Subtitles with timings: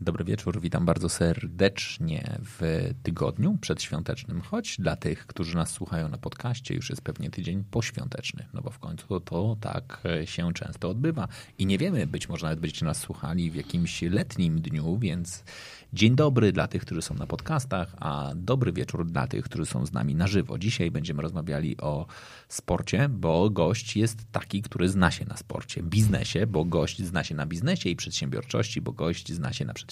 [0.00, 6.18] Dobry wieczór, witam bardzo serdecznie w tygodniu przedświątecznym, choć dla tych, którzy nas słuchają na
[6.18, 11.28] podcaście, już jest pewnie tydzień poświąteczny, no bo w końcu to tak się często odbywa.
[11.58, 15.44] I nie wiemy, być może nawet będziecie nas słuchali w jakimś letnim dniu, więc
[15.92, 19.86] dzień dobry dla tych, którzy są na podcastach, a dobry wieczór dla tych, którzy są
[19.86, 20.58] z nami na żywo.
[20.58, 22.06] Dzisiaj będziemy rozmawiali o
[22.48, 27.34] sporcie, bo gość jest taki, który zna się na sporcie, biznesie, bo gość zna się
[27.34, 29.87] na biznesie i przedsiębiorczości, bo gość zna się na przedsiębiorczości,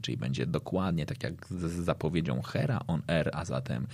[0.00, 3.86] czyli będzie dokładnie tak jak z zapowiedzią Hera on Air, a zatem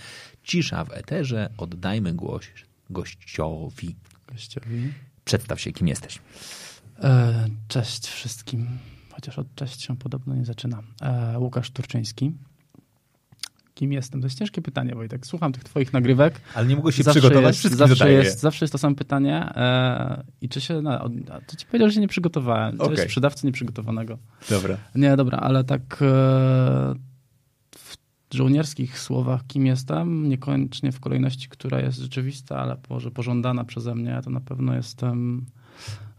[0.43, 2.45] cisza w eterze, oddajmy głos
[2.89, 3.95] gościowi.
[4.27, 4.93] Gościowi.
[5.25, 6.19] Przedstaw się, kim jesteś.
[6.99, 8.67] E, cześć wszystkim,
[9.11, 10.83] chociaż od cześć się podobno nie zaczyna.
[11.01, 12.31] E, Łukasz Turczyński.
[13.81, 14.21] Kim jestem?
[14.21, 15.25] To jest ciężkie pytanie, Wojtek.
[15.25, 16.41] Słucham tych twoich nagrywek.
[16.55, 19.35] Ale nie mogłeś się zawsze przygotować, jest, zawsze jest, zawsze jest to samo pytanie.
[19.55, 20.81] E, I czy się...
[20.81, 21.09] No,
[21.47, 22.77] to ci powiedział, że się nie przygotowałem.
[22.77, 22.95] To okay.
[22.95, 24.17] jest sprzedawcy nieprzygotowanego.
[24.49, 24.77] Dobra.
[24.95, 25.99] Nie, dobra, ale tak...
[26.01, 26.93] E,
[27.75, 27.97] w
[28.33, 34.21] żołnierskich słowach, kim jestem, niekoniecznie w kolejności, która jest rzeczywista, ale może pożądana przeze mnie,
[34.23, 35.45] to na pewno jestem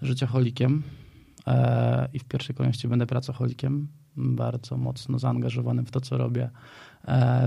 [0.03, 0.83] życioholikiem
[1.47, 6.51] e, i w pierwszej kolejności będę pracocholikiem, bardzo mocno zaangażowanym w to, co robię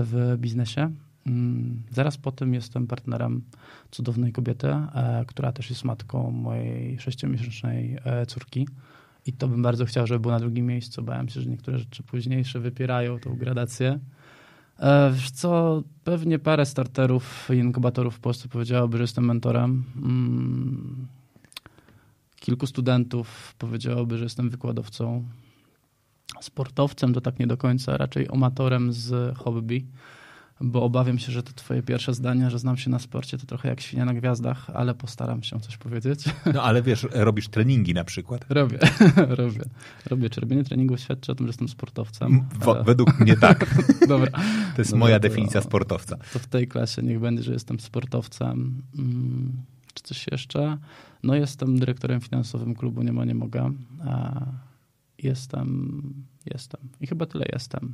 [0.02, 0.92] w biznesie.
[1.26, 3.42] Mm, zaraz po tym jestem partnerem
[3.90, 8.68] cudownej kobiety, e, która też jest matką mojej sześciomiesięcznej e, córki.
[9.26, 11.02] I to bym bardzo chciał, żeby było na drugim miejscu.
[11.02, 13.98] Bałem się, że niektóre rzeczy późniejsze wypierają tą gradację.
[15.12, 19.84] Wiesz co, pewnie parę starterów i inkubatorów w Polsce powiedziałoby, że jestem mentorem.
[19.96, 21.06] Mm,
[22.40, 25.24] kilku studentów powiedziałoby, że jestem wykładowcą
[26.40, 29.86] sportowcem, to tak nie do końca, raczej amatorem z hobby,
[30.60, 33.68] bo obawiam się, że to twoje pierwsze zdanie, że znam się na sporcie, to trochę
[33.68, 36.24] jak świnia na gwiazdach, ale postaram się coś powiedzieć.
[36.54, 38.44] No ale wiesz, robisz treningi na przykład.
[38.48, 38.78] Robię,
[39.16, 39.64] robię.
[40.06, 40.30] Robię.
[40.30, 42.48] Czy robienie treningu świadczy o tym, że jestem sportowcem?
[42.60, 43.66] W, według mnie tak.
[44.08, 44.30] Dobra.
[44.30, 46.16] To jest Dobra, moja definicja to, sportowca.
[46.32, 48.82] To w tej klasie niech będzie, że jestem sportowcem.
[48.96, 49.52] Hmm,
[49.94, 50.78] czy coś jeszcze?
[51.22, 53.72] No jestem dyrektorem finansowym klubu Nie ma, nie mogę.
[54.06, 54.42] A
[55.26, 56.02] jestem,
[56.54, 56.80] jestem.
[57.00, 57.92] I chyba tyle jestem.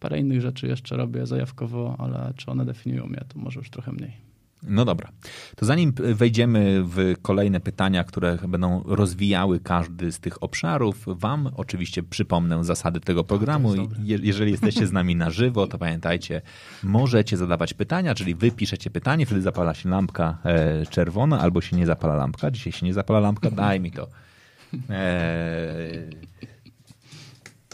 [0.00, 3.92] Parę innych rzeczy jeszcze robię zajawkowo, ale czy one definiują mnie, to może już trochę
[3.92, 4.32] mniej.
[4.62, 5.08] No dobra.
[5.56, 12.02] To zanim wejdziemy w kolejne pytania, które będą rozwijały każdy z tych obszarów, Wam oczywiście
[12.02, 13.74] przypomnę zasady tego programu.
[14.02, 16.42] Je, jeżeli jesteście z nami na żywo, to pamiętajcie,
[16.82, 21.76] możecie zadawać pytania, czyli Wy piszecie pytanie, wtedy zapala się lampka e, czerwona, albo się
[21.76, 22.50] nie zapala lampka.
[22.50, 24.08] Dzisiaj się nie zapala lampka, daj mi to.
[24.90, 26.31] E,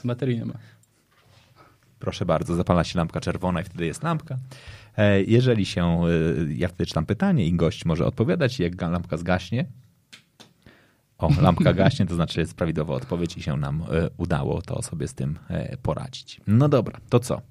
[0.07, 0.55] Baterii nie ma.
[1.99, 4.37] Proszę bardzo, zapala się lampka czerwona i wtedy jest lampka.
[4.97, 6.09] E, jeżeli się, e,
[6.55, 9.67] ja wtedy czytam pytanie i gość może odpowiadać, jak lampka zgaśnie,
[11.19, 15.09] o, lampka gaśnie, to znaczy jest prawidłowa odpowiedź i się nam e, udało to sobie
[15.09, 15.39] z tym
[15.83, 16.41] poradzić.
[16.47, 17.43] No dobra, to co?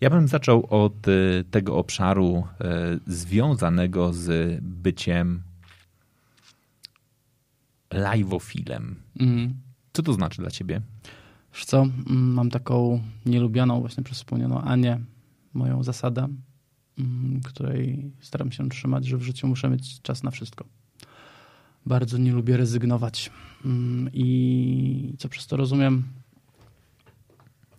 [0.00, 0.94] Ja bym zaczął od
[1.50, 2.46] tego obszaru
[3.06, 5.42] związanego z byciem
[7.92, 8.96] liveofilem.
[9.20, 9.54] Mm.
[9.92, 10.80] Co to znaczy dla ciebie?
[11.54, 15.00] Wiesz co, mm, mam taką nielubianą właśnie przez wspomnianą Anię,
[15.54, 16.28] moją zasadę,
[16.98, 20.64] mm, której staram się trzymać, że w życiu muszę mieć czas na wszystko.
[21.86, 23.30] Bardzo nie lubię rezygnować
[23.64, 26.02] mm, i co przez to rozumiem,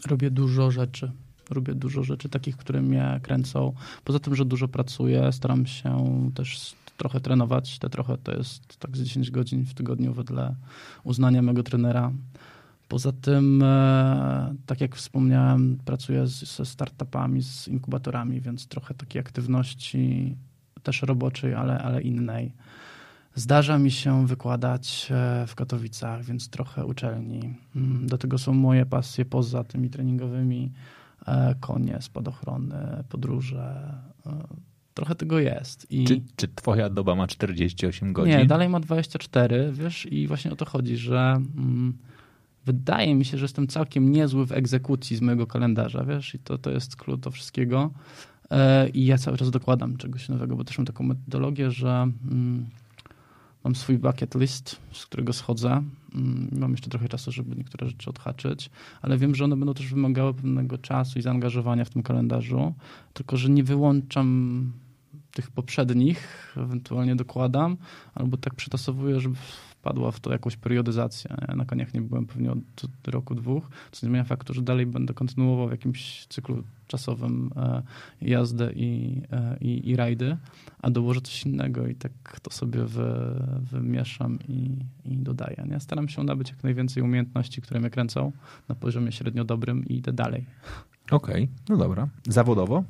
[0.08, 1.12] robię dużo rzeczy.
[1.50, 3.74] Robię dużo rzeczy takich, które mnie kręcą.
[4.03, 7.80] Poza tym, że dużo pracuję, staram się też trochę trenować.
[7.80, 10.56] Te trochę to jest tak z 10 godzin w tygodniu wedle
[11.03, 12.12] uznania mego trenera.
[12.91, 20.35] Poza tym, e, tak jak wspomniałem, pracuję ze startupami, z inkubatorami, więc trochę takiej aktywności
[20.84, 22.53] też roboczej, ale, ale innej.
[23.35, 27.55] Zdarza mi się wykładać e, w Katowicach, więc trochę uczelni.
[27.76, 30.72] Mm, do tego są moje pasje poza tymi treningowymi.
[31.28, 33.93] E, konie, spadochrony, podróże.
[34.93, 35.91] Trochę tego jest.
[35.91, 36.03] I...
[36.05, 38.38] Czy, czy twoja doba ma 48 godzin?
[38.38, 41.41] Nie, dalej ma 24, wiesz, i właśnie o to chodzi, że...
[42.66, 46.58] Wydaje mi się, że jestem całkiem niezły w egzekucji z mojego kalendarza, wiesz, i to,
[46.58, 47.91] to jest klucz do wszystkiego.
[48.52, 51.90] E, I ja cały czas dokładam czegoś nowego, bo też mam taką metodologię, że
[52.31, 52.66] mm,
[53.63, 55.84] mam swój bucket list, z którego schodzę
[56.16, 58.69] Mm, Mam jeszcze trochę czasu, żeby niektóre rzeczy odhaczyć,
[59.02, 62.73] ale wiem, że one będą też wymagały pewnego czasu i zaangażowania w tym kalendarzu,
[63.14, 64.72] tylko że nie wyłączam
[65.31, 67.78] tych poprzednich, ewentualnie dokładam,
[68.16, 69.35] albo tak przetasowuję, żeby
[69.81, 71.35] wpadła w to jakąś periodyzację.
[71.47, 72.59] Ja na koniach nie byłem pewnie od
[73.07, 77.81] roku, dwóch, co nie zmienia faktu, że dalej będę kontynuował w jakimś cyklu czasowym e,
[78.22, 80.37] jazdę i, e, i, i rajdy,
[80.81, 83.13] a dołożę coś innego i tak to sobie wy,
[83.72, 84.75] wymieszam i,
[85.05, 85.63] i dodaję.
[85.69, 85.79] Nie?
[85.79, 88.31] Staram się nabyć jak najwięcej umiejętności, które mnie kręcą
[88.69, 90.45] na poziomie średnio dobrym i idę dalej.
[91.11, 92.07] Okej, okay, no dobra.
[92.28, 92.83] Zawodowo?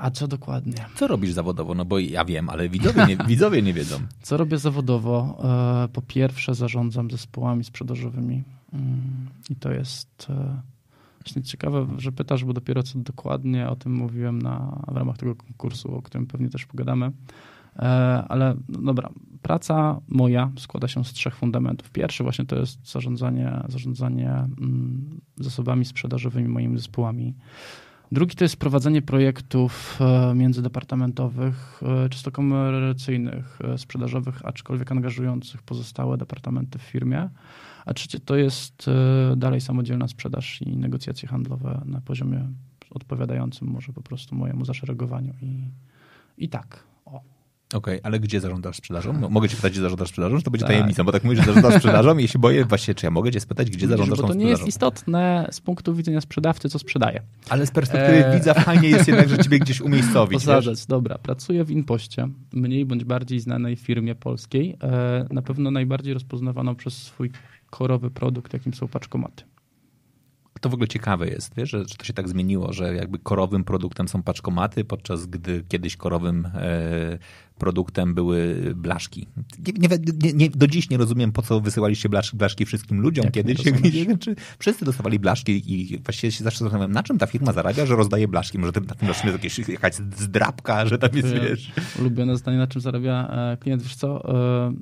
[0.00, 0.74] A co dokładnie?
[0.94, 1.74] Co robisz zawodowo?
[1.74, 3.96] No bo ja wiem, ale widzowie nie, widzowie nie wiedzą.
[4.22, 5.38] Co robię zawodowo?
[5.84, 8.42] E, po pierwsze zarządzam zespołami sprzedażowymi
[8.72, 10.60] mm, i to jest e,
[11.24, 15.34] właśnie ciekawe, że pytasz, bo dopiero co dokładnie o tym mówiłem na, w ramach tego
[15.34, 17.12] konkursu, o którym pewnie też pogadamy.
[17.76, 17.82] E,
[18.28, 19.10] ale no dobra,
[19.42, 21.90] praca moja składa się z trzech fundamentów.
[21.90, 27.34] Pierwszy właśnie to jest zarządzanie, zarządzanie mm, zasobami sprzedażowymi, moimi zespołami.
[28.12, 36.16] Drugi to jest prowadzenie projektów e, międzydepartamentowych, e, czysto komercyjnych, e, sprzedażowych, aczkolwiek angażujących pozostałe
[36.16, 37.28] departamenty w firmie.
[37.86, 38.86] A trzecie to jest
[39.36, 42.48] dalej samodzielna sprzedaż i negocjacje handlowe na poziomie
[42.90, 45.34] odpowiadającym może po prostu mojemu zaszeregowaniu.
[45.42, 45.70] I,
[46.38, 46.85] i tak.
[47.74, 49.12] Okej, okay, ale gdzie zarządzasz sprzedażą?
[49.20, 50.38] No, mogę cię pytać, gdzie zarządzasz sprzedażą?
[50.38, 50.74] Czy to będzie tak.
[50.74, 53.40] tajemnicą, bo tak mówisz, że zarządzasz sprzedażą i się boję właśnie, czy ja mogę cię
[53.40, 54.38] spytać, gdzie zarządzasz sprzedażą?
[54.38, 57.22] To nie jest istotne z punktu widzenia sprzedawcy, co sprzedaje.
[57.48, 58.38] Ale z perspektywy e...
[58.38, 60.38] widza fajnie jest jednak, że ciebie gdzieś umiejscowić.
[60.44, 61.18] Posadzać, dobra.
[61.18, 66.94] Pracuję w Inpoście, mniej bądź bardziej znanej firmie polskiej, e, na pewno najbardziej rozpoznawaną przez
[66.94, 67.30] swój
[67.70, 69.44] korowy produkt, jakim są paczkomaty.
[70.66, 73.64] To w ogóle ciekawe jest, wiesz, że, że, to się tak zmieniło, że jakby korowym
[73.64, 77.18] produktem są paczkomaty, podczas gdy kiedyś korowym e,
[77.58, 79.26] produktem były blaszki.
[79.78, 79.88] Nie,
[80.22, 83.64] nie, nie, do dziś nie rozumiem, po co wysyłaliście blaszki, blaszki wszystkim ludziom Jak kiedyś.
[84.06, 87.86] Nie czy wszyscy dostawali blaszki i właściwie się zawsze zastanawiam, na czym ta firma zarabia,
[87.86, 88.58] że rozdaje blaszki.
[88.58, 91.72] Może na tym jest jakieś, jakaś zdrabka, że tam jest, wiesz...
[92.00, 93.82] Ulubione zdanie, na czym zarabia e, klient.
[93.82, 94.34] Wiesz co,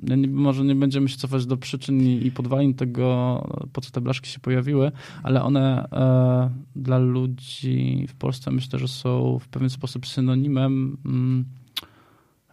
[0.07, 3.41] e, może nie będziemy się cofać do przyczyn i podwalin tego,
[3.73, 4.91] po co te blaszki się pojawiły,
[5.23, 11.45] ale one e, dla ludzi w Polsce myślę, że są w pewien sposób synonimem mm,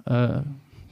[0.06, 0.44] E,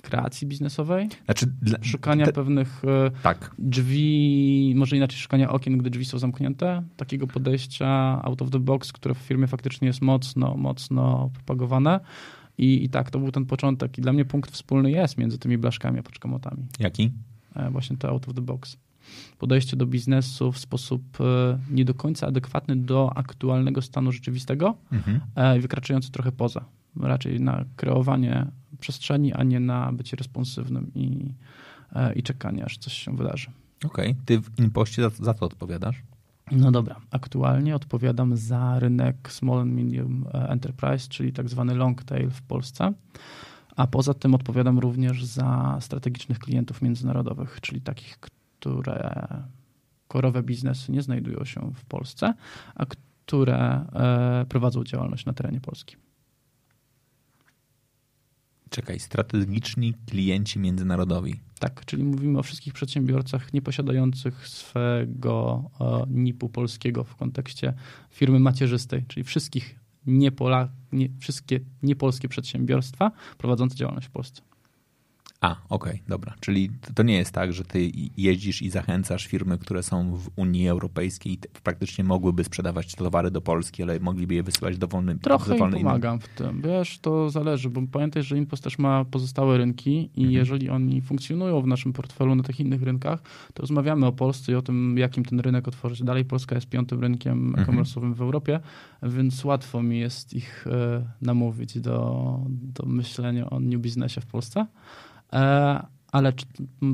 [0.02, 1.08] kreacji biznesowej.
[1.24, 1.46] Znaczy,
[1.82, 3.54] szukania te, pewnych e, tak.
[3.58, 6.82] drzwi, może inaczej szukania okien, gdy drzwi są zamknięte.
[6.96, 12.00] Takiego podejścia out of the box, które w firmie faktycznie jest mocno, mocno propagowane.
[12.58, 13.98] I, I tak, to był ten początek.
[13.98, 16.66] I dla mnie punkt wspólny jest między tymi blaszkami a paczkomotami.
[16.78, 17.12] Jaki?
[17.70, 18.76] Właśnie to out of the box.
[19.38, 21.18] Podejście do biznesu w sposób
[21.70, 25.20] nie do końca adekwatny do aktualnego stanu rzeczywistego mhm.
[25.58, 26.64] i wykraczający trochę poza.
[26.96, 28.46] Raczej na kreowanie
[28.80, 31.34] przestrzeni, a nie na bycie responsywnym i,
[31.92, 33.50] e, i czekanie, aż coś się wydarzy.
[33.84, 34.22] Okej, okay.
[34.24, 36.02] ty w Impoście za, za to odpowiadasz?
[36.52, 42.04] No dobra, aktualnie odpowiadam za rynek Small and Medium e, Enterprise, czyli tak zwany long
[42.04, 42.92] tail w Polsce.
[43.76, 48.18] A poza tym odpowiadam również za strategicznych klientów międzynarodowych, czyli takich,
[48.60, 49.26] które
[50.08, 52.34] korowe biznesy nie znajdują się w Polsce,
[52.74, 55.96] a które e, prowadzą działalność na terenie Polski.
[58.70, 61.40] Czekaj, strategiczni klienci międzynarodowi.
[61.58, 67.74] Tak, czyli mówimy o wszystkich przedsiębiorcach nieposiadających swego e, NIP-u polskiego w kontekście
[68.10, 74.42] firmy macierzystej, czyli wszystkich niepola, nie, wszystkie niepolskie przedsiębiorstwa prowadzące działalność w Polsce.
[75.40, 76.34] A, okej, okay, dobra.
[76.40, 80.68] Czyli to nie jest tak, że ty jeździsz i zachęcasz firmy, które są w Unii
[80.68, 85.70] Europejskiej i praktycznie mogłyby sprzedawać towary do Polski, ale mogliby je wysyłać dowolnym Trochę im
[85.70, 86.62] pomagam w tym.
[86.62, 90.30] Wiesz, to zależy, bo pamiętaj, że Impost też ma pozostałe rynki i mhm.
[90.30, 93.22] jeżeli oni funkcjonują w naszym portfelu na tych innych rynkach,
[93.54, 96.02] to rozmawiamy o Polsce i o tym, jakim ten rynek otworzyć.
[96.02, 97.66] Dalej Polska jest piątym rynkiem mhm.
[97.66, 98.60] komersowym w Europie,
[99.02, 104.66] więc łatwo mi jest ich e, namówić do, do myślenia o new biznesie w Polsce.
[105.32, 106.46] E, ale czy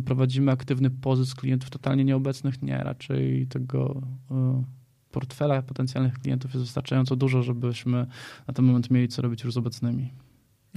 [0.04, 2.62] prowadzimy aktywny pozysk klientów totalnie nieobecnych?
[2.62, 4.62] Nie, raczej tego e,
[5.10, 8.06] portfela potencjalnych klientów jest wystarczająco dużo, żebyśmy
[8.48, 10.12] na ten moment mieli co robić już z obecnymi.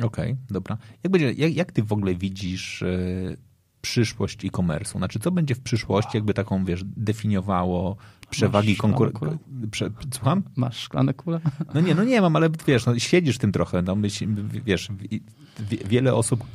[0.01, 0.78] Okej, okay, dobra.
[1.04, 3.38] Jak, będzie, jak, jak ty w ogóle widzisz y,
[3.82, 4.98] przyszłość e-commerce'u?
[4.98, 7.98] Znaczy, co będzie w przyszłości, jakby taką, wiesz, definiowało
[8.30, 9.30] przewagi konkurencji?
[9.72, 9.89] Prze...
[10.13, 10.44] Słucham?
[10.56, 11.39] Masz szklane kule?
[11.74, 13.82] No nie, no nie mam, ale wiesz, no, siedzisz tym trochę.
[13.82, 13.98] No,
[14.66, 14.89] wiesz,
[15.86, 16.46] wiele osób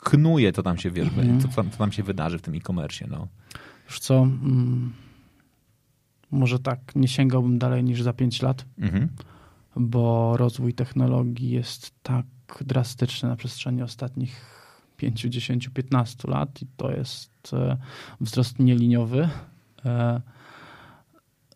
[0.00, 1.40] knuje, co tam się, wiesz, mhm.
[1.40, 3.06] co, co tam się wydarzy w tym e-commerce.
[3.10, 3.28] No.
[3.86, 4.92] Już co, mm,
[6.30, 9.08] może tak, nie sięgałbym dalej niż za 5 lat, mhm.
[9.76, 12.26] bo rozwój technologii jest tak
[12.60, 14.60] drastyczny na przestrzeni ostatnich
[14.96, 17.76] 5, 10, 15 lat i to jest e,
[18.20, 19.28] wzrost nieliniowy,
[19.84, 20.20] e,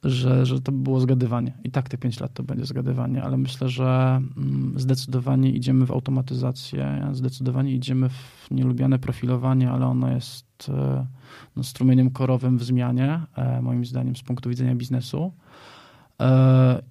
[0.04, 1.52] że, że to by było zgadywanie.
[1.64, 5.90] I tak te 5 lat to będzie zgadywanie, ale myślę, że mm, zdecydowanie idziemy w
[5.90, 11.06] automatyzację, zdecydowanie idziemy w nielubiane profilowanie, ale ono jest e,
[11.56, 13.20] no, strumieniem korowym w zmianie,
[13.62, 15.32] moim zdaniem, z punktu widzenia biznesu.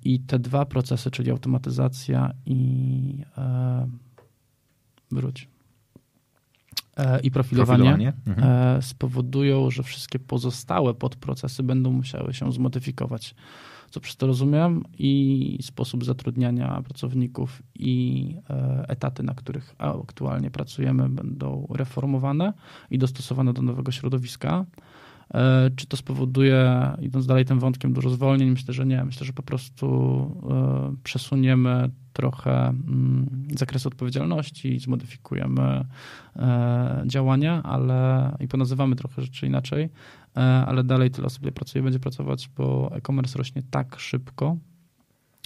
[0.03, 3.17] I te dwa procesy, czyli automatyzacja i
[5.11, 5.52] wróć E,
[7.23, 8.13] i profilowanie, profilowanie?
[8.27, 8.77] Mhm.
[8.77, 13.35] E, spowodują, że wszystkie pozostałe podprocesy będą musiały się zmodyfikować.
[13.89, 21.09] Co przez to rozumiem i sposób zatrudniania pracowników i e, etaty, na których aktualnie pracujemy,
[21.09, 22.53] będą reformowane
[22.91, 24.65] i dostosowane do nowego środowiska.
[25.33, 28.49] E, czy to spowoduje, idąc dalej tym wątkiem, dużo zwolnień?
[28.49, 29.05] Myślę, że nie.
[29.05, 29.87] Myślę, że po prostu
[30.49, 35.85] e, przesuniemy trochę mm, zakres odpowiedzialności, zmodyfikujemy
[36.35, 39.89] e, działania, ale i ponazywamy trochę rzeczy inaczej,
[40.67, 44.57] ale dalej tyle osób pracuje, będzie pracować, bo e-commerce rośnie tak szybko,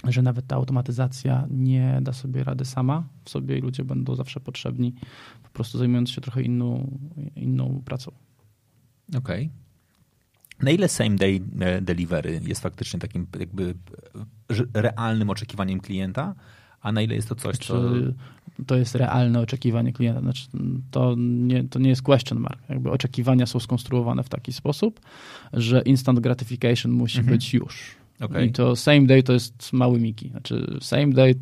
[0.04, 4.40] że nawet ta automatyzacja nie da sobie rady sama w sobie i ludzie będą zawsze
[4.40, 4.94] potrzebni,
[5.42, 6.98] po prostu zajmując się trochę inną,
[7.36, 8.12] inną pracą.
[9.08, 9.46] Okej.
[9.46, 9.67] Okay.
[10.62, 13.74] Na ile same day e, delivery jest faktycznie takim jakby
[14.74, 16.34] e, realnym oczekiwaniem klienta,
[16.80, 17.82] a na ile jest to coś, co...
[18.66, 20.20] To jest realne oczekiwanie klienta.
[20.20, 20.48] Znaczy,
[20.90, 22.58] to, nie, to nie jest question mark.
[22.68, 25.00] Jakby oczekiwania są skonstruowane w taki sposób,
[25.52, 27.36] że instant gratification musi mhm.
[27.36, 27.96] być już.
[28.20, 28.46] Okay.
[28.46, 30.28] I to same day to jest mały miki.
[30.28, 31.34] Znaczy same day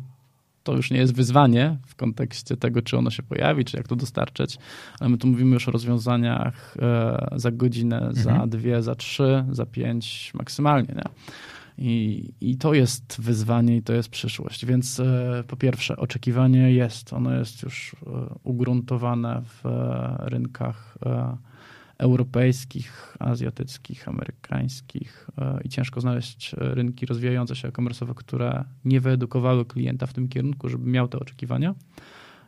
[0.67, 3.95] to już nie jest wyzwanie w kontekście tego, czy ono się pojawi, czy jak to
[3.95, 4.57] dostarczyć,
[4.99, 8.15] ale my tu mówimy już o rozwiązaniach e, za godzinę, mhm.
[8.15, 10.95] za dwie, za trzy, za pięć maksymalnie.
[10.95, 11.03] Nie?
[11.77, 14.65] I, I to jest wyzwanie i to jest przyszłość.
[14.65, 18.09] Więc e, po pierwsze, oczekiwanie jest, ono jest już e,
[18.43, 19.63] ugruntowane w
[20.19, 20.97] rynkach
[21.97, 29.65] europejskich, azjatyckich, amerykańskich e, i ciężko znaleźć e, rynki rozwijające się e-commerce'owe, które nie wyedukowały
[29.65, 31.75] klienta w tym kierunku, żeby miał te oczekiwania,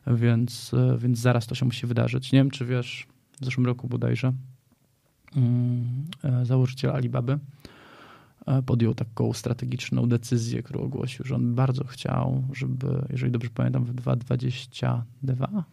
[0.08, 2.32] więc, e, więc zaraz to się musi wydarzyć.
[2.32, 3.08] Nie wiem, czy wiesz,
[3.41, 4.34] w zeszłym roku bodajże
[5.36, 6.06] mm,
[6.44, 7.39] założyciel Alibaby
[8.65, 13.94] podjął taką strategiczną decyzję, którą ogłosił, że on bardzo chciał, żeby, jeżeli dobrze pamiętam, w
[13.94, 15.63] 2022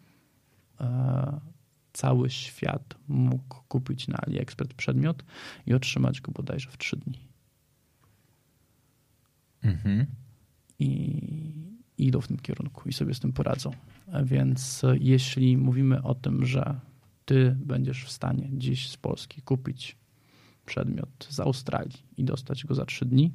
[1.96, 5.24] cały świat mógł kupić na AliExpress przedmiot
[5.66, 7.18] i otrzymać go bodajże w trzy dni.
[9.62, 10.06] Mhm.
[10.78, 10.86] I,
[11.98, 13.70] I idą w tym kierunku i sobie z tym poradzą.
[14.24, 16.80] Więc jeśli mówimy o tym, że
[17.24, 19.96] ty będziesz w stanie dziś z Polski kupić
[20.66, 23.32] przedmiot z Australii i dostać go za trzy dni,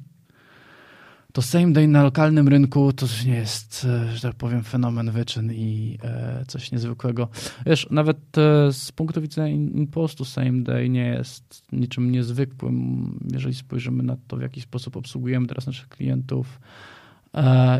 [1.32, 5.52] to same day na lokalnym rynku to nie jest, e, że tak powiem, fenomen wyczyn
[5.52, 7.28] i e, coś niezwykłego.
[7.66, 14.02] Wiesz, nawet e, z punktu widzenia impostu same day nie jest niczym niezwykłym, jeżeli spojrzymy
[14.02, 16.60] na to, w jaki sposób obsługujemy teraz naszych klientów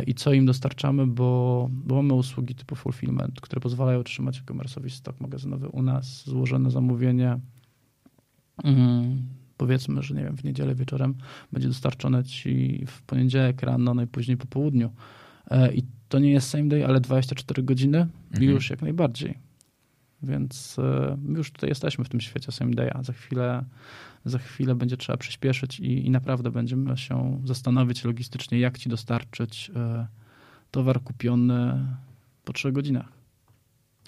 [0.07, 5.21] i co im dostarczamy, bo, bo mamy usługi typu fulfillment, które pozwalają otrzymać e-commerce'owi stok
[5.21, 7.39] magazynowy u nas, złożone zamówienie,
[8.65, 11.15] mm powiedzmy, że nie wiem, w niedzielę wieczorem
[11.53, 14.91] będzie dostarczone ci w poniedziałek rano, najpóźniej po południu.
[15.51, 18.51] E, I to nie jest same day, ale 24 godziny mhm.
[18.51, 19.39] już jak najbardziej.
[20.23, 23.05] Więc e, my już tutaj jesteśmy w tym świecie same day'a.
[23.05, 23.65] Za chwilę,
[24.25, 29.71] za chwilę będzie trzeba przyspieszyć i, i naprawdę będziemy się zastanowić logistycznie, jak ci dostarczyć
[29.77, 30.07] e,
[30.71, 31.87] towar kupiony
[32.45, 33.09] po 3 godzinach.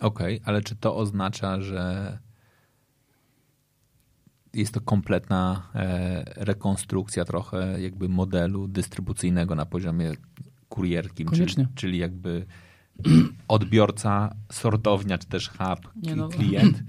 [0.01, 2.19] Okej, okay, ale czy to oznacza, że
[4.55, 10.13] jest to kompletna e, rekonstrukcja trochę jakby modelu dystrybucyjnego na poziomie
[10.69, 12.47] kurierki, czyli, czyli jakby
[13.49, 16.29] odbiorca, sortownia, czy też hub, no.
[16.29, 16.83] klient.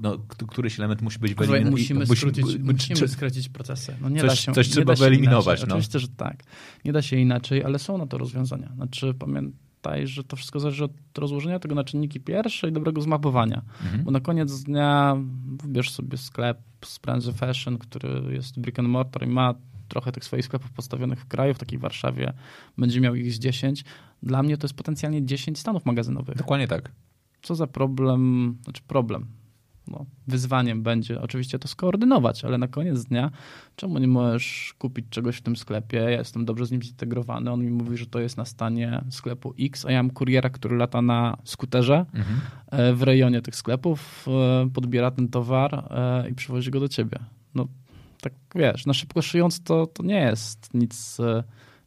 [0.00, 1.70] No, któryś element musi być wyeliminowany.
[1.70, 3.96] Musimy, skrócić, musimy czy, skrócić procesy.
[4.00, 5.60] No nie coś, da się, coś trzeba wyeliminować.
[5.60, 5.66] No.
[5.66, 6.42] Oczywiście, że tak.
[6.84, 8.72] Nie da się inaczej, ale są na to rozwiązania.
[8.74, 9.52] Znaczy, pamiętam,
[9.82, 13.62] pamiętaj, że to wszystko zależy od rozłożenia tego na czynniki pierwsze i dobrego zmapowania.
[13.82, 14.04] Mhm.
[14.04, 15.16] Bo na koniec dnia
[15.62, 19.54] wybierz sobie sklep z branży fashion, który jest brick and mortar i ma
[19.88, 22.32] trochę tych swoich sklepów postawionych w kraju, w takiej Warszawie
[22.78, 23.84] będzie miał ich z 10.
[24.22, 26.36] Dla mnie to jest potencjalnie 10 stanów magazynowych.
[26.36, 26.92] Dokładnie tak.
[27.42, 29.26] Co za problem, znaczy problem,
[29.88, 33.30] no, wyzwaniem będzie oczywiście to skoordynować, ale na koniec dnia
[33.76, 35.98] czemu nie możesz kupić czegoś w tym sklepie?
[35.98, 37.50] Ja jestem dobrze z nim zintegrowany.
[37.50, 40.76] On mi mówi, że to jest na stanie sklepu X, a ja mam kuriera, który
[40.76, 42.40] lata na skuterze mhm.
[42.66, 47.18] E, w rejonie tych sklepów, e, podbiera ten towar e, i przywozi go do ciebie.
[47.54, 47.68] No
[48.20, 51.18] tak wiesz, na szybko szyjąc to, to nie jest nic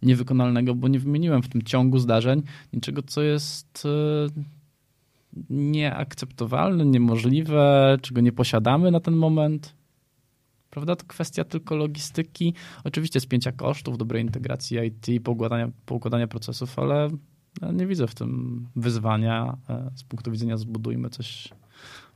[0.01, 3.87] niewykonalnego, bo nie wymieniłem w tym ciągu zdarzeń niczego, co jest
[5.49, 9.75] nieakceptowalne, niemożliwe, czego nie posiadamy na ten moment.
[10.69, 10.95] Prawda?
[10.95, 17.09] To kwestia tylko logistyki, oczywiście spięcia kosztów, dobrej integracji IT, poukładania, poukładania procesów, ale
[17.73, 21.49] nie widzę w tym wyzwania e, z punktu widzenia zbudujmy coś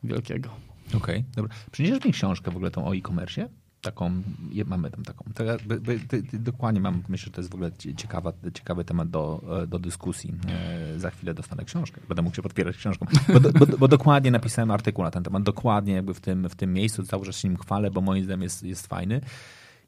[0.04, 0.50] wielkiego.
[0.88, 1.56] Okej, okay, dobra.
[1.72, 3.50] Przyniesiesz mi książkę w ogóle tą o e-commerce?
[3.82, 4.22] Taką,
[4.66, 5.26] mamy tam taką,
[5.66, 6.00] by,
[6.34, 10.34] dokładnie mam, myślę, że to jest w ogóle ciekawa, ciekawy temat do, do dyskusji.
[10.48, 14.72] E, za chwilę dostanę książkę, będę mógł się podpierać książką, bo, bo, bo, dokładnie napisałem
[14.72, 17.58] artykuł na ten temat, dokładnie jakby w tym, w tym miejscu, cały czas się nim
[17.58, 19.22] chwalę, bo moim zdaniem jest, jest fajny.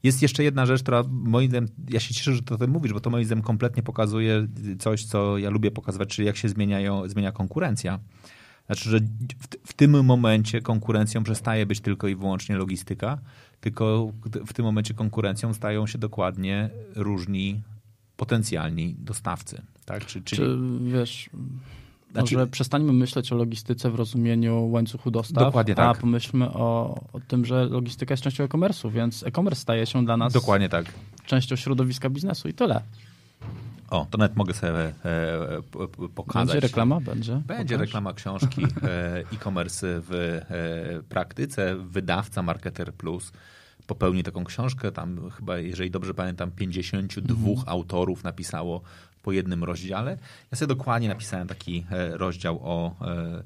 [0.04, 3.00] Jest jeszcze jedna rzecz, która moim zdaniem, ja się cieszę, że to ty mówisz, bo
[3.00, 4.48] to moim zdaniem kompletnie pokazuje
[4.80, 8.00] coś, co ja lubię pokazywać, czyli jak się zmieniają, zmienia konkurencja.
[8.72, 9.00] Znaczy, że
[9.40, 13.18] w, w tym momencie konkurencją przestaje być tylko i wyłącznie logistyka,
[13.62, 14.12] tylko
[14.48, 17.62] w tym momencie konkurencją stają się dokładnie różni
[18.18, 19.62] potencjalni dostawcy.
[19.86, 20.06] Tak?
[20.06, 20.42] Czy, czyli...
[20.42, 21.30] Czy wiesz,
[22.12, 25.98] znaczy, może przestańmy myśleć o logistyce w rozumieniu łańcuchu dostaw, dokładnie tak.
[25.98, 30.18] a pomyślmy o, o tym, że logistyka jest częścią e-commerce'u, więc e-commerce staje się dla
[30.18, 30.86] nas dokładnie tak.
[31.26, 32.82] częścią środowiska biznesu i tyle.
[33.92, 34.94] O, to nawet mogę sobie e,
[36.16, 36.48] pokazać.
[36.48, 37.00] Będzie reklama?
[37.00, 37.42] Będzie?
[37.48, 37.88] Będzie Pokaż.
[37.88, 41.76] reklama książki e, e-commerce w e, praktyce.
[41.76, 43.32] Wydawca Marketer Plus
[43.88, 44.92] popełni taką książkę.
[44.92, 47.70] Tam chyba, jeżeli dobrze pamiętam, 52 mhm.
[47.70, 48.82] autorów napisało
[49.24, 50.18] po jednym rozdziale.
[50.52, 53.44] Ja sobie dokładnie napisałem taki e, rozdział o e,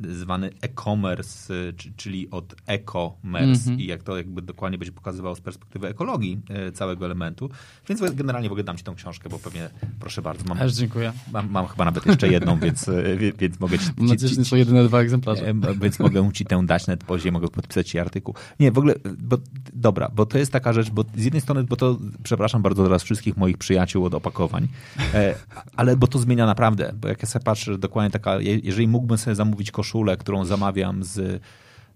[0.00, 3.80] zwany e-commerce, y, czyli od e-commerce mm -hmm.
[3.80, 7.50] i jak to jakby dokładnie będzie pokazywało z perspektywy ekologii y, całego elementu.
[7.88, 9.70] Więc generalnie w ogóle dam ci tą książkę, bo pewnie,
[10.00, 10.44] proszę bardzo.
[10.44, 11.12] Mam, Też dziękuję.
[11.32, 13.86] Mam, mam chyba nawet jeszcze jedną, więc, y, więc mogę ci...
[13.96, 15.54] Mam nadzieję, że są jedyne dwa egzemplarze.
[15.80, 18.34] Więc mogę ci tę dać nawet później, mogę podpisać ci artykuł.
[18.60, 19.38] Nie, w ogóle, bo,
[19.72, 23.02] dobra, bo to jest taka rzecz, bo z jednej strony, bo to, przepraszam bardzo teraz
[23.02, 24.68] wszystkich moich przyjaciół od opakowań,
[25.14, 25.34] e,
[25.76, 29.34] ale bo to zmienia naprawdę, bo jak ja sobie patrzę, dokładnie taka, jeżeli mógłbym sobie
[29.34, 29.83] zamówić koszulę,
[30.16, 31.42] którą zamawiam z,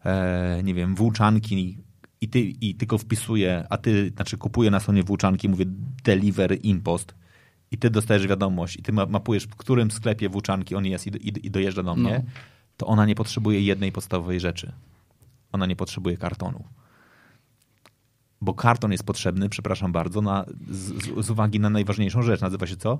[0.04, 1.78] e, nie wiem, włóczanki
[2.20, 5.64] i, ty, i tylko wpisuję, a ty, znaczy kupuję na stronie włóczanki, mówię
[6.04, 7.14] deliver impost
[7.70, 11.46] i ty dostajesz wiadomość i ty mapujesz, w którym sklepie włóczanki on jest i, i,
[11.46, 12.30] i dojeżdża do mnie, no.
[12.76, 14.72] to ona nie potrzebuje jednej podstawowej rzeczy.
[15.52, 16.64] Ona nie potrzebuje kartonu.
[18.40, 22.40] Bo karton jest potrzebny, przepraszam bardzo, na, z, z uwagi na najważniejszą rzecz.
[22.40, 22.98] Nazywa się co?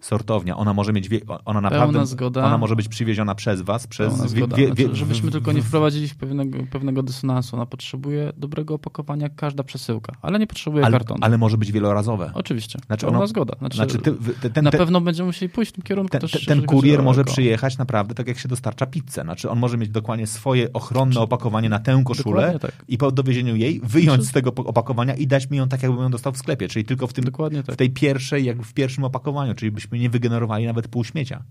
[0.00, 0.56] Sortownia.
[0.56, 1.08] Ona może mieć,
[1.44, 2.44] ona naprawdę, zgoda.
[2.44, 4.32] ona może być przywieziona przez was, przez...
[4.34, 7.56] Wie, wie, znaczy, żebyśmy tylko nie wprowadzili pewnego, pewnego dysonansu.
[7.56, 11.20] Ona potrzebuje dobrego opakowania każda przesyłka, ale nie potrzebuje ale, kartonu.
[11.22, 12.30] Ale może być wielorazowe.
[12.34, 13.56] Oczywiście, znaczy ono, zgoda.
[13.58, 14.14] Znaczy, znaczy ty,
[14.50, 16.44] ten, na pewno będziemy musieli pójść w tym kierunku ten, też.
[16.44, 19.22] Ten kurier może przyjechać naprawdę tak, jak się dostarcza pizzę.
[19.22, 22.84] Znaczy on może mieć dokładnie swoje ochronne opakowanie na tę koszulę tak.
[22.88, 24.24] i po dowiezieniu jej wyjąć znaczy...
[24.24, 26.68] z tego opakowania i dać mi ją tak, jakbym ją dostał w sklepie.
[26.68, 27.74] Czyli tylko w tym, tak.
[27.74, 29.54] w tej pierwszej, jakby w pierwszym opakowaniu.
[29.54, 31.42] Czyli byśmy nie wygenerowali nawet pół śmiecia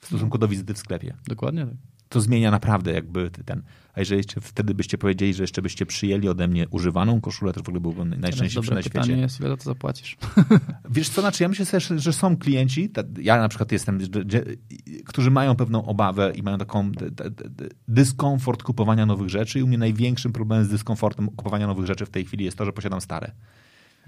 [0.00, 1.14] w stosunku do wizyty w sklepie.
[1.28, 1.74] Dokładnie tak.
[2.08, 3.62] To zmienia naprawdę jakby ten.
[3.94, 7.62] A jeżeli jeszcze wtedy byście powiedzieli, że jeszcze byście przyjęli ode mnie używaną koszulę, to
[7.62, 9.00] w ogóle byłbym najszczęśliwszy na świecie.
[9.00, 10.16] pytanie jest, ile to zapłacisz?
[10.90, 13.98] Wiesz co, znaczy ja myślę że są klienci, ja na przykład jestem,
[15.04, 16.92] którzy mają pewną obawę i mają taką
[17.88, 22.10] dyskomfort kupowania nowych rzeczy i u mnie największym problemem z dyskomfortem kupowania nowych rzeczy w
[22.10, 23.32] tej chwili jest to, że posiadam stare.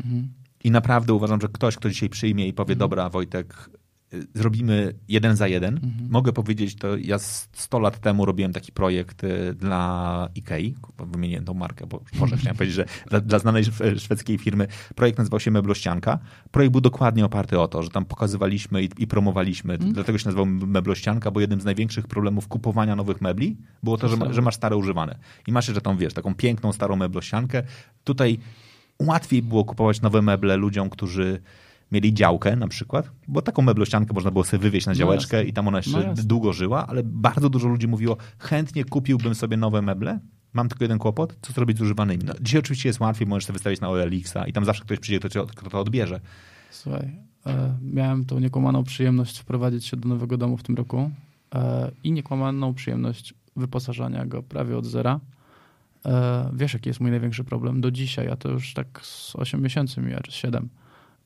[0.04, 0.28] Mhm.
[0.64, 2.78] I naprawdę uważam, że ktoś, kto dzisiaj przyjmie i powie, mhm.
[2.78, 3.70] dobra Wojtek,
[4.14, 5.74] y, zrobimy jeden za jeden.
[5.74, 6.10] Mhm.
[6.10, 11.54] Mogę powiedzieć, to ja 100 lat temu robiłem taki projekt y, dla Ikei, wymieniłem tą
[11.54, 13.64] markę, bo może chciałem powiedzieć, że dla, dla, znanej
[13.98, 16.18] szwedzkiej firmy projekt nazywał się Meblościanka.
[16.50, 19.92] Projekt był dokładnie oparty o to, że tam pokazywaliśmy i, i promowaliśmy, mhm.
[19.92, 24.16] dlatego się nazywał Meblościanka, bo jednym z największych problemów kupowania nowych mebli było to, że,
[24.16, 25.18] ma, że masz stare używane.
[25.46, 27.62] I masz jeszcze tą, wiesz, taką piękną, starą meblościankę.
[28.04, 28.38] Tutaj
[28.98, 31.40] łatwiej było kupować nowe meble ludziom, którzy
[31.92, 35.42] mieli działkę na przykład, bo taką meblościankę można było sobie wywieźć na no działeczkę no
[35.42, 39.56] i tam ona jeszcze no długo żyła, ale bardzo dużo ludzi mówiło, chętnie kupiłbym sobie
[39.56, 40.20] nowe meble,
[40.52, 42.24] mam tylko jeden kłopot, co zrobić z używanymi.
[42.24, 45.28] No, dzisiaj oczywiście jest łatwiej, możesz sobie wystawić na OLX-a i tam zawsze ktoś przyjdzie,
[45.28, 46.20] kto, kto to odbierze.
[46.70, 47.10] Słuchaj,
[47.46, 51.10] e, miałem tą niekłamaną przyjemność wprowadzić się do nowego domu w tym roku
[51.54, 55.20] e, i niekłamaną przyjemność wyposażania go prawie od zera
[56.52, 60.00] wiesz, jaki jest mój największy problem do dzisiaj, a to już tak z 8 miesięcy
[60.00, 60.68] mija, czy 7.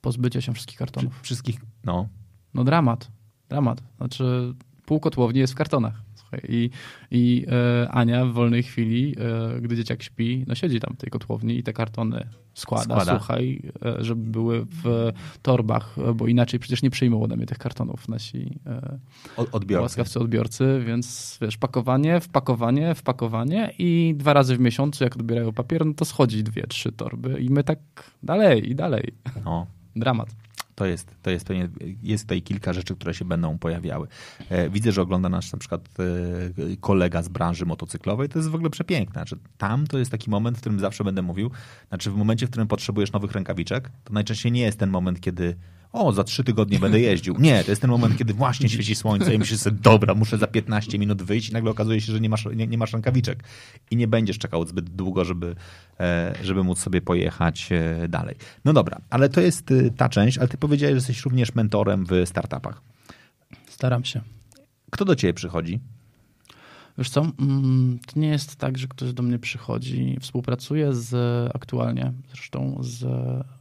[0.01, 1.21] Pozbycie się wszystkich kartonów.
[1.23, 2.09] Wszystkich, no.
[2.55, 3.11] No dramat,
[3.49, 3.83] dramat.
[3.97, 4.55] Znaczy
[4.87, 6.03] pół kotłowni jest w kartonach.
[6.14, 6.71] Słuchaj, I,
[7.11, 11.11] i e, Ania w wolnej chwili, e, gdy dzieciak śpi, no siedzi tam w tej
[11.11, 12.29] kotłowni i te kartony
[12.61, 13.18] składa, składa.
[13.18, 18.09] słuchaj, e, żeby były w torbach, bo inaczej przecież nie przyjmą ode mnie tych kartonów
[18.09, 18.99] nasi e,
[19.53, 19.83] odbiorcy.
[19.83, 25.87] łaskawcy odbiorcy, więc wiesz, pakowanie, wpakowanie, wpakowanie i dwa razy w miesiącu, jak odbierają papier,
[25.87, 27.79] no to schodzi dwie, trzy torby i my tak
[28.23, 29.14] dalej i dalej.
[29.44, 29.66] No.
[29.96, 30.39] Dramat
[30.81, 31.69] To jest, to jest pewnie,
[32.03, 34.09] jest tutaj kilka rzeczy, które się będą pojawiały.
[34.49, 38.29] E, widzę, że ogląda nas na przykład e, kolega z branży motocyklowej.
[38.29, 39.12] To jest w ogóle przepiękne.
[39.12, 41.51] Znaczy, tam to jest taki moment, w którym zawsze będę mówił,
[41.88, 45.57] znaczy w momencie, w którym potrzebujesz nowych rękawiczek, to najczęściej nie jest ten moment, kiedy
[45.92, 47.37] o, za trzy tygodnie będę jeździł.
[47.38, 50.46] Nie, to jest ten moment, kiedy właśnie świeci słońce i myślisz sobie, dobra, muszę za
[50.46, 53.44] 15 minut wyjść i nagle okazuje się, że nie masz, nie, nie masz rękawiczek
[53.90, 55.57] i nie będziesz czekał zbyt długo, żeby,
[56.00, 58.37] e, żeby móc sobie pojechać e, dalej.
[58.64, 62.07] No dobra, ale to jest e, ta część, ale ty powiedziałeś, że jesteś również mentorem
[62.07, 62.83] w startupach.
[63.68, 64.20] Staram się.
[64.90, 65.81] Kto do ciebie przychodzi?
[67.00, 70.16] Wiesz co, mm, to nie jest tak, że ktoś do mnie przychodzi.
[70.20, 71.14] Współpracuję z,
[71.54, 73.04] aktualnie zresztą z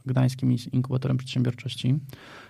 [0.06, 1.94] Gdańskim Inkubatorem Przedsiębiorczości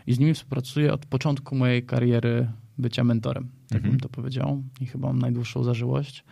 [0.06, 2.48] i z nimi współpracuję od początku mojej kariery
[2.78, 3.90] bycia mentorem, tak mhm.
[3.90, 4.62] bym to powiedział.
[4.80, 6.24] I chyba mam najdłuższą zażyłość.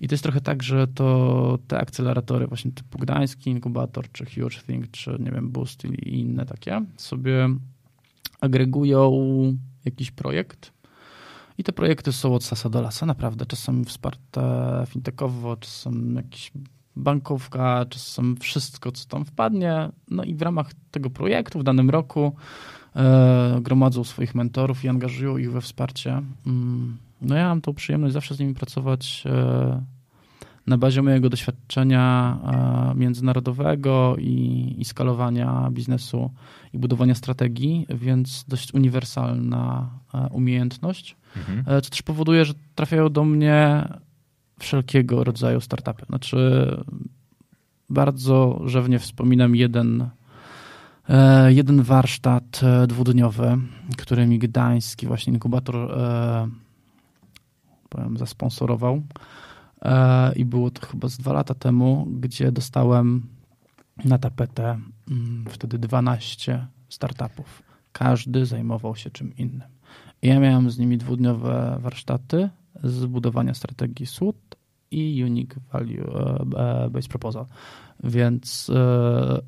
[0.00, 4.62] I to jest trochę tak, że to te akceleratory właśnie typu Gdański Inkubator, czy Huge
[4.66, 7.48] Think, czy nie wiem, Boost i inne takie sobie
[8.40, 9.12] agregują
[9.84, 10.71] jakiś projekt
[11.58, 13.46] i te projekty są od sasa do lasa, naprawdę.
[13.46, 14.42] Czasem wsparte
[14.88, 16.52] fintechowo, czasem jakieś
[16.96, 19.88] bankówka, czasem wszystko, co tam wpadnie.
[20.10, 22.32] No i w ramach tego projektu w danym roku
[22.96, 26.22] e, gromadzą swoich mentorów i angażują ich we wsparcie.
[26.46, 29.82] Mm, no ja mam tą przyjemność zawsze z nimi pracować e,
[30.66, 36.30] na bazie mojego doświadczenia e, międzynarodowego i, i skalowania biznesu
[36.72, 41.16] i budowania strategii, więc dość uniwersalna e, umiejętność.
[41.36, 41.82] Mhm.
[41.82, 43.88] Co też powoduje, że trafiają do mnie
[44.58, 46.06] wszelkiego rodzaju startupy.
[46.06, 46.66] Znaczy,
[47.90, 50.08] bardzo rzewnie wspominam jeden,
[51.08, 53.58] e, jeden warsztat e, dwudniowy,
[53.98, 55.98] który mi gdański właśnie inkubator
[57.92, 59.02] powiem, zasponsorował.
[60.36, 63.22] I było to chyba z dwa lata temu, gdzie dostałem
[64.04, 64.78] na tapetę
[65.10, 67.62] mm, wtedy 12 startupów.
[67.92, 69.68] Każdy zajmował się czym innym.
[70.22, 72.48] Ja miałem z nimi dwudniowe warsztaty
[72.84, 74.36] z budowania strategii SWOT
[74.90, 77.46] i Unique Value e, e, Based Proposal.
[78.04, 79.40] Więc e,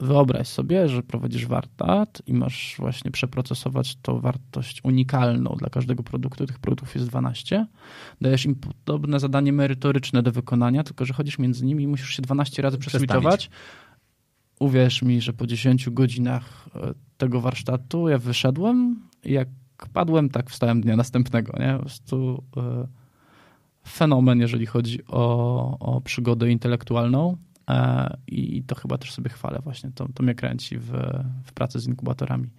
[0.00, 6.46] wyobraź sobie, że prowadzisz warsztat i masz właśnie przeprocesować tą wartość unikalną dla każdego produktu.
[6.46, 7.66] Tych produktów jest 12.
[8.20, 12.22] Dajesz im podobne zadanie merytoryczne do wykonania, tylko że chodzisz między nimi i musisz się
[12.22, 13.50] 12 razy przeswitchować.
[14.60, 16.68] Uwierz mi, że po 10 godzinach
[17.18, 19.48] tego warsztatu ja wyszedłem jak
[19.92, 21.52] padłem, tak wstałem dnia następnego.
[21.58, 21.72] Nie?
[21.72, 22.86] Po prostu e,
[23.88, 27.36] fenomen, jeżeli chodzi o, o przygodę intelektualną.
[27.70, 29.90] E, I to chyba też sobie chwalę właśnie.
[29.94, 30.90] To, to mnie kręci w,
[31.44, 32.50] w pracy z inkubatorami,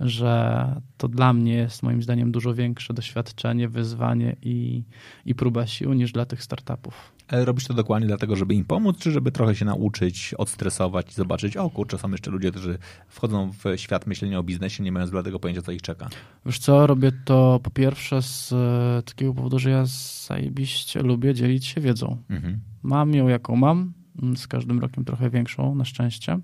[0.00, 4.82] że to dla mnie jest moim zdaniem dużo większe doświadczenie, wyzwanie i,
[5.26, 7.12] i próba sił niż dla tych startupów.
[7.28, 11.14] Ale robisz to dokładnie dlatego, żeby im pomóc, czy żeby trochę się nauczyć, odstresować i
[11.14, 12.78] zobaczyć, o kurczę, są jeszcze ludzie, którzy
[13.08, 16.08] wchodzą w świat myślenia o biznesie, nie mając dlatego pojęcia, co ich czeka.
[16.46, 19.84] Wiesz co, robię to po pierwsze z e, takiego powodu, że ja
[20.26, 22.16] zajebiście lubię dzielić się wiedzą.
[22.30, 22.60] Mhm.
[22.82, 26.40] Mam ją jaką mam, mm, z każdym rokiem trochę większą, na szczęście.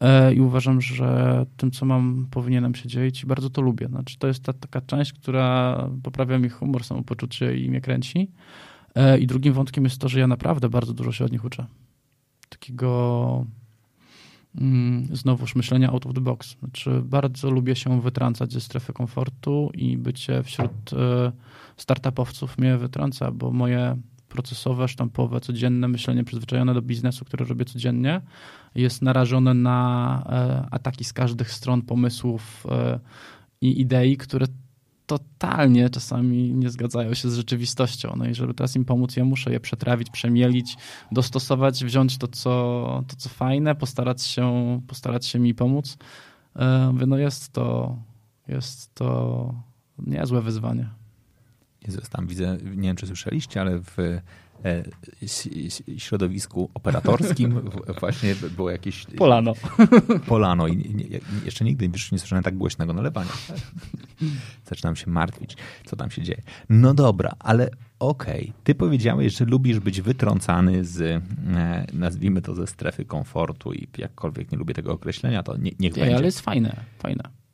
[0.00, 3.86] E, I uważam, że tym, co mam, powinienem się dzielić i bardzo to lubię.
[3.86, 8.30] Znaczy, to jest ta taka część, która poprawia mi humor, samopoczucie i mnie kręci.
[8.94, 11.66] E, I drugim wątkiem jest to, że ja naprawdę bardzo dużo się od nich uczę.
[12.48, 13.44] Takiego
[14.60, 16.56] mm, znowuż myślenia out of the box.
[16.58, 21.32] Znaczy, bardzo lubię się wytrącać ze strefy komfortu i bycie wśród e,
[21.76, 23.96] startupowców mnie wytrąca, bo moje
[24.36, 28.20] procesowe, sztampowe, codzienne myślenie przyzwyczajone do biznesu, które robię codziennie,
[28.74, 32.66] jest narażone na e, ataki z każdych stron pomysłów
[33.60, 34.46] i idei, które
[35.06, 38.14] totalnie czasami nie zgadzają się z rzeczywistością.
[38.16, 40.76] No i żeby teraz im pomóc, ja muszę je przetrawić, przemielić,
[41.12, 42.50] dostosować, wziąć to, co,
[43.08, 45.98] to, co fajne, postarać się, postarać się mi pomóc.
[46.56, 47.96] E, mówię, no jest to,
[48.48, 49.54] jest to
[49.98, 50.88] niezłe wyzwanie.
[51.86, 53.96] Jezus, tam widzę, nie wiem czy słyszeliście, ale w
[54.64, 54.84] E,
[55.98, 57.60] środowisku operatorskim
[58.00, 59.06] właśnie było jakieś...
[59.06, 59.54] Polano.
[60.28, 61.04] Polano i nie,
[61.44, 63.30] jeszcze nigdy już nie słyszałem tak głośnego nalewania.
[64.68, 66.42] Zaczynam się martwić, co tam się dzieje.
[66.68, 68.62] No dobra, ale okej, okay.
[68.64, 71.20] ty powiedziałeś, że lubisz być wytrącany z, e,
[71.92, 76.02] nazwijmy to, ze strefy komfortu i jakkolwiek nie lubię tego określenia, to nie, niech nie,
[76.02, 76.16] będzie.
[76.16, 77.45] ale jest fajne, fajne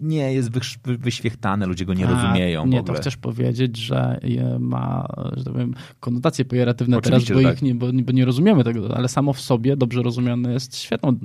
[0.00, 0.50] nie jest
[0.84, 2.66] wyświechtane, ludzie go nie A, rozumieją.
[2.66, 4.20] Nie, to chcesz powiedzieć, że
[4.58, 7.62] ma że tak powiem, konotacje pejoratywne teraz, bo, tak.
[7.62, 11.16] nie, bo, bo, nie rozumiemy tego, ale samo w sobie dobrze rozumiane jest świetną,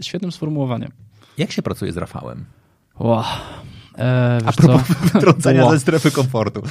[0.00, 0.90] świetnym sformułowaniem.
[1.38, 2.44] Jak się pracuje z Rafałem?
[2.98, 3.22] Wow.
[3.98, 6.62] E, A propos wytrącania ze strefy komfortu.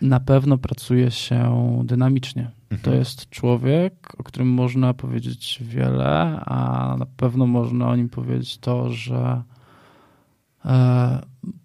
[0.00, 2.50] Na pewno pracuje się dynamicznie.
[2.70, 2.80] Mhm.
[2.80, 8.58] To jest człowiek, o którym można powiedzieć wiele, a na pewno można o nim powiedzieć
[8.58, 9.42] to, że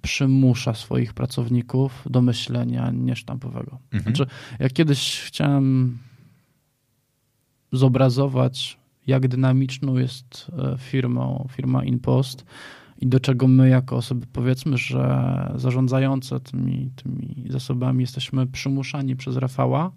[0.02, 3.78] przymusza swoich pracowników do myślenia niesztampowego.
[3.92, 4.16] Mhm.
[4.16, 5.98] Znaczy, ja kiedyś chciałem
[7.72, 8.78] zobrazować,
[9.08, 12.46] jak dynamiczną jest e, firmą, firma InPost
[13.02, 19.38] i do czego my jako osoby powiedzmy, że zarządzające tymi, tymi zasobami jesteśmy przymuszani przez
[19.38, 19.92] Rafała,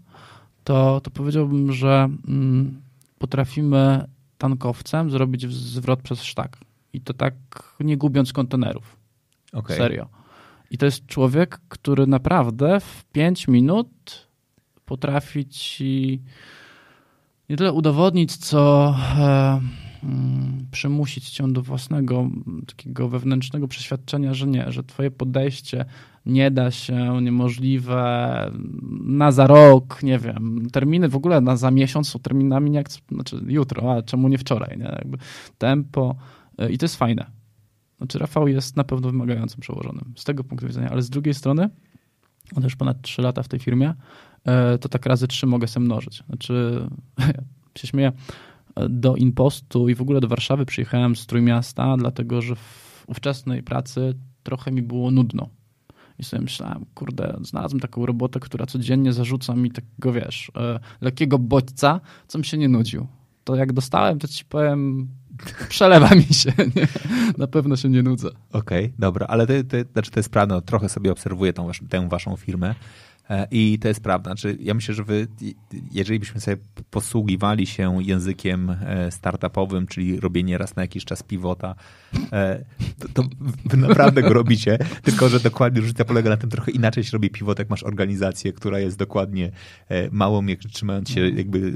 [0.64, 2.80] to, to powiedziałbym, że mm,
[3.18, 4.04] potrafimy
[4.38, 6.58] tankowcem zrobić zwrot przez sztak.
[6.92, 7.34] I to tak
[7.80, 8.96] nie gubiąc kontenerów.
[9.52, 9.76] Okay.
[9.76, 10.08] Serio.
[10.70, 13.88] I to jest człowiek, który naprawdę w 5 minut
[14.84, 16.22] potrafi ci
[17.48, 19.60] nie tyle udowodnić, co e,
[20.02, 25.84] mm, przymusić cię do własnego mm, takiego wewnętrznego przeświadczenia, że nie, że twoje podejście
[26.26, 28.50] nie da się, niemożliwe,
[29.00, 33.40] na za rok, nie wiem, terminy w ogóle na za miesiąc są terminami, nie, znaczy
[33.46, 34.84] jutro, a czemu nie wczoraj, nie?
[34.84, 35.18] Jakby
[35.58, 36.16] tempo
[36.70, 37.30] i to jest fajne.
[37.98, 41.70] Znaczy Rafał jest na pewno wymagającym przełożonym z tego punktu widzenia, ale z drugiej strony,
[42.56, 43.94] on już ponad 3 lata w tej firmie,
[44.44, 46.22] e, to tak razy 3 mogę sobie mnożyć.
[46.26, 46.86] Znaczy,
[47.78, 48.12] się śmieję,
[48.88, 54.14] do Impostu i w ogóle do Warszawy przyjechałem z Trójmiasta, dlatego że w ówczesnej pracy
[54.42, 55.48] trochę mi było nudno.
[56.18, 61.38] I sobie myślałem, kurde, znalazłem taką robotę, która codziennie zarzuca mi takiego, wiesz, e, lekkiego
[61.38, 63.06] bodźca, co mi się nie nudził.
[63.44, 65.08] To jak dostałem, to ci powiem,
[65.68, 66.52] przelewa mi się.
[66.76, 66.86] Nie?
[67.38, 68.28] Na pewno się nie nudzę.
[68.52, 71.70] Okej, okay, dobra, ale to, to, znaczy to jest prawda, no, trochę sobie obserwuję tą,
[71.88, 72.74] tę waszą firmę
[73.50, 74.30] I to jest prawda.
[74.30, 75.26] Znaczy, ja myślę, że wy,
[75.92, 76.56] jeżeli byśmy sobie
[76.90, 81.74] posługiwali się językiem e, startupowym, czyli robienie raz na jakiś czas pivota,
[82.32, 82.64] e,
[82.98, 83.28] to, to
[83.64, 87.30] wy naprawdę go robicie, tylko że dokładnie różnica polega na tym, trochę inaczej się robi
[87.30, 89.50] pivot, jak masz organizację, która jest dokładnie
[90.10, 91.72] małą, jak trzymając się jakby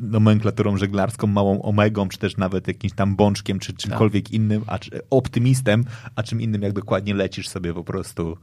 [0.00, 4.32] nomenklaturą żeglarską, małą omegą, czy też nawet jakimś tam bączkiem, czy czymkolwiek tak.
[4.32, 4.78] innym, a
[5.10, 5.84] optymistem,
[6.16, 8.38] a czym innym, jak dokładnie lecisz sobie po prostu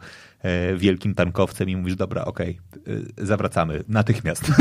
[0.78, 4.52] wielkim tankowcem i mówisz, dobra, okej, okay, zawracamy natychmiast.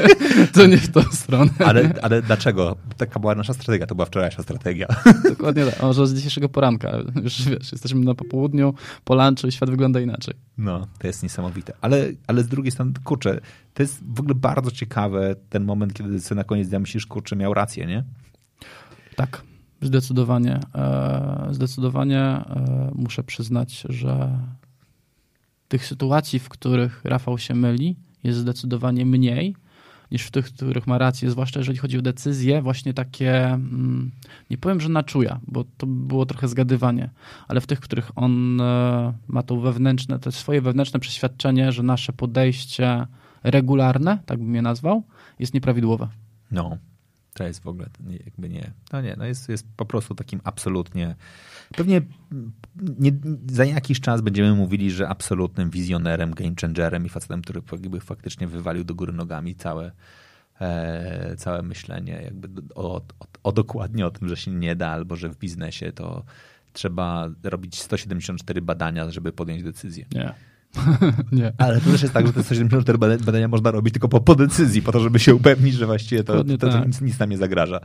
[0.54, 1.50] to nie w tą stronę.
[1.68, 2.76] Ale, ale dlaczego?
[2.96, 4.86] Taka była nasza strategia, to była wczorajsza strategia.
[5.30, 5.82] Dokładnie tak.
[5.82, 6.92] Może z dzisiejszego poranka.
[7.22, 10.34] Już wiesz, jesteśmy na popołudniu, po lunchu i świat wygląda inaczej.
[10.58, 11.72] No, to jest niesamowite.
[11.80, 13.40] Ale, ale z drugiej strony, kurczę,
[13.74, 17.36] to jest w ogóle bardzo ciekawe ten moment, kiedy sobie na koniec dnia myślisz, kurczę,
[17.36, 18.04] miał rację, nie?
[19.16, 19.42] Tak.
[19.82, 20.60] Zdecydowanie.
[20.74, 24.38] E, zdecydowanie e, muszę przyznać, że
[25.68, 29.56] tych sytuacji, w których Rafał się myli, jest zdecydowanie mniej
[30.10, 34.10] niż w tych, w których ma rację, zwłaszcza jeżeli chodzi o decyzje, właśnie takie, mm,
[34.50, 37.10] nie powiem, że na czuja, bo to było trochę zgadywanie,
[37.48, 41.82] ale w tych, w których on e, ma to wewnętrzne, to swoje wewnętrzne przeświadczenie, że
[41.82, 43.06] nasze podejście
[43.42, 45.02] regularne, tak bym je nazwał,
[45.38, 46.08] jest nieprawidłowe.
[46.50, 46.78] No,
[47.34, 47.86] to jest w ogóle
[48.24, 51.14] jakby nie, no nie, no jest, jest po prostu takim absolutnie,
[51.76, 52.00] pewnie
[52.98, 53.12] nie,
[53.50, 58.46] za jakiś czas będziemy mówili, że absolutnym wizjonerem, game changerem i facetem, który jakby faktycznie
[58.46, 59.92] wywalił do góry nogami całe,
[60.60, 65.16] e, całe myślenie jakby o, o, o dokładnie o tym, że się nie da, albo
[65.16, 66.24] że w biznesie to
[66.72, 70.06] trzeba robić 174 badania, żeby podjąć decyzję.
[70.12, 70.34] Nie.
[71.40, 71.52] nie.
[71.58, 74.82] Ale to też jest tak, że te 174 badania można robić tylko po, po decyzji,
[74.82, 76.86] po to, żeby się upewnić, że właściwie to, to, to tak.
[76.86, 77.80] nic, nic nam nie zagraża.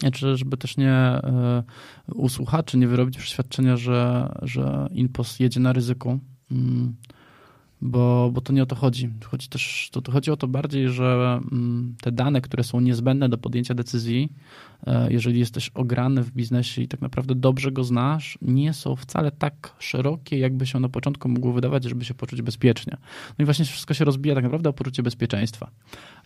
[0.00, 1.20] Znaczy, żeby też nie
[2.08, 6.20] y, u słuchaczy nie wyrobić przeświadczenia, że, że InPost jedzie na ryzyku.
[7.84, 9.10] Bo, bo to nie o to chodzi.
[9.24, 13.28] Chodzi też, to, to chodzi o to bardziej, że mm, te dane, które są niezbędne
[13.28, 14.32] do podjęcia decyzji,
[14.86, 19.30] e, jeżeli jesteś ograny w biznesie i tak naprawdę dobrze go znasz, nie są wcale
[19.30, 22.96] tak szerokie, jakby się na początku mogło wydawać, żeby się poczuć bezpiecznie.
[23.38, 25.70] No i właśnie wszystko się rozbija tak naprawdę o poczucie bezpieczeństwa.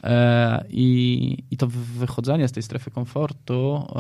[0.05, 1.67] E, I, i to
[1.99, 3.99] wychodzenie z tej strefy komfortu, e,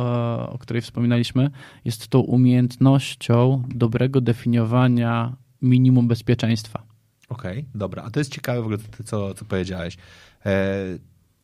[0.49, 1.51] o której wspominaliśmy,
[1.85, 6.96] jest tą umiejętnością dobrego definiowania minimum bezpieczeństwa.
[7.29, 8.03] Okej, okay, dobra.
[8.03, 9.97] A to jest ciekawe w ogóle, co, co powiedziałeś.
[10.47, 10.77] E,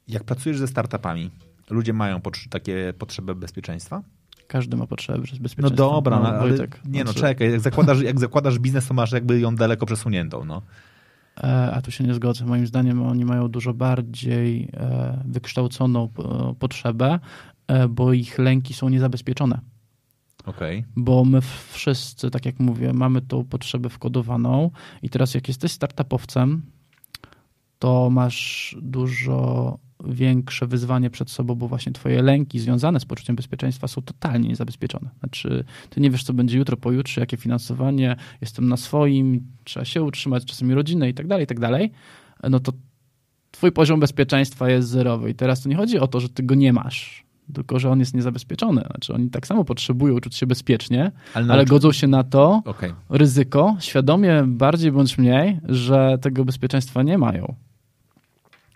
[0.08, 1.30] jak pracujesz ze startupami,
[1.70, 4.02] ludzie mają takie potrzeby bezpieczeństwa?
[4.46, 5.62] Każdy ma potrzeby bezpieczeństwa.
[5.62, 6.50] No dobra, no, ale
[6.84, 7.52] nie no, znaczy- czekaj.
[7.52, 10.62] Jak zakładasz, jak zakładasz biznes, to masz jakby ją daleko przesuniętą, no.
[11.42, 12.44] E, a tu się nie zgodzę.
[12.44, 16.08] Moim zdaniem oni mają dużo bardziej e, wykształconą
[16.58, 17.18] potrzebę,
[17.90, 19.60] bo ich lęki są niezabezpieczone.
[20.46, 20.84] Okay.
[20.96, 24.70] Bo my wszyscy, tak jak mówię, mamy tą potrzebę wkodowaną
[25.02, 26.62] i teraz jak jesteś startupowcem,
[27.78, 33.88] to masz dużo większe wyzwanie przed sobą, bo właśnie twoje lęki związane z poczuciem bezpieczeństwa
[33.88, 35.10] są totalnie niezabezpieczone.
[35.18, 40.02] Znaczy, ty nie wiesz, co będzie jutro, pojutrze, jakie finansowanie, jestem na swoim, trzeba się
[40.02, 41.92] utrzymać, czasami rodzinę i tak dalej, i tak dalej,
[42.50, 42.72] no to
[43.50, 46.54] twój poziom bezpieczeństwa jest zerowy i teraz to nie chodzi o to, że ty go
[46.54, 48.82] nie masz, tylko że on jest niezabezpieczony.
[48.90, 52.92] Znaczy oni tak samo potrzebują czuć się bezpiecznie, Ale ale godzą się na to Okej.
[53.10, 57.54] ryzyko, świadomie bardziej bądź mniej, że tego bezpieczeństwa nie mają.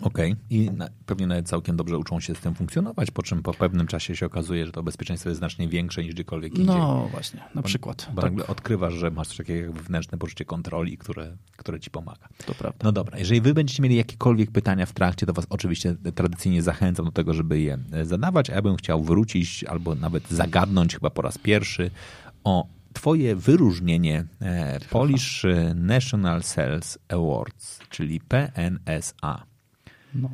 [0.02, 0.36] Okej.
[0.50, 3.86] I na, pewnie nawet całkiem dobrze uczą się z tym funkcjonować, po czym po pewnym
[3.86, 6.76] czasie się okazuje, że to bezpieczeństwo jest znacznie większe niż gdziekolwiek indziej.
[6.76, 8.08] No właśnie, na przykład.
[8.14, 11.90] Bo tak, nagle odkrywasz, że masz coś takiego jak wewnętrzne poczucie kontroli, które, które ci
[11.90, 12.28] pomaga.
[12.46, 12.78] to prawda.
[12.82, 17.06] No dobra, jeżeli wy będziecie mieli jakiekolwiek pytania w trakcie, to was oczywiście tradycyjnie zachęcam
[17.06, 21.10] do tego, żeby je e, zadawać, a ja bym chciał wrócić albo nawet zagadnąć chyba
[21.10, 21.90] po raz pierwszy
[22.44, 29.55] o twoje wyróżnienie e, Polish National Sales Awards, czyli PNSA.
[30.22, 30.30] No.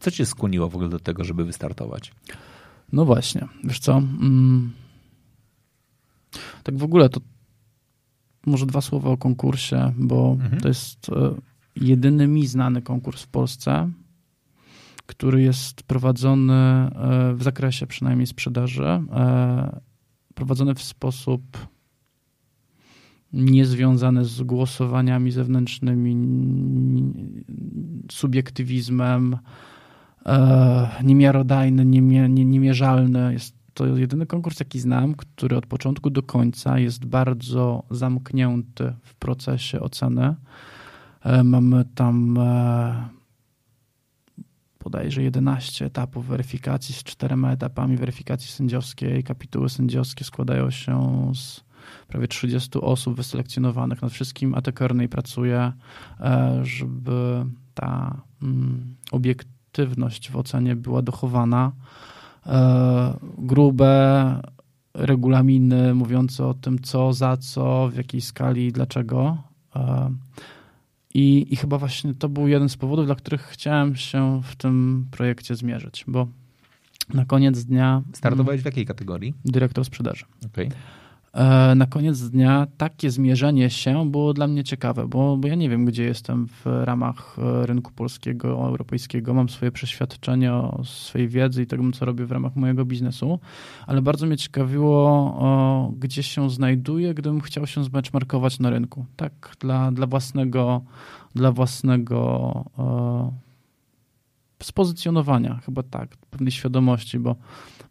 [0.00, 2.12] Co cię skłoniło w ogóle do tego, żeby wystartować?
[2.92, 3.96] No właśnie, wiesz co?
[3.98, 4.72] Mm.
[6.62, 7.20] Tak w ogóle to
[8.46, 10.62] może dwa słowa o konkursie, bo Mhm.
[10.62, 11.34] to jest e,
[11.76, 13.90] jedyny mi znany konkurs w Polsce,
[15.06, 19.80] który jest prowadzony e, w zakresie przynajmniej sprzedaży, e,
[20.34, 21.42] prowadzony w sposób
[23.32, 26.16] niezwiązany z głosowaniami zewnętrznymi,
[28.10, 29.36] subiektywizmem,
[30.26, 33.32] e, niemiarodajny, niemie, nie, niemierzalny.
[33.32, 39.14] Jest to jedyny konkurs, jaki znam, który od początku do końca jest bardzo zamknięty w
[39.14, 40.34] procesie oceny.
[41.24, 43.08] E, Mamy tam e,
[44.84, 49.24] bodajże 11 etapów weryfikacji z czterema etapami weryfikacji sędziowskiej.
[49.24, 51.67] Kapituły sędziowskie składają się z
[52.08, 54.02] prawie 30 osób wyselekcjonowanych.
[54.02, 55.72] Nad wszystkim AT Kearney pracuje,
[56.20, 57.44] e, żeby
[57.74, 61.72] ta mm, obiektywność w ocenie była dochowana.
[62.46, 64.42] E, Grube
[64.94, 69.36] regulaminy mówiące o tym, co, za co, w jakiej skali i dlaczego.
[69.76, 70.10] E,
[71.14, 75.06] I, I chyba właśnie to był jeden z powodów, dla których chciałem się w tym
[75.10, 76.26] projekcie zmierzyć, bo
[77.14, 79.28] na koniec dnia Startowałeś w jakiej kategorii?
[79.28, 80.24] mm, dyrektor sprzedaży.
[80.46, 80.70] Okej.
[81.32, 85.70] E, na koniec dnia takie zmierzenie się było dla mnie ciekawe, bo, bo ja nie
[85.70, 89.34] wiem, gdzie jestem w ramach e, rynku polskiego, europejskiego.
[89.34, 93.38] Mam swoje przeświadczenie o swojej wiedzy i tego, co robię w ramach mojego biznesu,
[93.86, 99.06] ale bardzo mnie ciekawiło, gdzie się znajduję, gdybym chciał się zbenchmarkować na rynku.
[99.16, 100.82] Tak, dla, dla własnego,
[101.34, 103.48] dla własnego e,
[104.62, 107.36] spozycjonowania, chyba tak, pewnej świadomości, bo,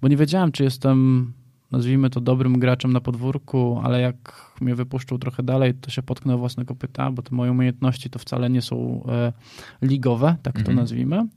[0.01, 1.33] bo nie wiedziałem, czy jestem
[1.71, 6.35] nazwijmy to dobrym graczem na podwórku, ale jak mnie wypuszczą trochę dalej, to się potknę
[6.35, 9.33] o własne kopyta, bo te moje umiejętności to wcale nie są e,
[9.81, 10.77] ligowe, tak to Mhm.
[10.77, 11.27] nazwijmy.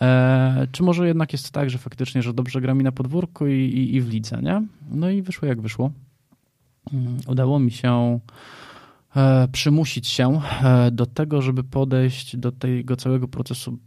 [0.00, 3.52] E, czy może jednak jest tak, że faktycznie, że dobrze gra mi na podwórku i,
[3.52, 4.62] i, i w lidze, nie?
[4.90, 5.90] No i wyszło jak wyszło.
[6.92, 8.20] Mm, Udało mi się
[9.16, 13.78] e, przymusić się e, do tego, żeby podejść do tego całego procesu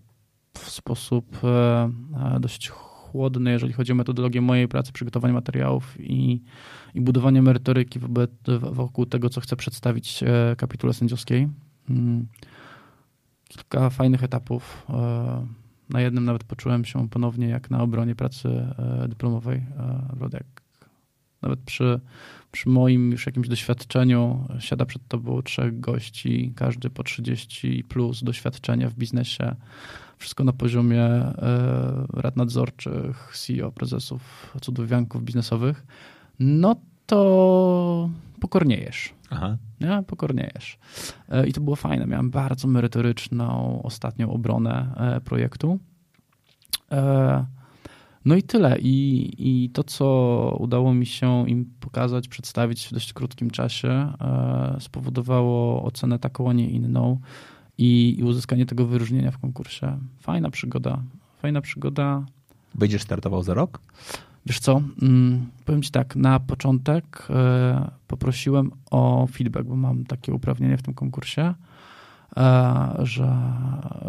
[0.54, 1.89] w sposób e,
[2.36, 2.71] e, dość
[3.12, 6.41] chłodny, jeżeli chodzi o metodologię mojej pracy, przygotowanie materiałów i,
[6.93, 8.32] i budowanie merytoryki wobec,
[8.72, 11.48] wokół tego, co chcę przedstawić e, kapitule sędziowskiej.
[11.89, 12.28] Mm.
[13.48, 14.86] Kilka fajnych etapów.
[14.89, 15.45] e,
[15.89, 19.63] Na jednym nawet poczułem się ponownie jak na obronie pracy e, dyplomowej.
[20.34, 20.62] jak
[21.41, 22.00] Nawet przy,
[22.52, 28.89] przy moim już jakimś doświadczeniu siada przed tobą trzech gości, każdy po 30 plus doświadczenia
[28.89, 29.56] w biznesie.
[30.19, 31.34] Wszystko na poziomie e,
[32.13, 35.86] rad nadzorczych, CEO, prezesów, cudownianków biznesowych.
[36.39, 39.13] No to pokorniejesz.
[39.29, 39.58] Aha.
[39.82, 40.03] Nie?
[40.08, 40.77] Pokorniejesz.
[41.29, 42.05] E, I to było fajne.
[42.05, 45.79] Miałem bardzo merytoryczną ostatnią obronę e, projektu.
[48.25, 48.77] No i tyle.
[48.79, 54.13] I, I to, co udało mi się im pokazać, przedstawić w dość krótkim czasie,
[54.79, 57.19] spowodowało ocenę taką, a nie inną
[57.80, 59.98] i, uzyskanie tego wyróżnienia w konkursie.
[60.20, 61.02] Fajna przygoda.
[61.42, 62.26] Fajna przygoda.
[62.76, 63.80] Będziesz startował za rok?
[64.46, 70.34] Wiesz co, mm, powiem ci tak, na początek e, poprosiłem o feedback, bo mam takie
[70.34, 71.54] uprawnienie w tym konkursie,
[72.38, 73.36] e, że,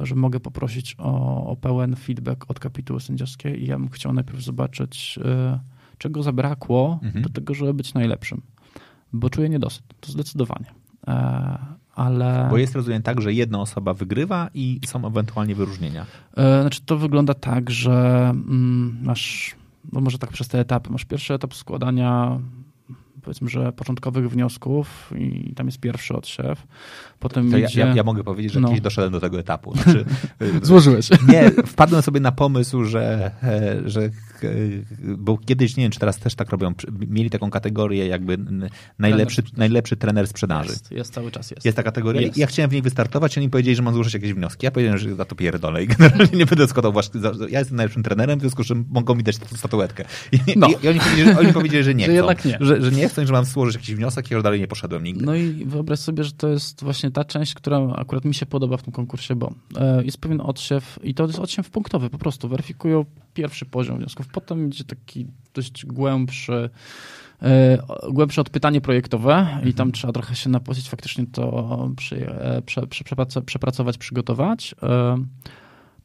[0.03, 4.41] że mogę poprosić o, o pełen feedback od kapituły sędziowskiej i ja bym chciał najpierw
[4.43, 5.61] zobaczyć, e,
[5.99, 7.23] czego zabrakło Mhm.
[7.25, 8.43] do tego, żeby być najlepszym,
[9.13, 10.67] bo czuję niedosyt, to zdecydowanie.
[11.95, 12.47] Ale...
[12.51, 16.07] Bo jest rozumiem tak, że jedna osoba wygrywa i są ewentualnie wyróżnienia.
[16.37, 19.57] E, Znaczy to wygląda tak, że mm, masz,
[19.93, 22.39] no może tak przez te etapy, masz pierwszy etap składania
[23.23, 26.67] powiedzmy, że początkowych wniosków i tam jest pierwszy odsiew.
[27.19, 27.81] Potem To ja, idzie...
[27.81, 28.69] ja, ja mogę powiedzieć, że No.
[28.69, 29.75] kiedyś doszedłem do tego etapu.
[29.77, 30.05] Znaczy,
[30.63, 31.09] Złożyłeś.
[31.33, 34.11] Nie, wpadłem sobie na pomysł, że, e, że e,
[35.03, 36.73] bo kiedyś, nie wiem, czy teraz też tak robią,
[37.09, 38.39] mieli taką kategorię jakby
[38.99, 40.71] najlepszy, najlepszy trener sprzedaży.
[40.71, 41.65] Jest, jest, cały czas jest.
[41.65, 42.21] Jest ta kategoria.
[42.21, 42.37] Jest.
[42.39, 44.67] Ja chciałem w niej wystartować, oni powiedzieli, że mam złożyć jakieś wnioski.
[44.67, 47.21] Ja powiedziałem, że za to pierdolę i generalnie nie będę składał właśnie.
[47.49, 50.05] Ja jestem najlepszym trenerem, w związku z czym mogą mi dać statuetkę.
[50.33, 50.69] I, No.
[50.83, 52.17] i oni, powiedzieli, że, oni powiedzieli, że nie Że chcą.
[52.17, 52.59] jednak nie.
[52.61, 55.05] Że, że nie chcą i że mam złożyć jakiś wniosek i że dalej nie poszedłem
[55.05, 55.27] nigdy.
[55.27, 58.77] No i wyobraź sobie, że to jest właśnie ta część, która akurat mi się podoba
[58.77, 62.49] w tym konkursie, bo e, jest pewien odsiew i to jest odsiew punktowy, po prostu
[62.49, 63.05] weryfikują
[63.35, 64.29] pierwszy poziom wniosków.
[64.29, 66.71] Potem idzie taki dość głębszy,
[67.43, 67.79] e,
[68.11, 73.05] głębsze odpytanie projektowe i tam trzeba trochę się napocić, faktycznie to przy, e, prze, prze,
[73.05, 74.75] przeprac- przepracować, przygotować.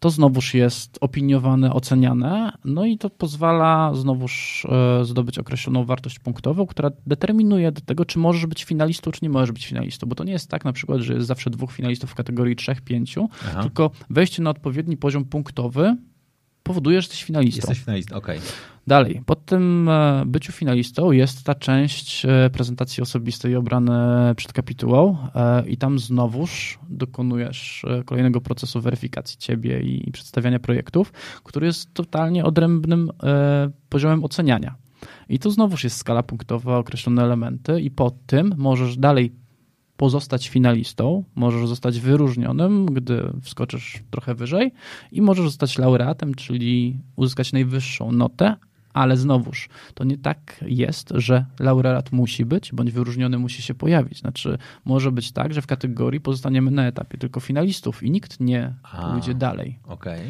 [0.06, 4.66] To znowuż jest opiniowane, oceniane, no i to pozwala znowuż
[5.02, 9.30] e, zdobyć określoną wartość punktową, która determinuje do tego, czy możesz być finalistą, czy nie
[9.30, 12.12] możesz być finalistą, bo to nie jest tak na przykład, że jest zawsze dwóch finalistów
[12.12, 13.62] w kategorii trzech, pięciu, Aha.
[13.62, 15.98] tylko wejście na odpowiedni poziom punktowy
[16.66, 17.58] powoduje, że jesteś finalistą.
[17.58, 18.40] Jesteś finalistą, okej.
[18.88, 25.18] Dalej, po tym e, byciu finalistą jest ta część e, prezentacji osobistej obrane przed kapitułą
[25.36, 31.14] e, i tam znowuż dokonujesz kolejnego procesu weryfikacji ciebie i przedstawiania projektów,
[31.44, 33.12] który jest totalnie odrębnym
[33.90, 34.76] poziomem oceniania.
[35.30, 39.32] I tu znowuż jest skala punktowa, określone elementy i po tym możesz dalej
[39.98, 44.72] pozostać finalistą, możesz zostać wyróżnionym, gdy wskoczysz trochę wyżej
[45.12, 48.56] i możesz zostać laureatem, czyli uzyskać najwyższą notę,
[48.94, 54.20] ale znowuż to nie tak jest, że laureat musi być, bądź wyróżniony musi się pojawić.
[54.20, 58.74] Znaczy, może być tak, że w kategorii pozostaniemy na etapie tylko finalistów i nikt nie
[58.84, 59.12] A.
[59.12, 59.80] pójdzie dalej.
[59.88, 60.22] Okej.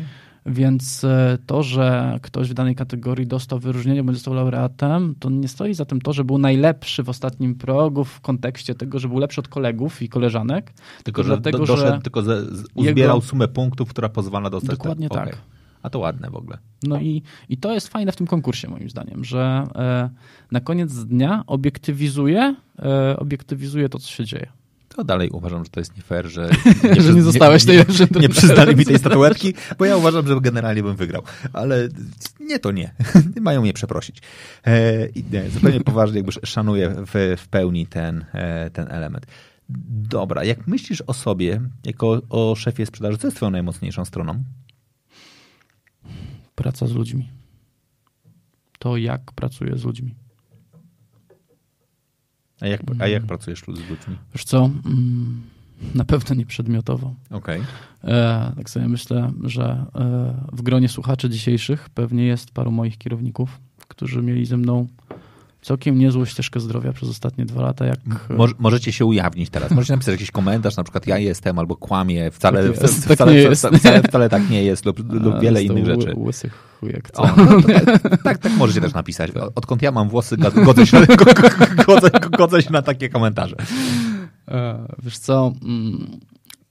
[0.46, 5.48] Więc e, to, że ktoś w danej kategorii dostał wyróżnienie, bądź został laureatem, to nie
[5.48, 9.20] stoi za tym to, że był najlepszy w ostatnim progu w kontekście tego, że był
[9.20, 10.74] lepszy od kolegów i koleżanek.
[11.04, 12.41] Tylko, że dlatego, do, doszedł, że tylko ze,
[12.74, 14.78] uzbierał sumę punktów, która pozwala dostać.
[14.78, 15.38] Dokładnie ten- tak.
[15.84, 16.58] A to ładne w ogóle.
[16.84, 20.10] No i, i to jest fajne w tym konkursie, moim zdaniem, że e,
[20.52, 24.48] na koniec dnia obiektywizuje, e, obiektywizuje to, co się dzieje.
[24.96, 26.50] To dalej uważam, że to jest nie fair, że
[27.06, 30.41] Że nie zostałeś nie, najlepszym nie, nie przyznali mi tej statuetki, bo ja uważam, że
[30.41, 31.24] generalnie bym wygrał.
[31.54, 31.89] Ale
[32.39, 32.93] nie, to nie.
[33.41, 34.22] Mają mnie przeprosić.
[34.68, 39.26] E, nie, zupełnie poważnie jakby szanuję w, w pełni ten, e, ten element.
[40.10, 44.43] Dobra, jak myślisz o sobie, jako o szefie sprzedaży, co jest twoją najmocniejszą stroną?
[46.56, 47.30] Praca z ludźmi.
[48.80, 50.16] To, jak pracuję z ludźmi.
[52.62, 54.18] A jak, a jak pracujesz z ludźmi?
[54.34, 54.70] Wiesz co?
[54.86, 55.41] Mm,
[55.95, 57.14] Na pewno nie przedmiotowo.
[57.32, 57.62] Okej.
[58.03, 63.60] E, tak sobie myślę, że e, w gronie słuchaczy dzisiejszych pewnie jest paru moich kierowników,
[63.88, 64.88] którzy mieli ze mną
[65.66, 67.86] całkiem niezłą ścieżkę zdrowia przez ostatnie dwa lata.
[67.86, 67.99] Jak,
[68.30, 69.72] Mo- możecie się ujawnić teraz.
[69.72, 73.28] Możecie napisać jakiś komentarz, na przykład ja jestem albo kłamię, wcale, Tak jest, wcale, tak
[73.28, 73.66] nie wcale, jest.
[73.80, 76.13] wcale, wcale tak nie jest lub, lub e, wiele innych rzeczy.
[76.18, 76.49] Łysy
[76.80, 77.24] chujek, co?
[77.24, 79.32] O, no, tak, tak, tak możecie też napisać.
[79.55, 83.55] Odkąd ja mam włosy, godzę się, go- go- godzę, godzę się na takie komentarze.
[84.47, 86.07] E, Wiesz co, mm,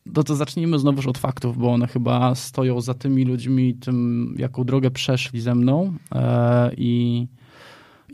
[0.07, 4.65] no to zacznijmy znowuż od faktów, bo one chyba stoją za tymi ludźmi, tym jaką
[4.65, 7.27] drogę przeszli ze mną e, i,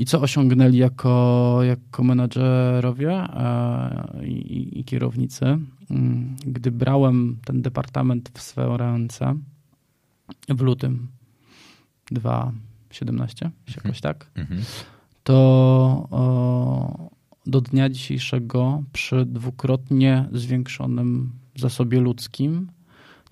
[0.00, 5.44] i co osiągnęli jako, jako menadżerowie e, i, i- kierownicy.
[5.90, 9.34] Mm, Gdy brałem ten departament w swoje ręce
[10.48, 11.08] w lutym
[12.10, 14.60] 2017, jakoś tak, Mhm.
[15.22, 15.34] to
[16.10, 17.10] o,
[17.46, 22.70] do dnia dzisiejszego przy dwukrotnie zwiększonym zasobie ludzkim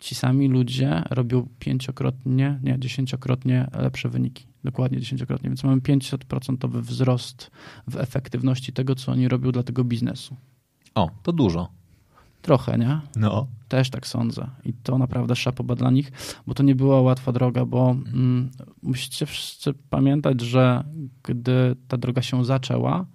[0.00, 4.46] ci sami ludzie robią pięciokrotnie, nie, dziesięciokrotnie lepsze wyniki.
[4.64, 5.50] Dokładnie dziesięciokrotnie.
[5.50, 7.50] Więc mamy 500% wzrost
[7.86, 10.36] w efektywności tego, co oni robią dla tego biznesu.
[10.94, 11.68] O, to dużo.
[12.42, 13.00] Trochę, nie?
[13.16, 13.46] No.
[13.68, 14.48] Też tak sądzę.
[14.64, 16.12] I to naprawdę szapoba dla nich,
[16.46, 18.50] bo to nie była łatwa droga, bo mm,
[18.82, 20.84] musicie wszyscy pamiętać, że
[21.22, 23.06] gdy ta droga się zaczęła,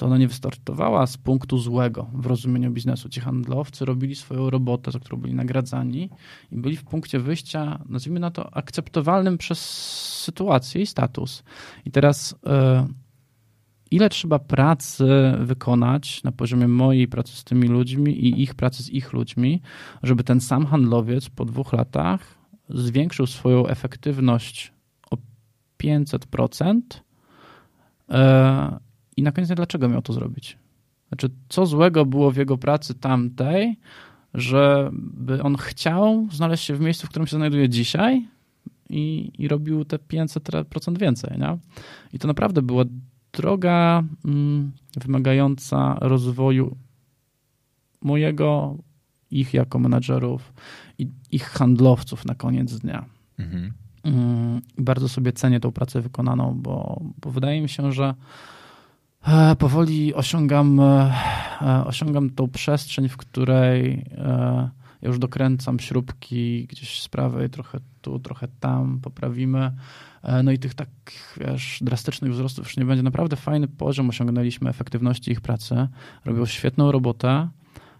[0.00, 3.08] to ona nie wystartowała z punktu złego w rozumieniu biznesu.
[3.08, 6.10] Ci handlowcy robili swoją robotę, za którą byli nagradzani
[6.52, 9.60] i byli w punkcie wyjścia, nazwijmy na to, akceptowalnym przez
[10.24, 11.42] sytuację i status.
[11.84, 12.86] I teraz e,
[13.90, 15.04] ile trzeba pracy
[15.40, 19.60] wykonać na poziomie mojej pracy z tymi ludźmi i ich pracy z ich ludźmi,
[20.02, 22.20] żeby ten sam handlowiec po dwóch latach
[22.68, 24.72] zwiększył swoją efektywność
[25.10, 25.16] o
[25.82, 26.80] 500%
[28.10, 28.89] e,
[29.20, 30.58] i na koniec dlaczego miał to zrobić?
[31.08, 33.76] Znaczy, co złego było w jego pracy tamtej,
[34.34, 38.28] żeby on chciał znaleźć się w miejscu, w którym się znajduje dzisiaj
[38.90, 41.58] i, i robił te 500% więcej, nie?
[42.12, 42.84] I to naprawdę była
[43.32, 46.76] droga mm, wymagająca rozwoju
[48.02, 48.78] mojego,
[49.30, 50.52] ich jako menadżerów
[50.98, 53.04] i ich handlowców na koniec dnia.
[53.38, 53.72] Mhm.
[54.04, 58.14] Mm, bardzo sobie cenię tą pracę wykonaną, bo, bo wydaje mi się, że
[59.58, 61.14] powoli osiągam, e,
[61.62, 64.06] e, osiągam tą przestrzeń, w której
[65.02, 69.72] już dokręcam śrubki gdzieś z prawej, trochę tu, trochę tam, poprawimy.
[70.44, 73.02] No i tych takich, wiesz, drastycznych wzrostów już nie będzie.
[73.02, 75.88] Naprawdę fajny poziom osiągnęliśmy efektywności ich pracy.
[76.24, 77.48] Robią świetną robotę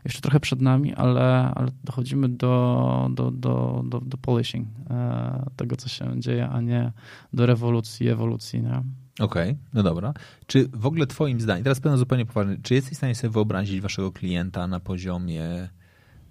[0.04, 5.76] jeszcze trochę przed nami, ale, ale dochodzimy do, do, do, do, do polishing e, tego,
[5.76, 6.92] co się dzieje, a nie
[7.32, 8.62] do rewolucji, ewolucji.
[8.62, 8.82] Nie?
[9.18, 10.14] Okej, okay, no dobra.
[10.46, 13.80] Czy w ogóle twoim zdaniem, teraz będę zupełnie poważny, czy jesteś w stanie sobie wyobrazić
[13.80, 15.68] waszego klienta na poziomie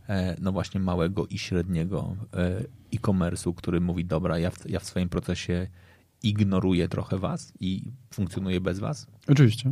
[0.09, 2.63] e, no właśnie małego i średniego e,
[2.93, 5.67] e-commerce'u, który mówi, dobra, ja w, ja w swoim procesie
[6.23, 9.07] ignoruję trochę was i funkcjonuję bez was?
[9.27, 9.71] Oczywiście.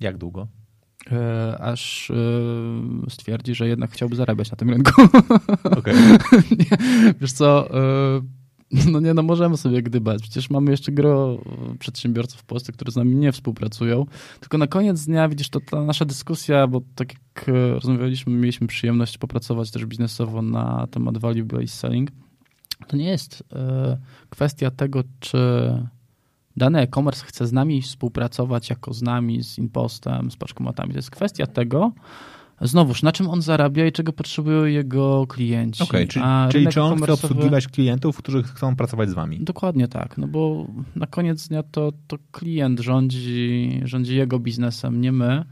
[0.00, 0.48] Jak długo?
[1.12, 2.12] E, aż
[3.08, 5.02] stwierdzi, że jednak chciałby zarabiać na tym rynku.
[5.78, 5.94] Okay.
[7.20, 7.68] wiesz co,
[8.92, 10.22] no nie, no możemy sobie gdybać.
[10.22, 11.38] Przecież mamy jeszcze gro
[11.78, 14.06] przedsiębiorców w Polsce, którzy z nami nie współpracują.
[14.40, 19.18] Tylko na koniec dnia, widzisz, to ta nasza dyskusja, bo tak jak rozmawialiśmy, mieliśmy przyjemność
[19.18, 22.10] popracować też biznesowo na temat value-based selling.
[22.86, 23.44] To nie jest
[24.30, 25.38] kwestia tego, czy
[26.56, 30.92] dany e-commerce chce z nami współpracować jako z nami, z Impostem, z paczkomatami.
[30.92, 31.92] To jest kwestia tego,
[32.64, 35.82] znowuż, na czym on zarabia i czego potrzebują jego klienci.
[35.82, 39.40] Okay, czyli, czyli czy on chce obsługiwać klientów, którzy chcą pracować z wami?
[39.40, 45.12] Dokładnie tak, no bo na koniec dnia to, to klient rządzi, rządzi jego biznesem, nie
[45.12, 45.44] my.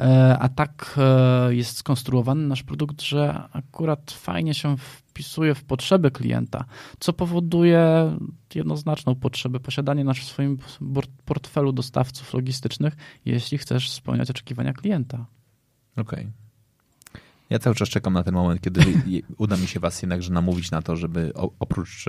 [0.00, 6.10] E, a tak e, jest skonstruowany nasz produkt, że akurat fajnie się wpisuje w potrzeby
[6.10, 6.64] klienta,
[7.00, 8.12] co powoduje
[8.54, 10.58] jednoznaczną potrzebę posiadania nas w swoim
[11.24, 15.26] portfelu dostawców logistycznych, jeśli chcesz spełniać oczekiwania klienta.
[15.96, 16.20] Okej.
[16.20, 16.45] Okay.
[17.50, 18.80] Ja cały czas czekam na ten moment, kiedy
[19.38, 22.04] uda mi się was jednakże namówić na to, żeby oprócz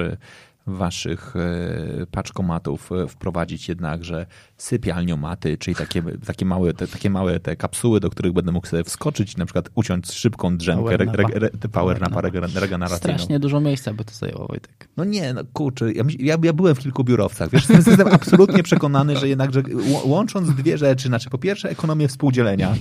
[0.67, 4.25] waszych e, paczkomatów e, wprowadzić jednakże
[4.57, 8.83] sypialniomaty, czyli takie, takie, małe, te, takie małe te kapsuły, do których będę mógł sobie
[8.83, 12.97] wskoczyć, na przykład uciąć szybką drzemkę, power, re, re, re, power napa regeneracyjną.
[12.97, 14.89] Strasznie dużo miejsca by to zajęło, Wojtek.
[14.97, 19.17] No nie, no kurczę, ja, ja, ja byłem w kilku biurowcach, wiesz, jestem absolutnie przekonany,
[19.17, 19.63] że jednakże
[20.05, 22.75] łącząc dwie rzeczy, znaczy po pierwsze ekonomię współdzielenia,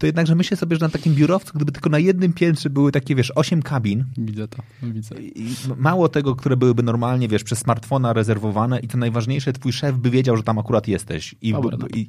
[0.00, 3.14] to jednakże myślę sobie, że na takim biurowcu, gdyby tylko na jednym piętrze były takie,
[3.14, 4.04] wiesz, osiem kabin.
[4.18, 5.14] Widzę to, widzę.
[5.20, 9.96] I mało tego, które byłyby normalnie, wiesz, przez smartfona rezerwowane i to najważniejsze, twój szef
[9.96, 11.34] by wiedział, że tam akurat jesteś.
[11.42, 11.54] I,
[11.94, 12.00] i,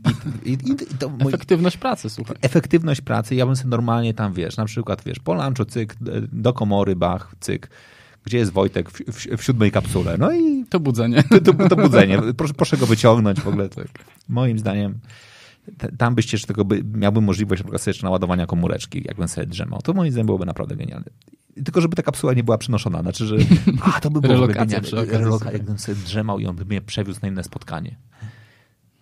[0.46, 2.36] i, i to, efektywność pracy, słuchaj.
[2.42, 5.96] Efektywność pracy, ja bym sobie normalnie tam, wiesz, na przykład, wiesz, polancho, cyk,
[6.32, 7.70] do komory, bach, cyk
[8.26, 10.18] gdzie jest Wojtek w, w, w, siódmej kapsule.
[10.18, 10.66] No i.
[10.70, 11.24] To budzenie.
[11.24, 12.20] To, to, to budzenie.
[12.38, 13.70] Proszę, proszę, go wyciągnąć w ogóle.
[13.70, 13.88] Tak.
[14.30, 15.00] Moim zdaniem
[15.98, 19.82] tam byście jeszcze tego by, miałby możliwość na przykład jeszcze naładowania komóreczki, jakbym sobie drzemał.
[19.82, 21.10] To moim zdaniem byłoby naprawdę genialne.
[21.66, 23.02] Tylko żeby ta kapsuła nie była przenoszona.
[23.02, 23.36] Znaczy, że
[23.96, 24.80] a, to by było genialne.
[25.06, 27.96] Relokacja, jakbym sobie drzemał i on by mnie przewiózł na inne spotkanie.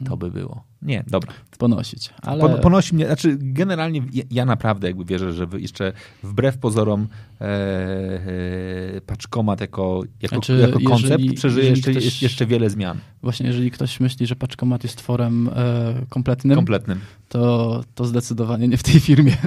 [0.05, 0.63] To by było.
[0.81, 1.33] Nie, dobra.
[1.57, 2.13] Ponosić.
[2.21, 2.59] Ale...
[2.59, 5.93] ponosi mnie, znaczy generalnie ja naprawdę jakby wierzę, że jeszcze
[6.23, 7.07] wbrew pozorom
[7.41, 12.69] e, e, paczkomat jako, jako, znaczy, jako koncept jeżeli, przeżyje jeżeli jeszcze, ktoś, jeszcze wiele
[12.69, 12.97] zmian.
[13.21, 16.99] Właśnie, jeżeli ktoś myśli, że paczkomat jest tworem e, kompletnym, kompletnym.
[17.29, 19.37] To, to zdecydowanie nie w tej firmie.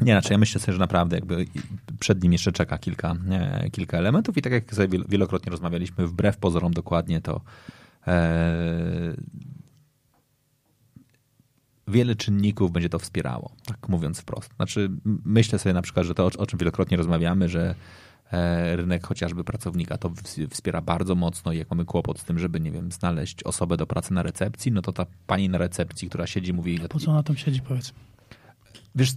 [0.00, 1.46] Nie, znaczy ja myślę sobie, że naprawdę jakby
[1.98, 6.36] przed nim jeszcze czeka kilka, nie, kilka elementów i tak jak sobie wielokrotnie rozmawialiśmy, wbrew
[6.36, 7.40] pozorom dokładnie to
[11.88, 14.54] wiele czynników będzie to wspierało, tak mówiąc wprost.
[14.56, 14.90] Znaczy,
[15.24, 17.74] myślę sobie na przykład, że to, o czym wielokrotnie rozmawiamy, że
[18.32, 20.12] e, rynek chociażby pracownika to
[20.50, 23.86] wspiera bardzo mocno i jak mamy kłopot z tym, żeby, nie wiem, znaleźć osobę do
[23.86, 26.80] pracy na recepcji, no to ta pani na recepcji, która siedzi, mówi...
[26.88, 27.92] Po co ona tam siedzi, powiedz?
[28.94, 29.12] Wiesz,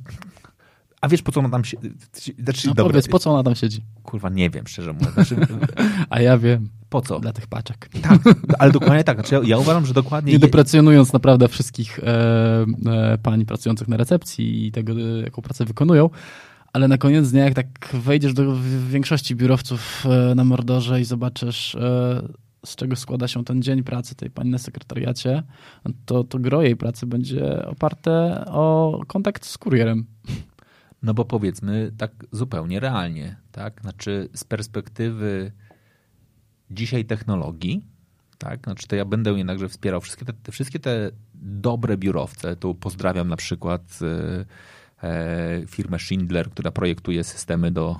[1.01, 1.93] a wiesz, po co ona tam siedzi?
[2.39, 3.81] Znaczy, no dobra, powiedz, po co ona tam siedzi?
[4.03, 5.13] Kurwa, nie wiem, szczerze mówiąc.
[5.13, 5.35] Znaczy,
[6.09, 6.69] a ja wiem.
[6.89, 7.19] Po co?
[7.19, 7.89] Dla tych paczek.
[8.01, 8.21] Tak,
[8.59, 9.17] ale dokładnie tak.
[9.17, 10.33] Znaczy, ja, ja uważam, że dokładnie...
[10.33, 15.65] Nie deprecjonując naprawdę wszystkich e, e, pań pracujących na recepcji i tego, e, jaką pracę
[15.65, 16.09] wykonują,
[16.73, 18.55] ale na koniec dnia, jak tak wejdziesz do
[18.89, 22.21] większości biurowców e, na Mordorze i zobaczysz, e,
[22.65, 25.43] z czego składa się ten dzień pracy tej pani na sekretariacie,
[26.05, 30.05] to, to gro jej pracy będzie oparte o kontakt z kurierem.
[31.03, 33.81] No bo powiedzmy tak zupełnie realnie, tak?
[33.81, 35.51] Znaczy z perspektywy
[36.71, 37.85] dzisiaj technologii,
[38.37, 38.63] tak?
[38.63, 41.11] Znaczy to ja będę jednakże wspierał wszystkie te, te wszystkie te
[41.41, 42.55] dobre biurowce.
[42.55, 43.99] Tu pozdrawiam na przykład
[45.03, 47.99] e, firmę Schindler, która projektuje systemy do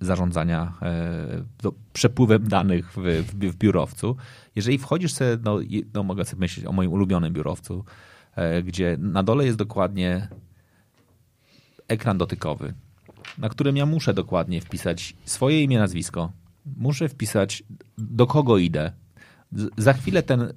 [0.00, 0.72] zarządzania
[1.62, 4.16] do przepływem danych w, w, w biurowcu.
[4.56, 5.58] Jeżeli wchodzisz sobie, no,
[5.94, 7.84] no mogę sobie myśleć o moim ulubionym biurowcu,
[8.64, 10.28] gdzie na dole jest dokładnie
[11.88, 12.74] ekran dotykowy,
[13.38, 16.32] na którym ja muszę dokładnie wpisać swoje imię, nazwisko.
[16.76, 17.62] Muszę wpisać,
[17.98, 18.92] do kogo idę.
[19.78, 20.52] Za chwilę ten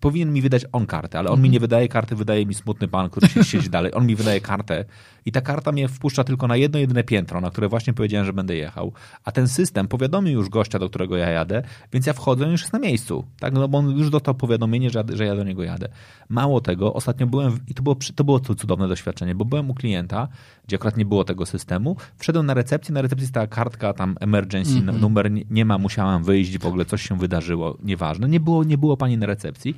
[0.00, 1.52] powinien mi wydać on kartę, ale on mi mhm.
[1.52, 3.92] nie wydaje karty, wydaje mi smutny pan, który się siedzi dalej.
[3.94, 4.84] On mi wydaje kartę
[5.26, 8.32] i ta karta mnie wpuszcza tylko na jedno jedyne piętro, na które właśnie powiedziałem, że
[8.32, 8.92] będę jechał.
[9.24, 12.60] A ten system powiadomił już gościa, do którego ja jadę, więc ja wchodzę, on już
[12.60, 13.24] jest na miejscu.
[13.40, 13.52] Tak?
[13.52, 15.88] No bo on już dostał powiadomienie, że, że ja do niego jadę.
[16.28, 19.74] Mało tego, ostatnio byłem, w, i to było, to było cudowne doświadczenie, bo byłem u
[19.74, 20.28] klienta,
[20.66, 24.70] gdzie akurat nie było tego systemu, wszedłem na recepcję, na recepcji stała kartka, tam emergency,
[24.70, 25.00] -hmm.
[25.00, 28.28] numer nie, nie ma, musiałam wyjść, w ogóle coś się wydarzyło, nieważne.
[28.28, 29.76] Nie było, nie było pani na recepcji.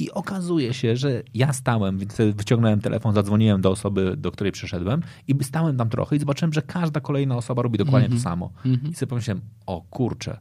[0.00, 1.98] I okazuje się, że ja stałem,
[2.34, 6.62] wyciągnąłem telefon, zadzwoniłem do osoby, do której przyszedłem i stałem tam trochę i zobaczyłem, że
[6.62, 8.22] każda kolejna osoba robi dokładnie mm -hmm.
[8.22, 8.52] to samo.
[8.64, 8.90] Mm -hmm.
[8.90, 10.40] I sobie pomyślałem, o kurczę,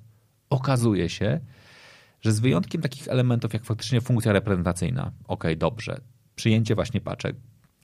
[0.49, 1.39] okazuje się,
[2.21, 6.01] że z wyjątkiem takich elementów jak faktycznie funkcja reprezentacyjna, okej, okay, dobrze,
[6.35, 7.35] przyjęcie właśnie paczek,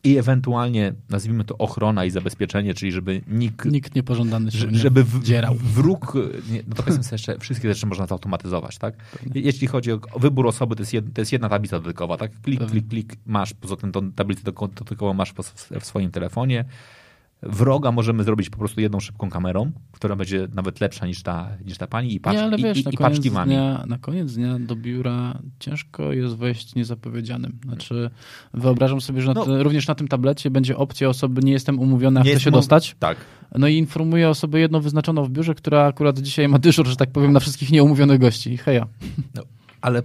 [0.05, 3.65] i ewentualnie nazwijmy to ochrona i zabezpieczenie, czyli żeby nikt...
[3.65, 5.55] Nikt niepożądany się żeby w, dzierał.
[5.55, 6.13] wróg...
[6.51, 8.97] Nie, no to powiedzmy jeszcze, wszystkie rzeczy można zautomatyzować, tak?
[8.97, 9.41] Pewnie.
[9.41, 12.41] Jeśli chodzi o wybór osoby, to jest, jed, to jest jedna tablica dotykowa, tak?
[12.41, 12.81] Klik, Pewnie.
[12.81, 15.33] klik, klik, masz, poza tym tą tablicę dotykową masz
[15.79, 16.65] w swoim telefonie,
[17.43, 21.77] wroga możemy zrobić po prostu jedną szybką kamerą, która będzie nawet lepsza niż ta, niż
[21.77, 24.59] ta pani i, patrz, nie, ale wiesz, i, i, na, koniec dnia, na koniec dnia
[24.59, 27.59] do biura ciężko jest wejść niezapowiedzianym.
[27.65, 28.09] Znaczy
[28.53, 32.23] wyobrażam sobie, że na no, również na tym tablecie będzie opcja osoby nie jestem umówiona,
[32.23, 32.95] nie chcę się dostać.
[32.99, 33.17] Tak.
[33.55, 37.11] No i informuję osobę jedną wyznaczoną w biurze, która akurat dzisiaj ma dyżur, że tak
[37.11, 38.57] powiem, na wszystkich nieumówionych gości.
[38.57, 38.87] Heja.
[39.35, 39.43] No
[39.85, 40.01] ale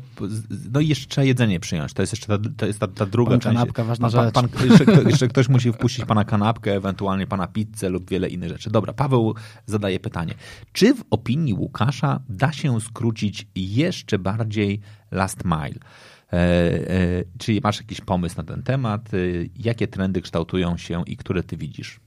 [0.73, 1.93] no i jeszcze jedzenie przyjąć.
[1.93, 3.57] To jest jeszcze ta, to jest ta, ta druga pan część.
[3.57, 4.35] Kanapka, ważna pan, rzecz.
[4.35, 8.49] Pan, jeszcze, kto, jeszcze, ktoś musi wpuścić pana kanapkę, ewentualnie pana pizzę lub wiele innych
[8.49, 8.71] rzeczy.
[8.71, 9.35] Dobra, Paweł
[9.67, 10.35] zadaje pytanie.
[10.73, 15.79] Czy w opinii Łukasza da się skrócić jeszcze bardziej last mile?
[16.33, 19.15] E, e, czy masz jakiś pomysł na ten temat?
[19.15, 19.17] E,
[19.57, 22.01] jakie trendy kształtują się i które ty widzisz?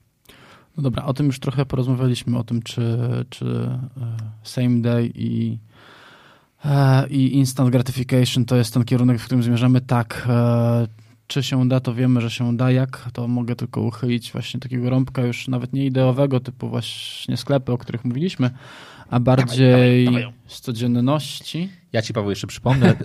[0.77, 2.97] No dobra, o tym już trochę porozmawialiśmy, o tym, czy,
[3.29, 5.57] czy e, same day i
[7.09, 9.81] i instant gratification to jest ten kierunek, w którym zmierzamy.
[9.81, 10.87] Tak, e,
[11.27, 12.71] czy się da, to wiemy, że się da.
[12.71, 17.71] Jak, to mogę tylko uchylić właśnie takiego rąbka już nawet nie ideowego, typu właśnie sklepy,
[17.71, 18.49] o których mówiliśmy,
[19.09, 21.69] a bardziej dawaj, dawaj, z codzienności.
[21.93, 22.95] Ja ci, Paweł, jeszcze przypomnę,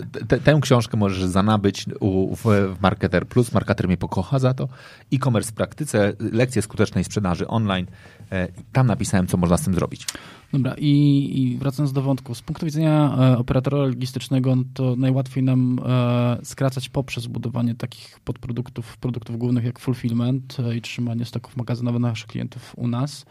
[0.43, 3.51] tę książkę możesz zanabyć u, w, w Marketer Plus.
[3.51, 4.67] Marketer mnie pokocha za to.
[5.13, 7.87] E-commerce w praktyce, lekcje skutecznej sprzedaży online.
[8.31, 10.05] E, tam napisałem, co można z tym zrobić.
[10.53, 10.91] Dobra, i,
[11.35, 16.37] i, wracając do wątku, z punktu widzenia e, operatora logistycznego, no to najłatwiej nam e,
[16.43, 22.27] skracać poprzez budowanie takich podproduktów, produktów głównych jak fulfillment e, i trzymanie stoków magazynowych naszych
[22.27, 23.25] klientów u nas,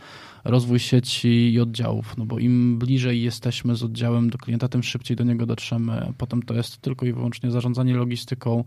[0.45, 5.16] rozwój sieci i oddziałów, no bo im bliżej jesteśmy z oddziałem do klienta, tym szybciej
[5.16, 6.12] do niego dotrzemy.
[6.18, 8.64] Potem to jest tylko i wyłącznie zarządzanie logistyką,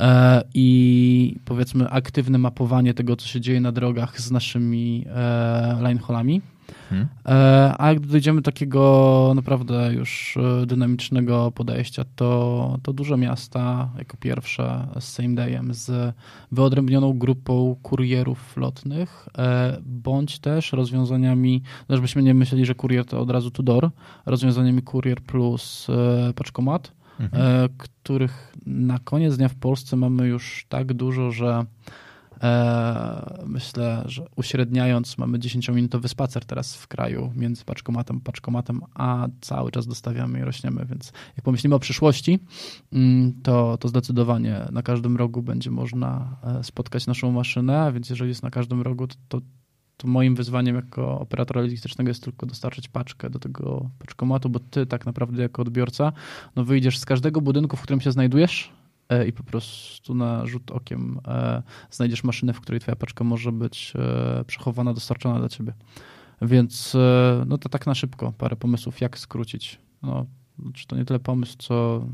[0.00, 6.42] e, i powiedzmy aktywne mapowanie tego, co się dzieje na drogach z naszymi e, lineholami
[6.90, 7.08] Hmm.
[7.78, 14.16] A jak dojdziemy do takiego naprawdę już e, dynamicznego podejścia, to, to duże miasta jako
[14.16, 16.14] pierwsze z same dayem, z
[16.52, 23.20] wyodrębnioną grupą kurierów lotnych, e, bądź też rozwiązaniami, no żebyśmy nie myśleli, że kurier to
[23.20, 23.90] od razu Tudor,
[24.26, 25.86] rozwiązaniami kurier plus
[26.34, 27.68] paczkomat, mhm.
[27.78, 32.09] których na koniec dnia w Polsce mamy już tak dużo, że E,
[33.46, 39.70] myślę, że uśredniając, mamy 10-minutowy spacer teraz w kraju między paczkomatem a paczkomatem, a cały
[39.70, 42.38] czas dostawiamy i rośniemy, więc jak pomyślimy o przyszłości,
[42.92, 48.28] mm, to, to zdecydowanie na każdym rogu będzie można e, spotkać naszą maszynę, więc jeżeli
[48.28, 49.40] jest na każdym rogu, to, to
[49.96, 54.86] to moim wyzwaniem jako operatora logistycznego jest tylko dostarczyć paczkę do tego paczkomatu, bo ty
[54.86, 56.12] tak naprawdę jako odbiorca
[56.56, 58.79] no wyjdziesz z każdego budynku, w którym się znajdujesz, E,
[59.28, 63.92] i po prostu na rzut okiem e, znajdziesz maszynę, w której twoja paczka może być
[63.96, 65.72] e, przechowana, dostarczona dla ciebie.
[66.42, 66.96] Więc
[67.46, 69.78] no to tak na szybko, parę pomysłów, jak skrócić.
[70.02, 70.26] No,
[70.74, 72.06] czy to nie tyle pomysł, co,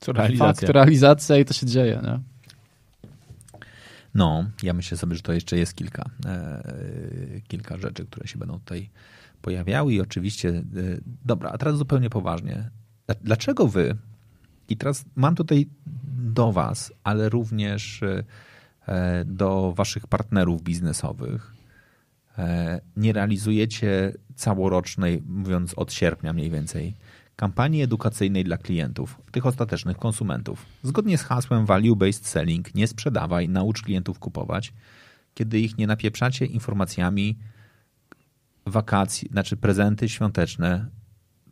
[0.00, 0.66] co realizacja.
[0.66, 2.00] Fakt, realizacja i to się dzieje.
[2.02, 2.20] Nie?
[4.14, 8.58] No, ja myślę sobie, że to jeszcze jest kilka, e, kilka rzeczy, które się będą
[8.58, 8.90] tutaj
[9.42, 10.62] pojawiały i oczywiście, e,
[11.24, 12.70] dobra, a teraz zupełnie poważnie.
[13.20, 13.96] Dlaczego wy,
[14.70, 15.66] i teraz mam tutaj
[16.34, 18.02] do Was, ale również
[18.86, 21.54] e, do Waszych partnerów biznesowych.
[22.38, 26.94] E, nie realizujecie całorocznej, mówiąc od sierpnia mniej więcej,
[27.36, 30.66] kampanii edukacyjnej dla klientów, tych ostatecznych konsumentów.
[30.82, 34.72] Zgodnie z hasłem Value Based Selling, nie sprzedawaj, naucz klientów kupować.
[35.34, 37.38] kiedy ich nie napieprzacie informacjami
[38.66, 40.86] wakacji, znaczy prezenty świąteczne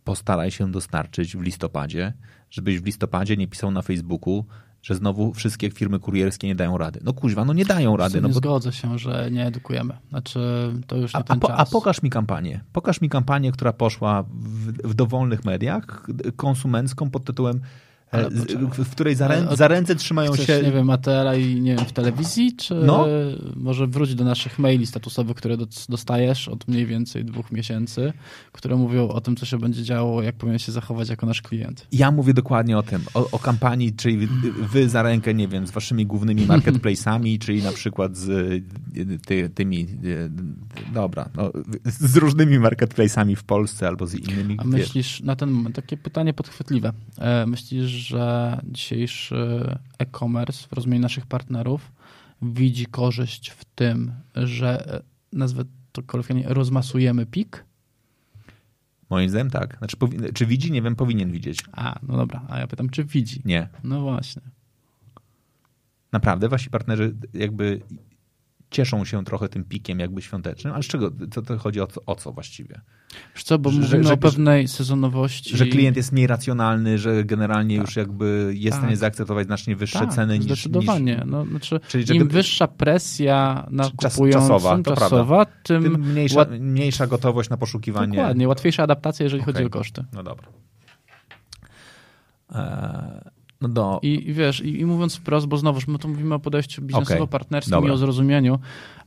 [0.09, 2.13] postaraj się dostarczyć w listopadzie,
[2.51, 4.45] żebyś w listopadzie nie pisał na Facebooku,
[4.83, 7.01] że znowu wszystkie firmy kurierskie nie dają rady.
[7.05, 8.21] No kuźwa, no nie dają rady.
[8.21, 8.35] No bo...
[8.35, 9.97] zgodzę się, że nie edukujemy.
[10.09, 10.41] Znaczy,
[10.87, 11.61] to już nie a, ten a, po, czas.
[11.61, 12.65] a pokaż mi kampanię.
[12.73, 16.07] Pokaż mi kampanię, która poszła w, w dowolnych mediach
[16.37, 17.61] konsumencką pod tytułem.
[18.85, 20.63] W której za, rę, za ręce trzymają Chcesz, się...
[20.63, 23.07] nie wiem, ATL-a i nie wiem, w telewizji, czy No.
[23.57, 25.57] może wróć do naszych maili statusowych, które
[25.89, 28.13] dostajesz od mniej więcej dwóch miesięcy,
[28.53, 31.87] które mówią o tym, co się będzie działo, jak powinien się zachować jako nasz klient.
[31.93, 34.29] Ja mówię dokładnie o tym, o, o kampanii, czyli
[34.73, 38.63] wy, za rękę, nie wiem, z waszymi głównymi marketplace'ami, czyli na przykład z
[39.27, 40.31] ty, tymi, y,
[40.95, 41.53] dobra, no,
[41.85, 44.57] z różnymi marketplace'ami w Polsce albo z innymi.
[44.59, 51.03] A myślisz, na ten moment, takie pytanie podchwytliwe, e, myślisz, że dzisiejszy e-commerce w rozumieniu
[51.03, 51.93] naszych partnerów
[52.43, 57.65] widzi korzyść w tym, że nazwę to kolokwialnie rozmasujemy pik?
[59.11, 59.79] Moim zdaniem tak.
[59.79, 59.97] Znaczy,
[60.35, 60.73] czy widzi?
[60.73, 61.59] Nie wiem, powinien widzieć.
[61.73, 63.43] A, no dobra, a ja pytam, czy widzi?
[63.45, 63.69] Nie.
[63.85, 64.43] No właśnie.
[66.13, 67.81] Naprawdę wasi partnerzy jakby
[68.71, 72.01] cieszą się trochę tym pikiem jakby świątecznym, ale z czego, co to chodzi o co,
[72.07, 72.81] o co właściwie?
[73.35, 75.57] Wiesz co, bo Że- mówimy że- o pewnej sezonowości.
[75.57, 79.01] Że klient jest mniej racjonalny, że generalnie już jakby jest w stanie Tak.
[79.01, 80.47] zaakceptować znacznie wyższe tak, ceny niż...
[80.47, 81.23] zdecydowanie.
[81.27, 86.39] No, znaczy, Czyli, im wyższa presja na Czas- kupującym, czasowa, to czasowa, tym, tym mniejsza,
[86.39, 86.51] łat...
[86.61, 88.17] mniejsza gotowość na poszukiwanie.
[88.17, 89.67] dokładnie, łatwiejsza adaptacja, jeżeli chodzi Okej.
[89.67, 90.05] o koszty.
[90.13, 90.49] No dobra.
[92.55, 93.28] Eee,
[93.61, 94.01] no.
[94.03, 97.71] I, I wiesz, i, i mówiąc wprost, bo znowuż my tu mówimy o podejściu biznesowo-partnerskim
[97.71, 97.91] Dobra.
[97.91, 98.59] i o zrozumieniu,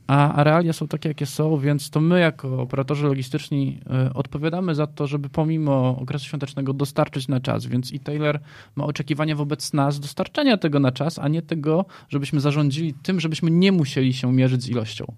[0.06, 4.74] a, a realia są takie, jakie są, więc to my jako operatorzy logistyczni y, odpowiadamy
[4.74, 8.40] za to, żeby pomimo okresu świątecznego dostarczyć na czas, więc e-tailer
[8.76, 13.50] ma oczekiwania wobec nas dostarczenia tego na czas, a nie tego, żebyśmy zarządzili tym, żebyśmy
[13.50, 15.14] nie musieli się mierzyć z ilością.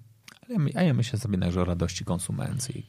[0.75, 2.87] Ale ja myślę sobie także o radości konsumencji.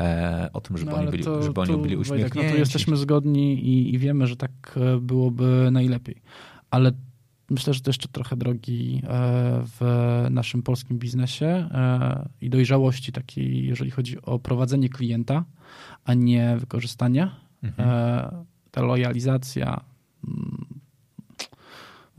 [0.00, 2.46] E, o tym, żeby No, oni byli, to- żeby oni tu, byli Wojtek, uśmiechnięci.
[2.48, 6.22] No to jesteśmy zgodni i, i wiemy, że tak e, byłoby najlepiej.
[6.70, 6.92] Ale
[7.50, 9.08] myślę, że to jeszcze trochę drogi e,
[9.78, 9.80] w
[10.30, 11.68] naszym polskim biznesie
[12.40, 15.44] i dojrzałości takiej, jeżeli chodzi o prowadzenie klienta,
[16.04, 17.30] a nie wykorzystanie.
[17.62, 17.88] Mhm.
[18.70, 19.80] Ta lojalizacja,
[20.28, 20.66] mm,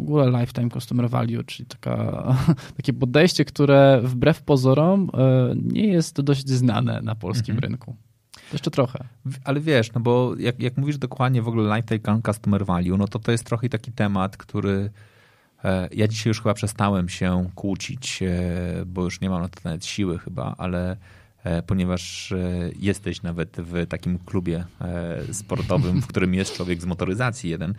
[0.02, 2.24] ogóle lifetime customer value, czyli taka,
[2.78, 7.72] takie podejście, które wbrew pozorom e, nie jest dość znane na polskim Mhm.
[7.72, 7.96] rynku.
[8.54, 9.04] Jeszcze trochę.
[9.44, 13.20] Ale wiesz, no bo jak, jak mówisz dokładnie w ogóle lifetime customer value, no to
[13.20, 14.90] to jest trochę taki temat, który
[15.64, 19.60] e, ja dzisiaj już chyba przestałem się kłócić, e, bo już nie mam na to
[19.64, 20.98] nawet siły chyba, ale
[21.68, 27.50] ponieważ e, jesteś nawet w takim klubie e, sportowym, w którym jest człowiek z motoryzacji
[27.50, 27.74] jeden.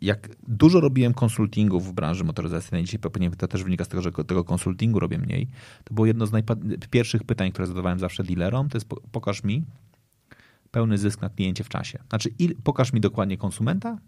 [0.00, 4.12] Jak dużo robiłem konsultingów w branży motoryzacyjnej, dzisiaj pewnie to też wynika z tego, że
[4.12, 5.48] tego konsultingu robię mniej,
[5.84, 6.30] to było jedno z
[6.90, 9.64] pierwszych pytań, które zadawałem zawsze dealerom, to jest po- pokaż mi
[10.70, 11.98] pełny zysk na kliencie w czasie.
[12.08, 13.98] Znaczy il, pokaż mi dokładnie konsumenta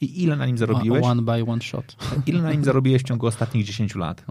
[0.00, 1.96] i ile na nim zarobiłeś, One by one shot.
[2.26, 4.24] ile na nim zarobiłeś w ciągu ostatnich 10 lat.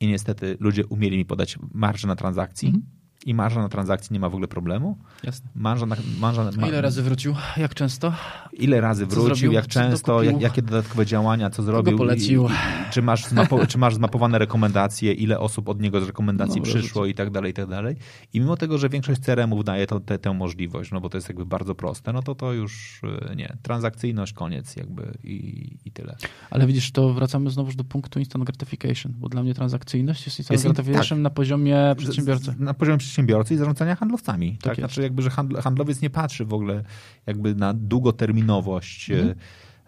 [0.00, 2.84] I niestety ludzie umieli mi podać marżę na transakcji Mhm.
[3.24, 4.98] I marża na transakcji nie ma w ogóle problemu.
[5.22, 5.48] Jasne.
[5.54, 7.34] Marża na, marża, A ile razy wrócił?
[7.56, 8.12] Jak często?
[8.52, 9.52] ile razy Co wrócił, zrobił?
[9.52, 11.98] jak często, jak, jakie dodatkowe działania, co zrobił.
[11.98, 12.42] polecił?
[12.42, 13.24] I, i, czy, masz
[13.68, 17.50] czy masz zmapowane rekomendacje, ile osób od niego z rekomendacji No, przyszło i tak dalej,
[17.50, 17.96] i tak dalej.
[18.32, 21.28] I mimo tego, że większość CRM-ów daje to, te, tę możliwość, no bo to jest
[21.28, 23.00] jakby bardzo proste, no to to już
[23.32, 23.56] y, nie.
[23.62, 26.16] Transakcyjność, koniec jakby i, i tyle.
[26.50, 30.52] Ale widzisz, to wracamy znowu do punktu instant gratification, bo dla mnie transakcyjność jest instant
[30.52, 32.54] Jest gratification na poziomie przedsiębiorcy.
[32.58, 34.52] Na poziomie przedsiębiorcy i zarządzania handlowcami.
[34.52, 34.76] Tak, Tak.
[34.76, 36.84] Znaczy jakby, że handl- handlowiec nie patrzy w ogóle
[37.26, 39.34] jakby na długoterminowość Mhm.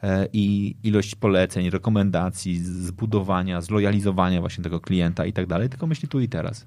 [0.03, 6.09] e, i ilość poleceń, rekomendacji, zbudowania, zlojalizowania właśnie tego klienta i tak dalej, tylko myśli
[6.09, 6.67] tu i teraz.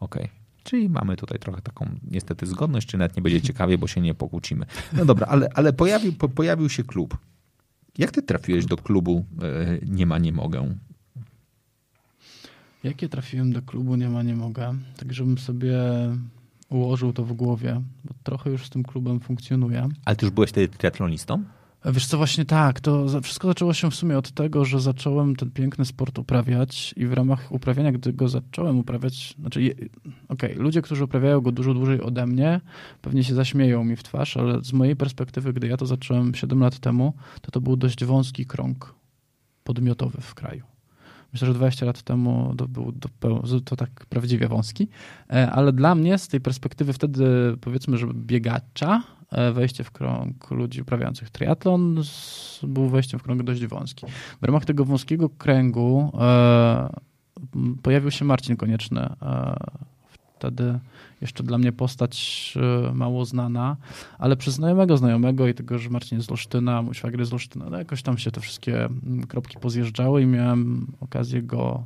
[0.00, 0.28] Okej.
[0.64, 4.14] Czyli mamy tutaj trochę taką niestety zgodność, czy nawet nie będzie ciekawie, bo się nie
[4.14, 4.66] pokłócimy.
[4.92, 7.18] No dobra, ale, ale pojawił, po, pojawił się klub.
[7.98, 10.74] Jak ty trafiłeś do klubu e, Nie ma, nie mogę?
[12.84, 14.74] Jakie trafiłem do klubu, nie ma, nie mogę.
[14.96, 15.78] Tak, żebym sobie
[16.68, 19.88] ułożył to w głowie, bo trochę już z tym klubem funkcjonuję.
[20.04, 21.44] Ale ty już byłeś wtedy triatlonistą?
[21.84, 25.50] Wiesz co, właśnie tak, to wszystko zaczęło się w sumie od tego, że zacząłem ten
[25.50, 29.74] piękny sport uprawiać i w ramach uprawiania, gdy go zacząłem uprawiać, znaczy,
[30.28, 32.60] okej, ludzie, którzy uprawiają go dużo dłużej ode mnie,
[33.00, 36.60] pewnie się zaśmieją mi w twarz, ale z mojej perspektywy, gdy ja to zacząłem 7
[36.60, 38.94] lat temu, to to był dość wąski krąg
[39.64, 40.71] podmiotowy w kraju.
[41.32, 44.88] Myślę, że 20 lat temu to był dopeł- to tak prawdziwie wąski,
[45.30, 47.26] E, ale dla mnie z tej perspektywy wtedy
[47.60, 52.02] powiedzmy, że biegacza, e, wejście w krąg ludzi uprawiających triatlon
[52.62, 54.06] był wejściem w krąg dość wąski.
[54.42, 56.88] W ramach tego wąskiego kręgu e,
[57.82, 59.08] pojawił się Marcin Konieczny.
[60.42, 60.78] Wtedy
[61.20, 62.54] jeszcze dla mnie postać
[62.94, 63.76] mało znana,
[64.18, 67.32] ale przez znajomego znajomego i tego, że Marcin jest z Olsztyna, mój szwagier jest z
[67.32, 71.84] Olsztyna, no jakoś tam się te wszystkie mm, kropki pozjeżdżały i miałem okazję go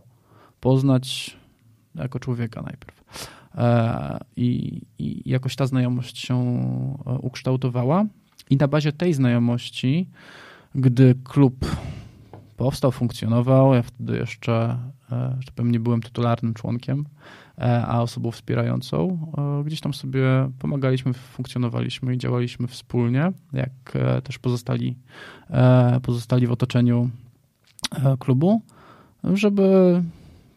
[0.61, 1.37] poznać
[1.95, 3.05] jako człowieka najpierw.
[3.55, 6.35] E, I, I, jakoś ta znajomość się
[7.07, 8.05] e, ukształtowała.
[8.51, 10.09] I na bazie tej znajomości,
[10.75, 11.67] gdy klub
[12.57, 14.79] powstał, funkcjonował, ja wtedy jeszcze,
[15.13, 17.05] e, że tak powiem, nie byłem tytularnym członkiem,
[17.87, 19.19] a osobą wspierającą,
[19.65, 23.71] gdzieś tam sobie pomagaliśmy, funkcjonowaliśmy i działaliśmy wspólnie, jak
[24.25, 24.97] też pozostali,
[26.03, 27.11] pozostali w otoczeniu
[28.19, 28.63] klubu,
[29.25, 30.03] żeby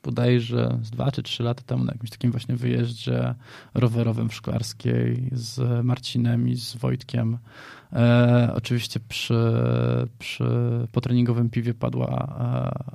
[0.03, 3.35] bodajże z dwa czy trzy lata temu na jakimś takim właśnie wyjeździe
[3.73, 7.37] rowerowym w Szklarskiej z Marcinem i z Wojtkiem.
[7.93, 9.53] E, oczywiście przy,
[10.19, 10.45] przy
[10.91, 12.27] potreningowym piwie padła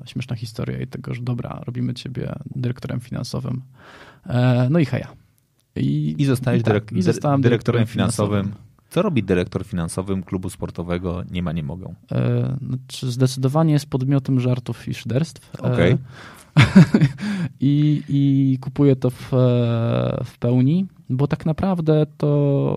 [0.05, 3.63] e, śmieszna historia i tego, że dobra, robimy ciebie dyrektorem finansowym.
[4.27, 5.09] E, no i heja.
[5.77, 8.43] I, I zostałeś i tak, i zostałem dyrektorem, finansowym.
[8.43, 8.65] finansowym.
[8.91, 11.95] Co robi dyrektor finansowym klubu sportowego Nie ma, nie mogą?
[12.13, 15.55] E, znaczy zdecydowanie jest podmiotem żartów i szyderstw.
[15.55, 15.99] E, okay.
[17.61, 19.29] I, I kupuję to w,
[20.25, 22.77] w pełni, bo tak naprawdę to,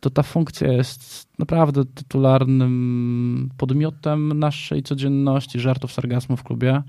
[0.00, 6.82] to ta funkcja jest naprawdę tytularnym podmiotem naszej codzienności, żartów, sargazmu w klubie,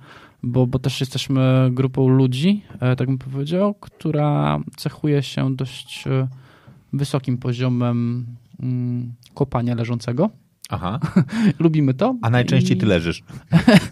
[0.44, 6.28] bo, bo też jesteśmy grupą ludzi, e, tak bym powiedział, która cechuje się dość e,
[6.94, 8.26] wysokim poziomem
[8.60, 10.30] mm, kopania leżącego.
[10.70, 11.00] Aha.
[11.60, 12.16] Lubimy to.
[12.22, 12.80] A najczęściej I...
[12.80, 13.24] ty leżysz.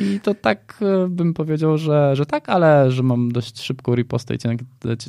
[0.00, 4.34] I to tak e, bym powiedział, że, że tak, ale że mam dość szybką ripostę
[4.34, 4.38] i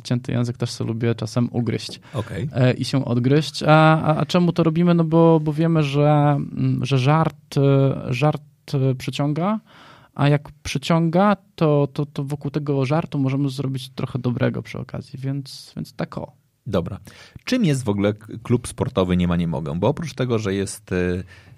[0.02, 2.48] cięty język też sobie lubię czasem ugryźć okay.
[2.78, 3.62] i się odgryźć.
[3.62, 4.94] A, a, a, czemu to robimy?
[4.94, 8.42] No bo, bo wiemy, że, mm, że żart, e, żart
[8.74, 9.60] e, przyciąga,
[10.14, 15.18] a jak przyciąga, to, to, to wokół tego żartu możemy zrobić trochę dobrego przy okazji,
[15.18, 16.32] więc, więc tak o.
[16.66, 16.98] Dobra.
[17.44, 19.78] Czym jest w ogóle klub sportowy Nie ma nie mogę?
[19.78, 20.90] Bo oprócz tego, że jest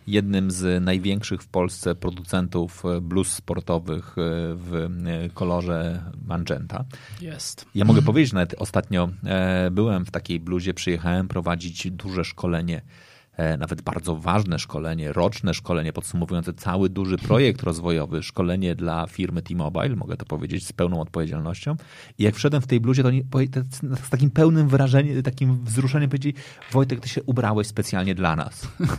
[0.06, 4.20] jednym z największych w Polsce producentów y, blues sportowych y,
[4.54, 4.88] w
[5.34, 6.84] kolorze magenta.
[7.20, 7.66] Jest.
[7.74, 13.13] Ja mogę powiedzieć, nawet ostatnio e, byłem w takiej bluzie, przyjechałem prowadzić duże szkolenie E,
[13.58, 19.96] nawet bardzo ważne szkolenie, roczne szkolenie podsumowujące cały duży projekt rozwojowy, szkolenie dla firmy T-Mobile,
[19.96, 21.76] mogę to powiedzieć z pełną odpowiedzialnością.
[22.18, 23.10] I jak wszedłem w tej bluzie, to
[24.04, 26.34] z takim pełnym wrażeniem, takim wzruszeniem powiedzieli,
[26.72, 28.68] Wojtek, ty się ubrałeś specjalnie dla nas.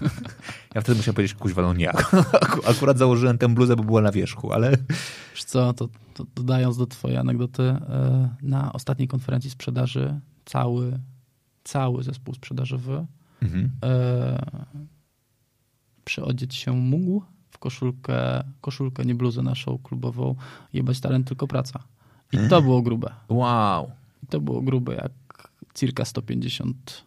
[0.75, 1.91] Ja wtedy musiałem powiedzieć, kuźwa, no nie.
[2.71, 4.71] Akurat założyłem tę bluzę, bo była na wierzchu, ale...
[5.31, 10.99] Wiesz co, to, to dodając do twojej anegdoty, e, na ostatniej konferencji sprzedaży cały,
[11.63, 13.05] cały zespół sprzedażowy
[13.45, 13.71] mhm.
[13.83, 14.71] e,
[16.05, 20.35] przyodzieć się mógł w koszulkę, koszulkę, nie bluzę naszą klubową,
[20.73, 21.83] jebać talent, tylko praca.
[22.31, 23.13] I to było grube.
[23.29, 23.91] Wow.
[24.23, 25.11] I to było grube, jak
[25.73, 27.03] circa 150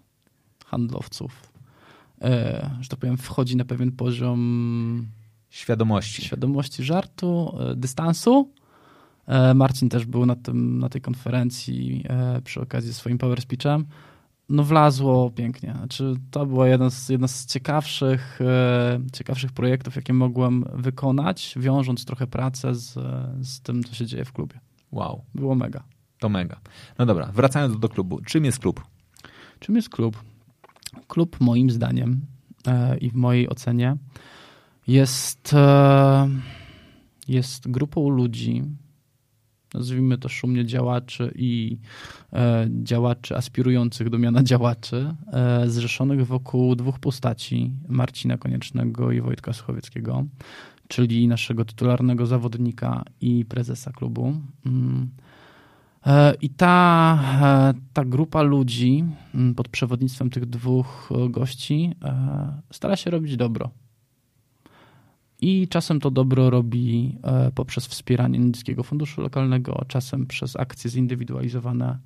[0.67, 1.53] handlowców,
[2.23, 5.09] e, że tak powiem, wchodzi na pewien poziom
[5.51, 8.53] świadomości, świadomości żartu, e, dystansu.
[9.27, 13.87] E, Marcin też był na, tym, na tej konferencji e, przy okazji swoim power speechem
[14.49, 15.75] no wlazło pięknie.
[15.79, 22.05] Znaczy, to było jeden z, jeden z ciekawszych, e, ciekawszych projektów, jakie mogłem wykonać, wiążąc
[22.05, 22.95] trochę pracę z,
[23.47, 24.61] z tym, co się dzieje w klubie.
[24.93, 25.25] Wow.
[25.35, 25.85] Było mega.
[26.19, 26.61] To mega.
[26.99, 28.21] No dobra, wracając do, do klubu.
[28.27, 28.85] Czym jest klub?
[29.61, 30.25] Czym jest klub?
[31.09, 32.21] Klub moim zdaniem
[32.67, 33.97] e, i w mojej ocenie
[34.87, 36.29] jest, e,
[37.29, 38.63] jest grupą ludzi,
[39.75, 41.79] nazwijmy to szumnie działaczy i
[42.33, 49.53] e, działaczy aspirujących do miana działaczy, e, zrzeszonych wokół dwóch postaci, Marcina Koniecznego i Wojtka
[49.53, 50.25] Suchowieckiego,
[50.89, 54.35] czyli naszego tytularnego zawodnika i prezesa klubu.
[54.67, 55.11] Mm.
[56.07, 59.05] E, I ta, e, ta grupa ludzi
[59.35, 63.71] mm, pod przewodnictwem tych dwóch gości e, stara się robić dobro
[65.41, 71.99] i czasem to dobro robi e, poprzez wspieranie Niskiego Funduszu Lokalnego, czasem przez akcje zindywidualizowane,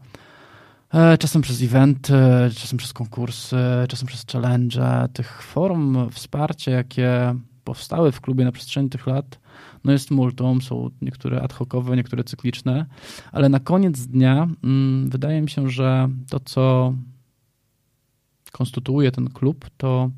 [0.94, 2.14] e, czasem przez eventy,
[2.54, 3.56] czasem przez konkursy,
[3.88, 5.08] czasem przez challenge.
[5.12, 9.40] Tych form wsparcia, jakie powstały w klubie na przestrzeni tych lat,
[9.84, 12.86] no jest multum, są niektóre ad hocowe, niektóre cykliczne,
[13.32, 16.94] ale na koniec dnia mm, wydaje mi się, że to, co
[18.52, 20.10] konstytuuje ten klub, to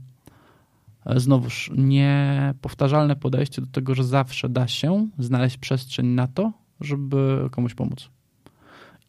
[1.16, 7.74] znowuż niepowtarzalne podejście do tego, że zawsze da się znaleźć przestrzeń na to, żeby komuś
[7.74, 8.10] pomóc.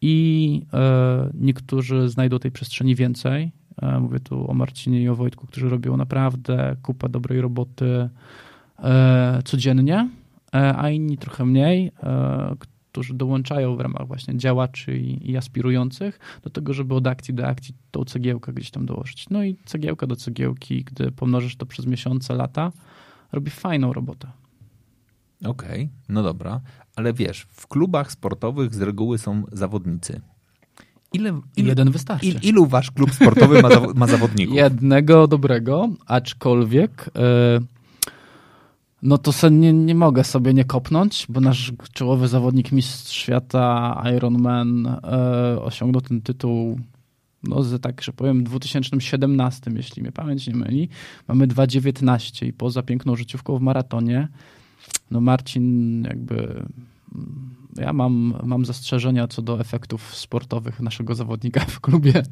[0.02, 3.52] I e, niektórzy znajdą tej przestrzeni więcej.
[3.82, 8.10] E, mówię tu o Marcinie i o Wojtku, którzy robią naprawdę kupę dobrej roboty
[8.80, 10.10] e, codziennie,
[10.52, 11.92] a inni trochę mniej,
[12.96, 17.48] którzy dołączają w ramach właśnie działaczy i, i aspirujących do tego, żeby od akcji do
[17.48, 19.30] akcji tą cegiełkę gdzieś tam dołożyć.
[19.30, 22.72] No i cegiełka do cegiełki, gdy pomnożysz to przez miesiące, lata,
[23.32, 24.28] robi fajną robotę.
[25.46, 26.62] Okej, okay, no dobra,
[26.96, 30.22] ale wiesz, w klubach sportowych z reguły są zawodnicy.
[31.14, 32.28] Ile, ile, Jeden wystarczy.
[32.28, 34.56] Il, ilu wasz klub sportowy ma, ma zawodników?
[34.64, 37.75] Jednego dobrego, aczkolwiek yy,
[39.02, 44.04] no to se nie, nie mogę sobie nie kopnąć, bo nasz czołowy zawodnik mistrz świata
[44.16, 45.00] Ironman
[45.54, 46.80] yy, osiągnął ten tytuł
[47.44, 50.90] no, z, tak, że powiem, 2017, jeśli mnie pamięć nie myli.
[51.28, 54.28] Mamy 2,19 i poza piękną życiówką w maratonie,
[55.12, 56.66] no Marcin jakby
[57.76, 62.24] ja mam, mam zastrzeżenia co do efektów sportowych naszego zawodnika w klubie,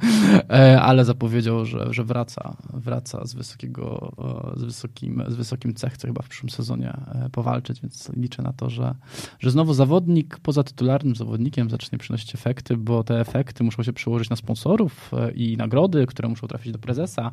[0.49, 4.11] e, ale zapowiedział, że, że wraca, wraca z wysokiego,
[4.55, 8.41] e, z wysokim, z wysokim cech, chce chyba w przyszłym sezonie e, powalczyć, więc liczę
[8.41, 8.95] na to, że,
[9.39, 14.29] że znowu zawodnik poza tytularnym zawodnikiem zacznie przynosić efekty, bo te efekty muszą się przełożyć
[14.29, 17.31] na sponsorów i nagrody, które muszą trafić do prezesa,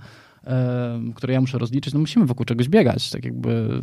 [1.14, 1.94] które ja muszę rozliczyć.
[1.94, 3.82] No musimy wokół czegoś biegać, tak jakby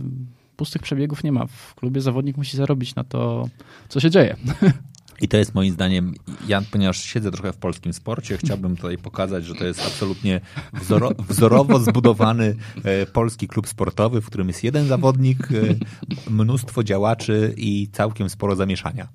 [0.57, 1.47] pustych przebiegów nie ma.
[1.47, 3.49] W klubie zawodnik musi zarobić na to,
[3.89, 4.35] co się dzieje.
[5.21, 6.13] I to jest moim zdaniem,
[6.47, 10.41] ja ponieważ siedzę trochę w polskim sporcie, chciałbym tutaj pokazać, że to jest absolutnie
[10.73, 15.75] wzoro, wzorowo zbudowany e, polski klub sportowy, w którym jest jeden zawodnik, e,
[16.29, 19.07] mnóstwo działaczy i całkiem sporo zamieszania.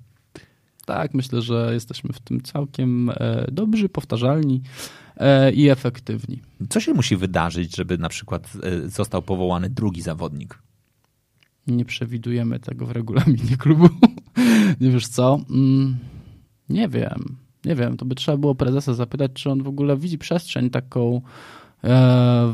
[0.85, 4.61] Tak, myślę, że jesteśmy w tym całkiem e, dobrzy, powtarzalni
[5.53, 6.41] i efektywni.
[6.69, 8.53] Co się musi wydarzyć, żeby na przykład
[8.85, 10.62] został powołany drugi zawodnik?
[11.67, 13.89] Nie przewidujemy tego w regulaminie klubu.
[14.81, 15.39] nie wiesz co?
[15.49, 15.97] Mm,
[16.69, 17.35] nie wiem.
[17.65, 17.97] Nie wiem.
[17.97, 21.21] To by trzeba było prezesa zapytać, czy on w ogóle widzi przestrzeń taką e,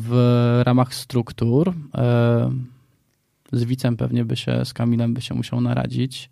[0.02, 1.74] w ramach struktur.
[1.96, 2.52] E,
[3.52, 6.30] z Wicem pewnie by się, z Kamilem by się musiał naradzić.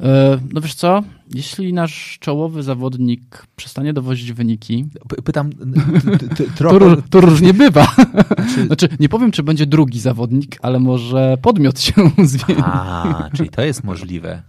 [0.00, 1.02] E, no wiesz co,
[1.34, 4.86] jeśli nasz czołowy zawodnik przestanie dowozić wyniki...
[5.24, 5.50] Pytam
[6.56, 6.96] trochę...
[7.10, 7.86] To, różnie bywa.
[8.66, 11.92] Znaczy, nie powiem, czy będzie drugi zawodnik, ale może podmiot się
[12.24, 12.62] zmieni.
[12.64, 14.42] A, czyli to jest możliwe.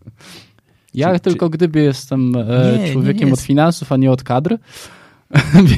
[0.93, 1.58] Ja czy, tylko czy...
[1.58, 3.41] gdyby jestem e, nie, człowiekiem nie jest...
[3.41, 4.58] od finansów, a nie od kadr,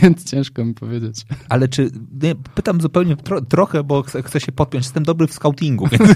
[0.01, 1.25] więc ciężko mi powiedzieć.
[1.49, 1.91] Ale czy,
[2.23, 6.13] nie, pytam zupełnie tro, trochę, bo chcę, chcę, się podpiąć, jestem dobry w scoutingu, więc,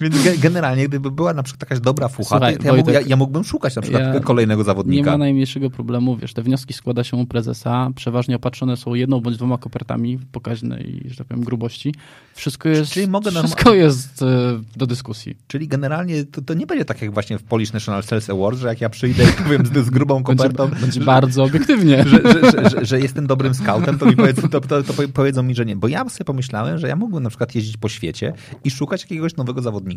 [0.00, 3.16] więc generalnie, gdyby była na przykład jakaś dobra fucha, Słuchaj, to ja, Wojtek, ja, ja,
[3.16, 5.04] mógłbym szukać na przykład ja kolejnego zawodnika.
[5.04, 9.20] Nie ma najmniejszego problemu, wiesz, te wnioski składa się u prezesa, przeważnie opatrzone są jedną
[9.20, 11.94] bądź dwoma kopertami pokaźnej, że tak powiem, grubości.
[12.34, 15.36] Wszystko jest, Czyli mogę wszystko jest e, do dyskusji.
[15.46, 18.68] Czyli generalnie to, to, nie będzie tak jak właśnie w Polish National Sales Awards, że
[18.68, 20.66] jak ja przyjdę i powiem z, z grubą kopertą...
[20.66, 22.04] Będzie, będzie że, bardzo obiektywnie.
[22.08, 24.16] Że, że, że, że, jestem dobrym scoutem, to, mi
[24.50, 25.76] to, to, to powiedzą mi, że nie.
[25.76, 28.32] Bo ja sobie pomyślałem, że ja mógłbym na przykład jeździć po świecie
[28.64, 29.87] i szukać jakiegoś nowego zawodnika.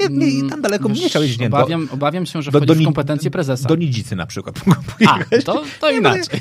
[0.00, 1.46] Nie, nie, tam daleko Wiesz, nie chciał jeździć.
[1.46, 3.68] Obawiam, obawiam się, że do, do, w kompetencje prezesa.
[3.68, 4.60] Do Nidzicy na przykład.
[5.08, 6.40] A, to, to inaczej.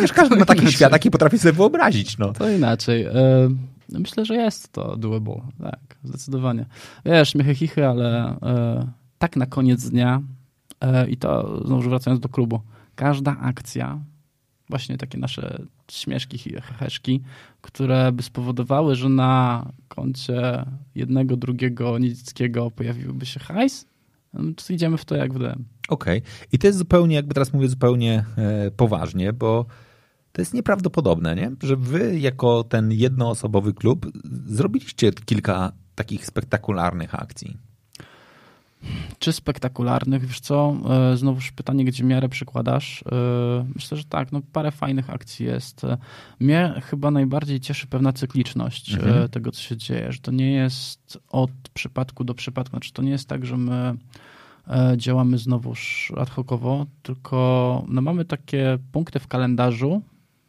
[0.00, 2.18] Wiesz, każdy ma taki świat, jaki potrafi sobie wyobrazić.
[2.18, 2.32] No.
[2.32, 3.04] To inaczej.
[3.04, 3.12] E,
[3.88, 5.40] myślę, że jest to doable.
[5.62, 6.66] Tak, zdecydowanie.
[7.04, 8.86] Wiesz, śmiechy chichy, ale e,
[9.18, 10.20] tak na koniec dnia
[10.80, 12.60] e, i to znowu wracając do klubu.
[12.94, 13.98] Każda akcja
[14.70, 17.22] właśnie takie nasze śmieszki heheszki,
[17.60, 20.64] które by spowodowały, że na koncie
[20.94, 23.86] jednego, drugiego Nidzickiego pojawiłby się hajs,
[24.32, 25.64] no to idziemy w to jak w DM.
[25.88, 26.18] Okej.
[26.18, 26.30] Okay.
[26.52, 29.66] I to jest zupełnie, jakby teraz mówię zupełnie e, poważnie, bo
[30.32, 31.50] to jest nieprawdopodobne, nie?
[31.62, 34.06] że wy jako ten jednoosobowy klub
[34.46, 37.56] zrobiliście kilka takich spektakularnych akcji.
[39.18, 40.26] Czy spektakularnych?
[40.26, 40.76] Wiesz co,
[41.12, 43.04] e, znowuż pytanie, gdzie miarę przykładasz.
[43.12, 45.84] E, myślę, że tak, no parę fajnych akcji jest.
[45.84, 45.98] E,
[46.40, 49.28] mnie chyba najbardziej cieszy pewna cykliczność mhm.
[49.28, 53.10] tego, co się dzieje, że to nie jest od przypadku do przypadku, znaczy to nie
[53.10, 53.96] jest tak, że my
[54.96, 60.02] działamy znowuż ad hocowo, tylko no mamy takie punkty w kalendarzu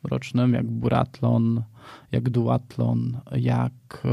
[0.03, 1.63] rocznym, jak buratlon,
[2.11, 4.03] jak duatlon, jak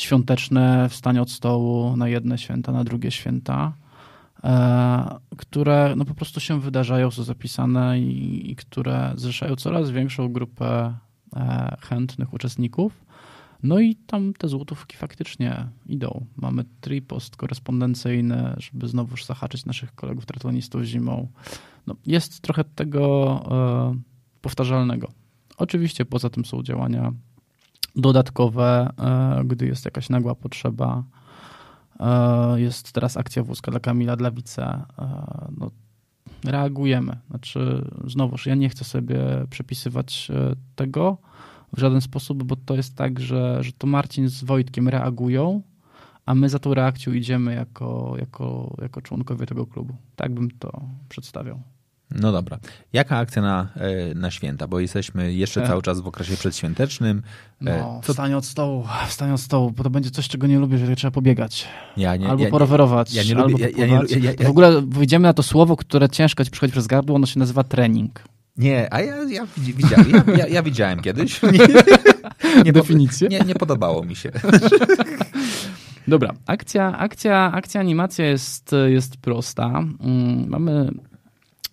[0.00, 3.72] świąteczne wstanie od stołu na jedne święta, na drugie święta,
[4.44, 10.32] e, które no po prostu się wydarzają, są zapisane i, i które zrzeszają coraz większą
[10.32, 10.94] grupę
[11.36, 13.04] e, chętnych uczestników.
[13.62, 16.26] No i tam te złotówki faktycznie idą.
[16.36, 21.28] Mamy tripost korespondencyjny, żeby znowuż zahaczyć naszych kolegów triatlonistów zimą.
[21.86, 23.40] No, jest trochę tego
[23.94, 24.00] e,
[24.40, 25.08] powtarzalnego.
[25.56, 27.12] Oczywiście poza tym są działania
[27.96, 31.04] dodatkowe, e, gdy jest jakaś nagła potrzeba.
[32.00, 34.64] E, jest teraz akcja wózka dla Kamila Dlawice.
[34.98, 35.70] E, no,
[36.44, 37.18] reagujemy.
[37.30, 39.20] Znaczy, znowuż, ja nie chcę sobie
[39.50, 40.30] przepisywać
[40.76, 41.18] tego
[41.72, 45.62] w żaden sposób, bo to jest tak, że, że to Marcin z Wojtkiem reagują,
[46.26, 49.96] a my za tą reakcją idziemy jako, jako, jako członkowie tego klubu.
[50.16, 51.62] Tak bym to przedstawiał.
[52.10, 52.58] No dobra.
[52.92, 54.68] Jaka akcja na, e, na święta?
[54.68, 57.22] Bo jesteśmy jeszcze cały czas w okresie przedświątecznym.
[57.66, 58.12] E, no, Co...
[58.12, 61.10] wstanie od stołu, wstanie od stołu, bo to będzie coś, czego nie lubię, że trzeba
[61.10, 61.68] pobiegać.
[61.96, 64.02] Ja nie, albo ja, porowerować, ja nie albo lubię, ja, ja,
[64.38, 67.38] ja, W ogóle wyjdziemy na to słowo, które ciężko ci przychodzi przez gardło, ono się
[67.38, 68.22] nazywa trening.
[68.56, 71.40] Nie, a ja, ja, widziałem, ja, ja, ja widziałem kiedyś.
[72.54, 73.28] Nie, nie, Definicję?
[73.28, 74.30] Nie, nie podobało mi się.
[76.08, 79.66] Dobra, akcja, akcja, akcja animacja jest, jest prosta.
[80.00, 80.90] Mm, mamy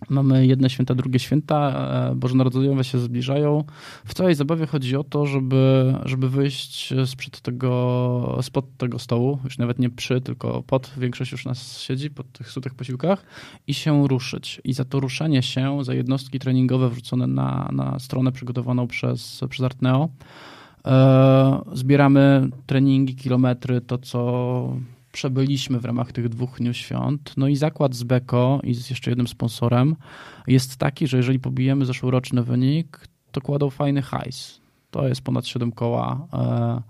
[0.08, 3.64] Mamy jedne święta, drugie święta, e, bożonarodzeniowe się zbliżają.
[4.04, 9.58] W całej zabawie chodzi o to, żeby, żeby wyjść sprzed tego, spod tego stołu, już
[9.58, 13.24] nawet nie przy, tylko pod, większość już nas siedzi pod tych sutych posiłkach
[13.66, 14.60] i się ruszyć.
[14.64, 19.64] I za to ruszenie się, za jednostki treningowe wrzucone na, na stronę przygotowaną przez, przez
[19.64, 20.08] Artneo,
[20.84, 24.76] e, zbieramy treningi, kilometry, to co
[25.16, 27.34] przebyliśmy w ramach tych dwóch dni świąt.
[27.36, 29.96] No i zakład z Beko i z jeszcze jednym sponsorem
[30.46, 33.00] jest taki, że jeżeli pobijemy zeszłoroczny wynik,
[33.32, 34.60] to kładą fajny hajs.
[34.90, 36.82] To jest ponad 7 koła e,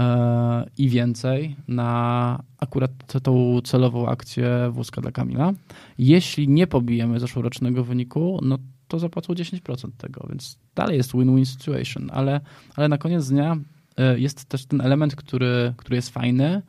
[0.00, 2.90] e, i więcej na akurat
[3.22, 5.52] tą celową akcję wózka dla Kamila.
[5.98, 12.10] Jeśli nie pobijemy zeszłorocznego wyniku, no to zapłacą 10% tego, więc dalej jest win-win situation,
[12.12, 12.40] ale,
[12.76, 13.56] ale na koniec dnia
[13.96, 16.62] e, jest też ten element, który, który jest fajny,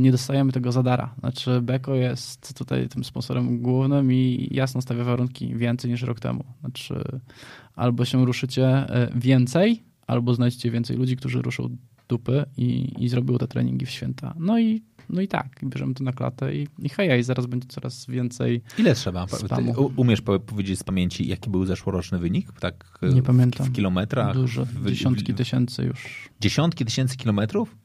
[0.00, 1.14] nie dostajemy tego za dara.
[1.18, 6.44] Znaczy Beko jest tutaj tym sponsorem głównym i jasno stawia warunki więcej niż rok temu.
[6.60, 7.04] Znaczy
[7.74, 11.76] albo się ruszycie e, więcej, albo znajdziecie więcej ludzi, którzy ruszą
[12.08, 14.34] dupy i, i zrobią te treningi w święta.
[14.38, 17.68] No i no i tak, bierzemy to na klatę i, i hej, i zaraz będzie
[17.68, 19.26] coraz więcej Ile trzeba?
[19.26, 19.90] Spamu.
[19.96, 22.52] umiesz powiedzieć z pamięci, jaki był zeszłoroczny wynik?
[22.60, 23.66] Tak Nie w, pamiętam.
[23.66, 24.34] W kilometrach?
[24.34, 26.28] Dużo, w, dziesiątki w, tysięcy już.
[26.40, 27.76] Dziesiątki tysięcy kilometrów?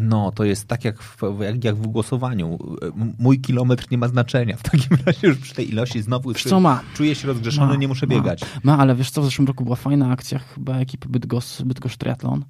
[0.00, 2.58] No, to jest tak jak w, jak, jak w głosowaniu.
[3.18, 4.56] Mój kilometr nie ma znaczenia.
[4.56, 6.82] W takim razie już przy tej ilości znowu wiesz co ma?
[6.94, 8.40] czuję się rozgrzeszony, ma, nie muszę ma, biegać.
[8.62, 12.44] Ma, ale wiesz co, w zeszłym roku była fajna akcja chyba ekipy Bydgoszcz, Bydgoszcz Triathlon.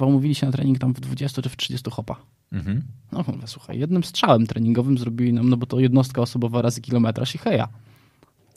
[0.00, 2.16] Umówili się na trening tam w 20 czy w 30 hopa.
[2.52, 2.82] Mhm.
[3.12, 7.38] No słuchaj, jednym strzałem treningowym zrobili nam, no bo to jednostka osobowa razy kilometraż i
[7.38, 7.68] heja.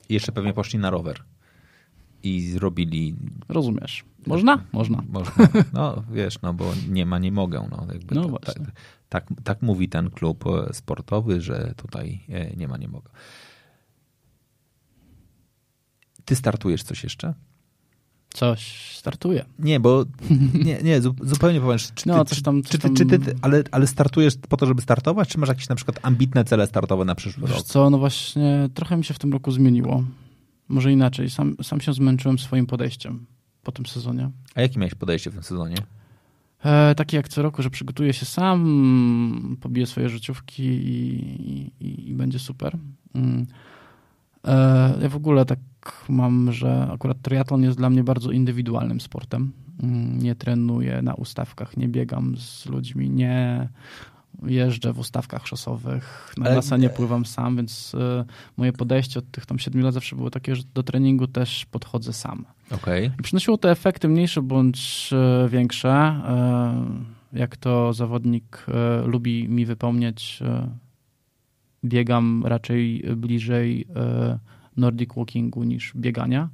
[0.09, 1.23] I jeszcze pewnie poszli na rower
[2.24, 3.15] i zrobili.
[3.49, 4.03] Rozumiesz.
[4.28, 4.63] Można?
[4.71, 5.03] Można.
[5.09, 5.34] Można.
[5.74, 7.67] No wiesz, no bo nie ma, nie mogę.
[7.71, 8.55] No, jakby no tak,
[9.09, 13.09] tak, tak mówi ten klub e, sportowy, że tutaj e, nie ma, nie mogę.
[16.26, 17.34] Ty startujesz coś jeszcze?
[18.34, 19.45] Coś startuje.
[19.59, 20.05] Nie, bo
[20.65, 24.34] nie, nie zupełnie powiem, czy no, coś tam, czy, ty, czy ty, ale, ale startujesz
[24.49, 27.57] po to, żeby startować, czy masz jakieś na przykład ambitne cele startowe na przyszły Wiesz
[27.57, 27.65] rok?
[27.65, 30.03] co, no właśnie trochę mi się w tym roku zmieniło.
[30.74, 33.26] Może inaczej, sam, sam się zmęczyłem swoim podejściem
[33.63, 34.30] po tym sezonie.
[34.55, 35.76] A jakie miałeś podejście w tym sezonie?
[36.63, 42.15] E, takie jak co roku, że przygotuję się sam, pobiję swoje życiówki i, i, i
[42.15, 42.78] będzie super.
[43.15, 43.45] Mm.
[44.47, 45.59] E, ja w ogóle tak
[46.09, 49.51] mam, że akurat triatlon jest dla mnie bardzo indywidualnym sportem.
[49.84, 53.69] Mm, nie trenuję na ustawkach, nie biegam z ludźmi, nie
[54.45, 57.97] jeżdżę w ustawkach szosowych, na lasa nie pływam sam, więc y,
[58.57, 62.13] moje podejście od tych tam siedmiu lat zawsze było takie, że do treningu też podchodzę
[62.13, 62.45] sam.
[62.71, 63.11] Okay.
[63.19, 65.09] I przynosiło to efekty mniejsze bądź
[65.45, 66.21] y, większe.
[67.33, 68.65] Jak to zawodnik
[69.05, 70.39] lubi mi wypomnieć,
[71.85, 73.87] biegam raczej bliżej
[74.77, 76.49] Nordic Walkingu niż biegania.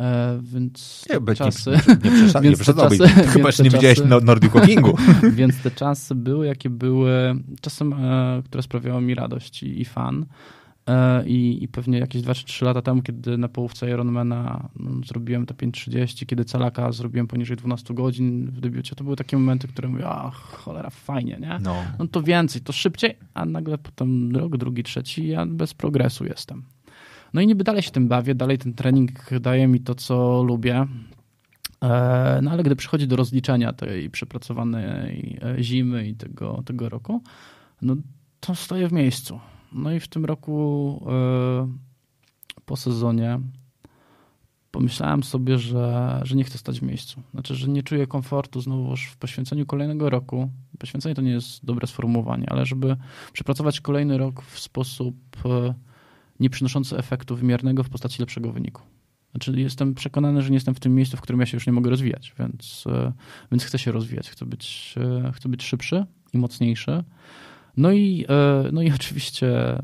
[0.00, 1.70] E, więc nie, czasy...
[2.04, 4.96] Nie, nie, nie, czasy, chyba jeszcze nie widziałeś Nordic Walkingu.
[5.32, 10.26] więc te czasy były, jakie były, czasem, e, które sprawiały mi radość i, i fan.
[10.88, 15.46] E, I, I, pewnie jakieś 2 3 lata temu, kiedy na połówce Ironmana no, zrobiłem
[15.46, 19.88] te 5.30, kiedy Calaka zrobiłem poniżej 12 godzin w debiucie, to były takie momenty, które
[19.88, 21.58] mówię, a cholera, fajnie, nie?
[21.62, 21.76] No.
[21.98, 26.62] no to więcej, to szybciej, a nagle potem rok, drugi, trzeci, ja bez progresu jestem.
[27.34, 30.86] No i niby dalej się tym bawię, dalej ten trening daje mi to, co lubię.
[31.82, 37.22] E, no ale gdy przychodzi do rozliczenia tej przepracowanej e, zimy i tego, tego roku,
[37.82, 37.96] no
[38.40, 39.40] to stoję w miejscu.
[39.72, 41.68] No i w tym roku e,
[42.64, 43.40] po sezonie
[44.70, 47.22] pomyślałem sobie, że, że nie chcę stać w miejscu.
[47.32, 50.50] Znaczy, że nie czuję komfortu znowuż w poświęceniu kolejnego roku.
[50.78, 52.96] Poświęcenie to nie jest dobre sformułowanie, ale żeby
[53.32, 55.16] przepracować kolejny rok w sposób
[56.40, 58.82] nie przynoszący efektu wymiernego w postaci lepszego wyniku.
[59.30, 61.72] Znaczy jestem przekonany, że nie jestem w tym miejscu, w którym ja się już nie
[61.72, 63.12] mogę rozwijać, więc, e,
[63.52, 64.94] więc chcę się rozwijać, chcę być,
[65.26, 67.04] e, chcę być szybszy i mocniejszy.
[67.76, 69.78] No i, e, no i oczywiście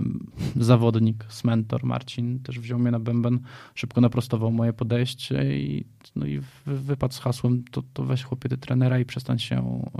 [0.56, 3.38] zawodnik, mentor Marcin też wziął mnie na bęben,
[3.74, 5.84] szybko naprostował moje podejście i,
[6.16, 9.90] no i wypadł z hasłem to, to weź chłopie trenera i przestań się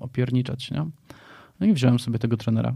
[0.00, 0.70] opierniczać.
[0.70, 0.86] Nie?
[1.60, 2.74] No i wziąłem sobie tego trenera.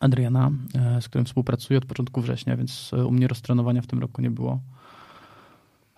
[0.00, 4.22] Adriana, e, z którym współpracuję od początku września, więc u mnie roztrenowania w tym roku
[4.22, 4.60] nie było.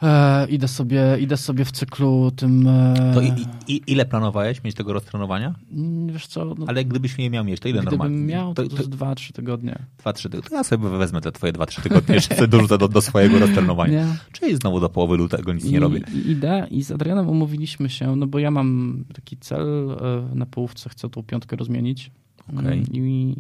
[0.03, 2.67] E, idę, sobie, idę sobie w cyklu tym.
[2.69, 3.33] E, To i,
[3.69, 5.55] i, ile planowałeś mieć tego roztrenowania?
[5.73, 8.27] mm, Wiesz co, no, Ale gdybyś nie miał mieć, to ile gdybym normalnie?
[8.27, 9.79] miał, to, to, to, to, z 2-3 tygodnie.
[9.99, 10.51] dwa, trzy tygodnie.
[10.51, 14.07] To ja sobie wezmę te twoje dwa, trzy tygodnie, jeszcze dorzucę do, do swojego roztrenowania.
[14.07, 14.17] Nie.
[14.33, 16.01] Czyli znowu do połowy lutego nic I, nie robię.
[16.15, 20.47] I idę i z Adrianem umówiliśmy się, no bo ja mam taki cel e, na
[20.47, 22.11] połówce, chcę tą piątkę rozmienić.
[22.59, 22.73] Okej.
[22.79, 23.35] Mm, I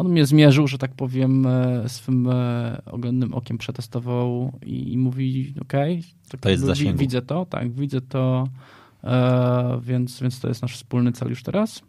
[0.00, 5.54] on mnie zmierzył, że tak powiem, e, swym e, oględnym okiem przetestował i, i mówi,
[5.62, 6.98] okej, tak To jest zasięgu.
[6.98, 8.48] Widzę to, tak, widzę to,
[9.04, 11.82] e, więc, więc to jest nasz wspólny cel już teraz.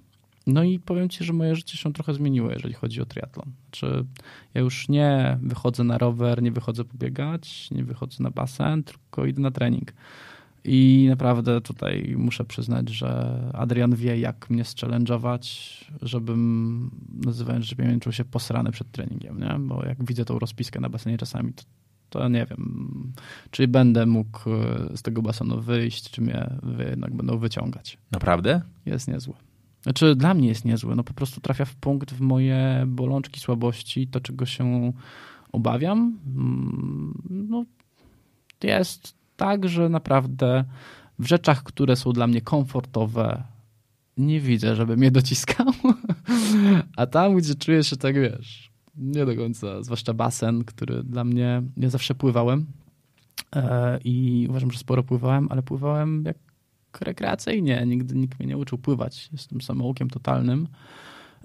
[0.47, 3.51] No i powiem ci, że moje życie się trochę zmieniło, jeżeli chodzi o triatlon.
[3.65, 4.05] Znaczy,
[4.53, 9.41] ja już nie wychodzę na rower, nie wychodzę pobiegać, nie wychodzę na basen, tylko idę
[9.41, 9.93] na trening.
[10.63, 15.41] I naprawdę tutaj muszę przyznać, że Adrian wie, jak mnie zchallenge'ować,
[16.01, 16.91] żebym,
[17.25, 19.55] nazywając, nie czuł się posrany przed treningiem, nie?
[19.59, 21.63] Bo jak widzę tą rozpiskę na basenie czasami, to,
[22.09, 23.13] to nie wiem,
[23.51, 27.97] czy będę mógł e, z tego basenu wyjść, czy mnie wy jednak będą wyciągać.
[28.11, 28.61] Naprawdę?
[28.85, 29.33] Jest niezły.
[29.83, 30.95] Znaczy, dla mnie jest niezły.
[30.95, 34.93] No po prostu trafia w punkt w moje bolączki, słabości, to czego się
[35.51, 36.19] obawiam.
[36.27, 37.65] Mm, No,
[38.63, 40.63] jest tak, że naprawdę
[41.19, 43.43] w rzeczach, które są dla mnie komfortowe,
[44.17, 45.67] nie widzę, żeby mnie dociskał.
[46.97, 51.61] A tam, gdzie czuję się tak, wiesz, nie do końca, zwłaszcza basen, który dla mnie,
[51.77, 52.65] ja zawsze pływałem
[53.55, 56.37] e, i uważam, że sporo pływałem, ale pływałem jak
[57.01, 57.83] rekreacyjnie.
[57.87, 59.29] Nigdy nikt mnie nie uczył pływać.
[59.31, 60.67] Jestem samoukiem totalnym.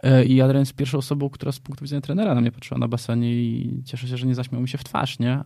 [0.02, 2.88] E, I Adrian jest pierwszą osobą, która z punktu widzenia trenera na mnie patrzyła na
[2.88, 5.44] basenie i cieszę się, że nie zaśmiał mi się w twarz, nie?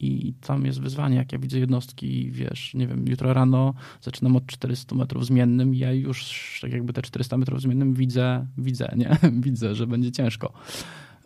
[0.00, 4.46] I tam jest wyzwanie, jak ja widzę jednostki, wiesz, nie wiem, jutro rano zaczynam od
[4.46, 9.16] 400 metrów zmiennym i ja już tak jakby te 400 metrów zmiennym widzę, widzę, nie?
[9.46, 10.52] widzę, że będzie ciężko.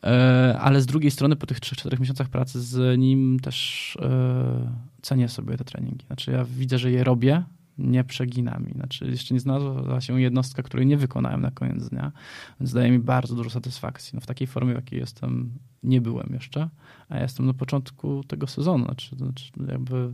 [0.04, 4.72] E, Ale z drugiej strony po tych 3-4 miesiącach pracy z nim też e,
[5.02, 6.06] cenię sobie te treningi.
[6.06, 7.42] Znaczy ja widzę, że je robię,
[7.78, 8.66] nie przeginam.
[8.74, 12.12] Znaczy jeszcze nie znalazła się jednostka, której nie wykonałem na koniec dnia,
[12.60, 14.10] więc daje mi bardzo dużo satysfakcji.
[14.14, 15.50] No w takiej formie, w jakiej jestem,
[15.82, 16.68] nie byłem jeszcze,
[17.08, 18.84] a ja jestem na początku tego sezonu.
[18.84, 20.12] Znaczy, znaczy jakby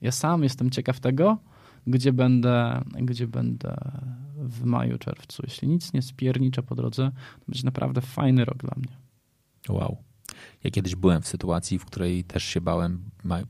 [0.00, 1.38] ja sam jestem ciekaw tego,
[1.86, 3.76] gdzie będę, gdzie będę
[4.36, 5.42] w maju, czerwcu.
[5.46, 8.96] Jeśli nic nie spierniczę po drodze, to będzie naprawdę fajny rok dla mnie.
[9.68, 9.96] Wow.
[10.64, 13.00] Ja kiedyś byłem w sytuacji, w której też się bałem,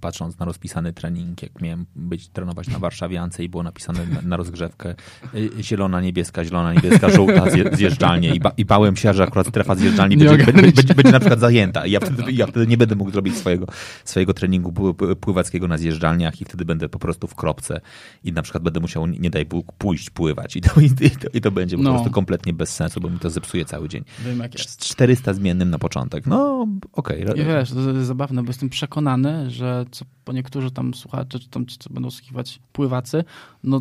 [0.01, 4.36] patrząc na rozpisany trening, jak miałem być trenować na warszawiance i było napisane na, na
[4.36, 4.94] rozgrzewkę
[5.35, 9.47] y, zielona, niebieska, zielona, niebieska, żółta zje, zjeżdżalnie I, ba, i bałem się, że akurat
[9.48, 12.76] strefa zjeżdżalni będzie, będzie, będzie, będzie na przykład zajęta i ja wtedy, ja wtedy nie
[12.76, 13.66] będę mógł zrobić swojego,
[14.05, 17.80] swojego treningu pły- pły- pływackiego na zjeżdżalniach i wtedy będę po prostu w kropce
[18.24, 21.40] i na przykład będę musiał, nie daj Bóg, pójść pływać i to, i to, i
[21.40, 21.90] to będzie po No.
[21.94, 24.05] prostu kompletnie bez sensu, bo mi to zepsuje cały dzień.
[24.26, 24.80] Wiem jak jest.
[24.85, 26.26] 400 zmiennym na początek.
[26.26, 26.66] No,
[26.98, 27.40] okej.
[27.40, 31.48] I wiesz, to jest zabawne, bo jestem przekonany, że co po niektórzy tam słuchacze, czy
[31.48, 33.24] tam ci, co będą słuchiwać pływacy,
[33.64, 33.80] no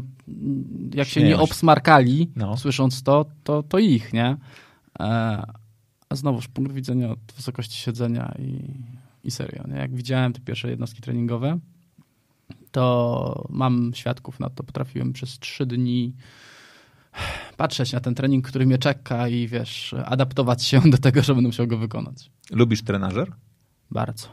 [0.93, 2.57] jak się nie obsmarkali, No.
[2.57, 4.37] słysząc to, to, to ich, nie?
[4.99, 5.43] E,
[6.09, 8.73] a znowuż punkt widzenia od wysokości siedzenia i,
[9.23, 9.75] i serio, nie?
[9.75, 11.59] Jak widziałem te pierwsze jednostki treningowe,
[12.71, 14.63] to mam świadków na to.
[14.63, 16.13] Potrafiłem przez trzy dni
[17.57, 21.47] patrzeć na ten trening, który mnie czeka i wiesz, adaptować się do tego, że będę
[21.47, 22.29] musiał go wykonać.
[22.51, 23.31] Lubisz trenażer?
[23.91, 24.27] Bardzo.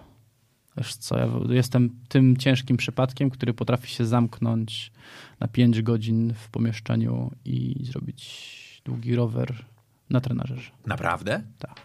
[0.76, 4.92] Wiesz co, ja jestem tym ciężkim przypadkiem, który potrafi się zamknąć
[5.40, 9.64] na 5 godzin w pomieszczeniu i zrobić długi rower
[10.10, 10.70] na trenażerze.
[10.86, 11.42] Naprawdę?
[11.58, 11.80] Tak.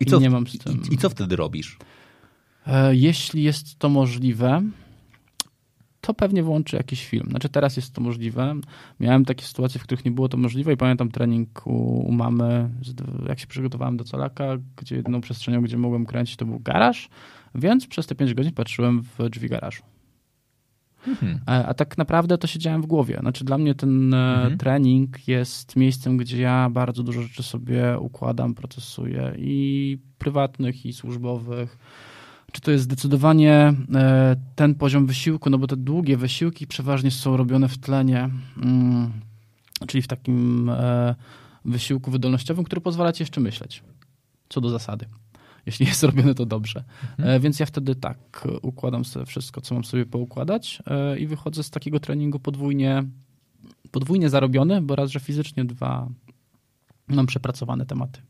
[0.00, 1.78] I I co, nie mam z tym- i, I co wtedy robisz?
[2.66, 4.62] E, Jeśli jest to możliwe,
[6.06, 7.26] to pewnie włączy jakiś film.
[7.30, 8.54] Znaczy teraz jest to możliwe.
[9.00, 11.72] Miałem takie sytuacje, w których nie było to możliwe i pamiętam trening u,
[12.08, 12.70] u mamy,
[13.28, 14.44] jak się przygotowałem do Colaka,
[14.76, 17.08] gdzie jedną przestrzenią, gdzie mogłem kręcić, to był garaż,
[17.54, 19.82] więc przez te 5 godzin patrzyłem w drzwi garażu.
[21.08, 21.40] Mhm.
[21.46, 23.16] A, a tak naprawdę to siedziałem w głowie.
[23.20, 24.58] Znaczy dla mnie ten e, Mhm.
[24.58, 31.78] trening jest miejscem, gdzie ja bardzo dużo rzeczy sobie układam, procesuję i prywatnych, i służbowych.
[32.56, 37.36] Czy to jest zdecydowanie e, ten poziom wysiłku, no bo te długie wysiłki przeważnie są
[37.36, 38.30] robione w tlenie,
[38.62, 39.12] mm,
[39.86, 41.14] czyli w takim e,
[41.64, 43.82] wysiłku wydolnościowym, który pozwala ci jeszcze myśleć,
[44.48, 45.06] co do zasady.
[45.66, 46.84] Jeśli jest robione to dobrze.
[47.18, 50.82] E, Więc ja wtedy tak układam sobie wszystko, co mam sobie poukładać
[51.18, 53.04] i wychodzę z takiego treningu podwójnie,
[53.90, 56.08] podwójnie zarobiony, bo raz, że fizycznie, dwa,
[57.08, 58.20] mam przepracowane tematy.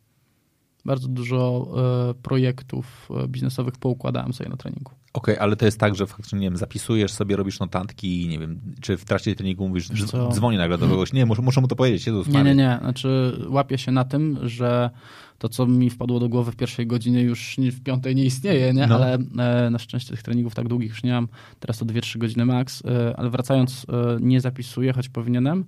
[0.86, 1.68] Bardzo dużo
[2.10, 4.92] e, projektów e, biznesowych poukładałem sobie na treningu.
[5.12, 8.60] Okej, ale to jest tak, że faktycznie, nie wiem, zapisujesz sobie, robisz notatki, nie wiem,
[8.80, 10.32] czy w trakcie treningu mówisz, co?
[10.32, 12.78] dzwonię nagle do kogoś, nie, muszę, muszę mu to powiedzieć, Jezus Nie, nie, nie.
[12.80, 14.90] Znaczy łapię się na tym, że
[15.38, 18.86] to, co mi wpadło do głowy w pierwszej godzinie, już w piątej nie istnieje, nie?
[18.86, 18.94] No.
[18.94, 21.28] ale e, na szczęście tych treningów tak długich już nie mam.
[21.60, 22.82] Teraz to 2-3 godziny max,
[23.16, 23.86] ale wracając,
[24.20, 25.64] nie zapisuję, choć powinienem,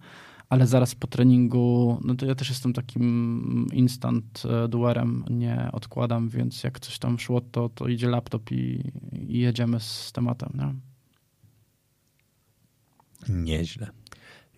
[0.49, 6.29] ale zaraz po treningu, no to ja też jestem takim instant e, doerem, nie odkładam,
[6.29, 10.75] więc jak coś tam szło, to, to idzie laptop i, i jedziemy z tematem, nie?
[13.35, 13.89] Nieźle.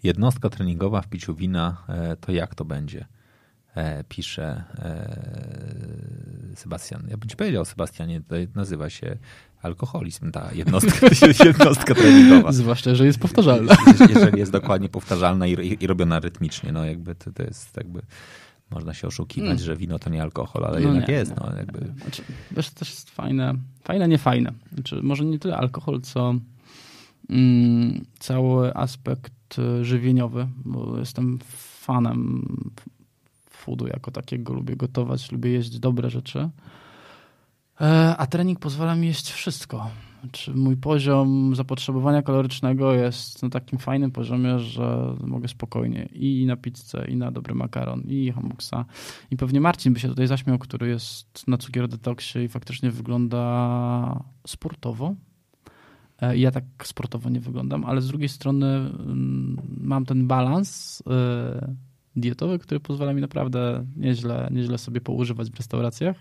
[0.02, 3.06] Jednostka treningowa w piciu wina, e, to jak to będzie?
[3.74, 4.64] E, Pisze
[6.54, 7.08] Sebastian.
[7.08, 9.18] Ja bym ci powiedział, Sebastianie, to nazywa się
[9.62, 11.06] alkoholizm, ta jednostka,
[11.44, 12.52] jednostka treningowa.
[12.52, 13.76] Zwłaszcza, że jest powtarzalne.
[14.14, 18.02] Jeżeli jest dokładnie powtarzalna i, i, robiona rytmicznie, no jakby to, to jest jakby,
[18.70, 19.58] można się oszukiwać, Mm.
[19.58, 21.92] że wino to nie alkohol, ale No jednak nie, jest, no jakby.
[22.02, 23.54] Znaczy, wiesz, to też jest fajne,
[23.84, 24.52] fajne, nie fajne.
[24.74, 26.34] Znaczy, może nie tyle alkohol, co
[27.30, 31.38] mm, cały aspekt y, żywieniowy, bo jestem
[31.80, 32.48] fanem
[33.50, 36.48] foodu jako takiego, lubię gotować, lubię jeść dobre rzeczy.
[37.80, 39.90] E, A trening pozwala mi jeść wszystko.
[40.20, 46.56] Znaczy, mój poziom zapotrzebowania kalorycznego jest na takim fajnym poziomie, że mogę spokojnie i na
[46.56, 48.84] pizzę, i na dobry makaron, i hamuksa.
[49.30, 54.24] I pewnie Marcin by się tutaj zaśmiał, który jest na cukier detoksie i faktycznie wygląda
[54.46, 55.14] sportowo.
[56.22, 61.74] E, Ja tak sportowo nie wyglądam, ale z drugiej strony mm, mam ten balans e,
[62.16, 66.16] dietowy, który pozwala mi naprawdę nieźle, nieźle sobie poużywać w restauracjach.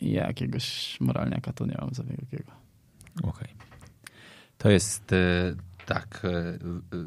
[0.00, 2.52] Ja jakiegoś moralniaka to nie mam za wielkiego.
[3.22, 3.48] Okej.
[4.58, 5.54] To jest e,
[5.86, 6.20] tak.
[6.24, 6.58] e, e,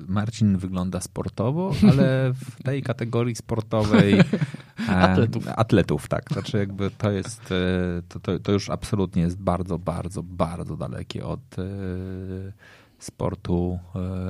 [0.07, 4.21] Marcin wygląda sportowo, ale w tej kategorii sportowej
[4.87, 5.47] Atletów.
[5.47, 6.33] Atletów, tak.
[6.33, 7.53] Znaczy jakby to jest,
[8.09, 11.55] to, to, to już absolutnie jest bardzo, bardzo, bardzo dalekie od
[12.99, 13.79] sportu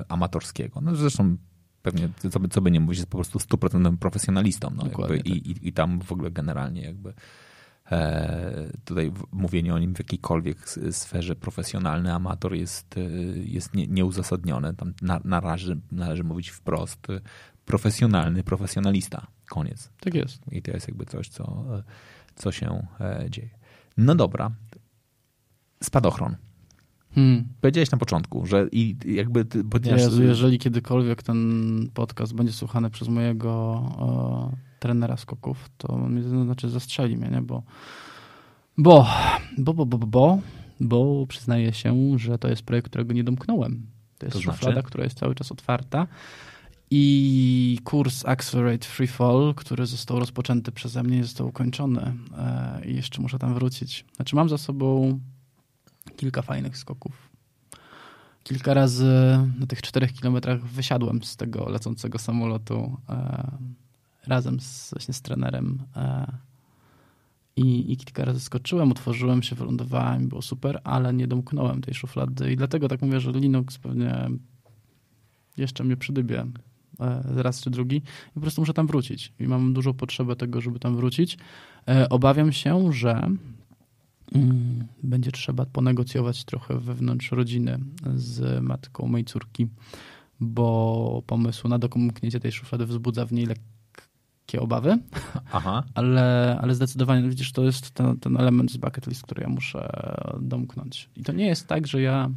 [0.10, 0.82] amatorskiego.
[0.82, 1.38] No zresztą
[1.82, 4.70] pewnie, co by, co by nie mówić, jest po prostu stuprocentowym profesjonalistą.
[4.70, 5.28] No, jakby, Dokładnie tak.
[5.28, 7.14] i, i, I tam w ogóle generalnie jakby
[8.86, 10.58] tutaj w- mówienie o nim w jakiejkolwiek
[10.92, 13.02] sferze profesjonalny amator jest, e,
[13.38, 14.74] jest nie, nieuzasadnione.
[14.74, 17.22] Tam na, należy, należy mówić wprost e,
[17.66, 19.28] profesjonalny profesjonalista.
[19.50, 19.90] Koniec.
[20.00, 20.42] Tak jest.
[20.52, 21.84] I to jest jakby coś, co, e,
[22.36, 23.50] co się e, dzieje.
[23.98, 24.52] No dobra.
[25.84, 26.36] Spadochron.
[27.16, 27.48] Hmm.
[27.62, 32.90] Powiedziałeś na początku, że i jakby ty, ponieważ, Jezu, jeżeli kiedykolwiek ten podcast będzie słuchany
[32.90, 33.82] przez mojego
[34.54, 37.42] e, trenera skoków, to on mnie to znaczy zastrzeli mnie, nie?
[37.42, 37.64] Bo,
[38.78, 39.08] bo,
[39.58, 40.40] bo, bo, bo, bo,
[40.80, 43.86] bo, przyznaję się, że to jest projekt, którego nie domknąłem.
[44.18, 44.58] To jest To znaczy?
[44.58, 46.08] szuflada, która jest cały czas otwarta.
[46.94, 52.14] I kurs Accelerate Free Fall, który został rozpoczęty przeze mnie, został ukończony.
[52.38, 54.06] E, I jeszcze muszę tam wrócić.
[54.16, 55.20] Znaczy, mam za sobą
[56.16, 57.30] kilka fajnych skoków.
[58.44, 63.52] Kilka razy na tych czterech kilometrach wysiadłem z tego lecącego samolotu e,
[64.28, 65.84] razem z, właśnie z trenerem.
[65.96, 66.32] E,
[67.56, 72.52] i, I kilka razy skoczyłem, otworzyłem się, wylądowałem, było super, ale nie domknąłem tej szuflady.
[72.52, 74.30] I dlatego tak mówię, że Linux pewnie
[75.58, 76.46] jeszcze mnie przydybie
[77.00, 79.34] e, raz czy drugi i po prostu muszę tam wrócić.
[79.40, 81.38] I mam dużą potrzebę tego, żeby tam wrócić.
[81.88, 83.30] E, Obawiam się, że
[84.36, 87.80] mm, będzie trzeba ponegocjować trochę wewnątrz rodziny
[88.16, 89.68] z matką mojej córki,
[90.40, 93.48] bo pomysł na dokomknięcie tej szuflady wzbudza w niej
[94.52, 94.98] lekkie obawy,
[95.52, 95.84] Aha.
[95.94, 99.90] ale, ale zdecydowanie, widzisz, to jest ten, ten element z bucket list, który ja muszę
[100.42, 101.10] domknąć.
[101.16, 102.30] I to nie jest tak, że ja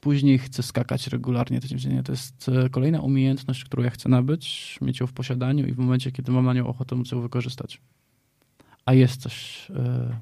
[0.00, 2.02] później chcę skakać regularnie tydzień w dzień.
[2.02, 5.78] To jest e, kolejna umiejętność, którą ja chcę nabyć, mieć ją w posiadaniu i w
[5.78, 7.80] momencie, kiedy mam na nią ochotę, móc ją wykorzystać.
[8.86, 10.16] A jest coś e,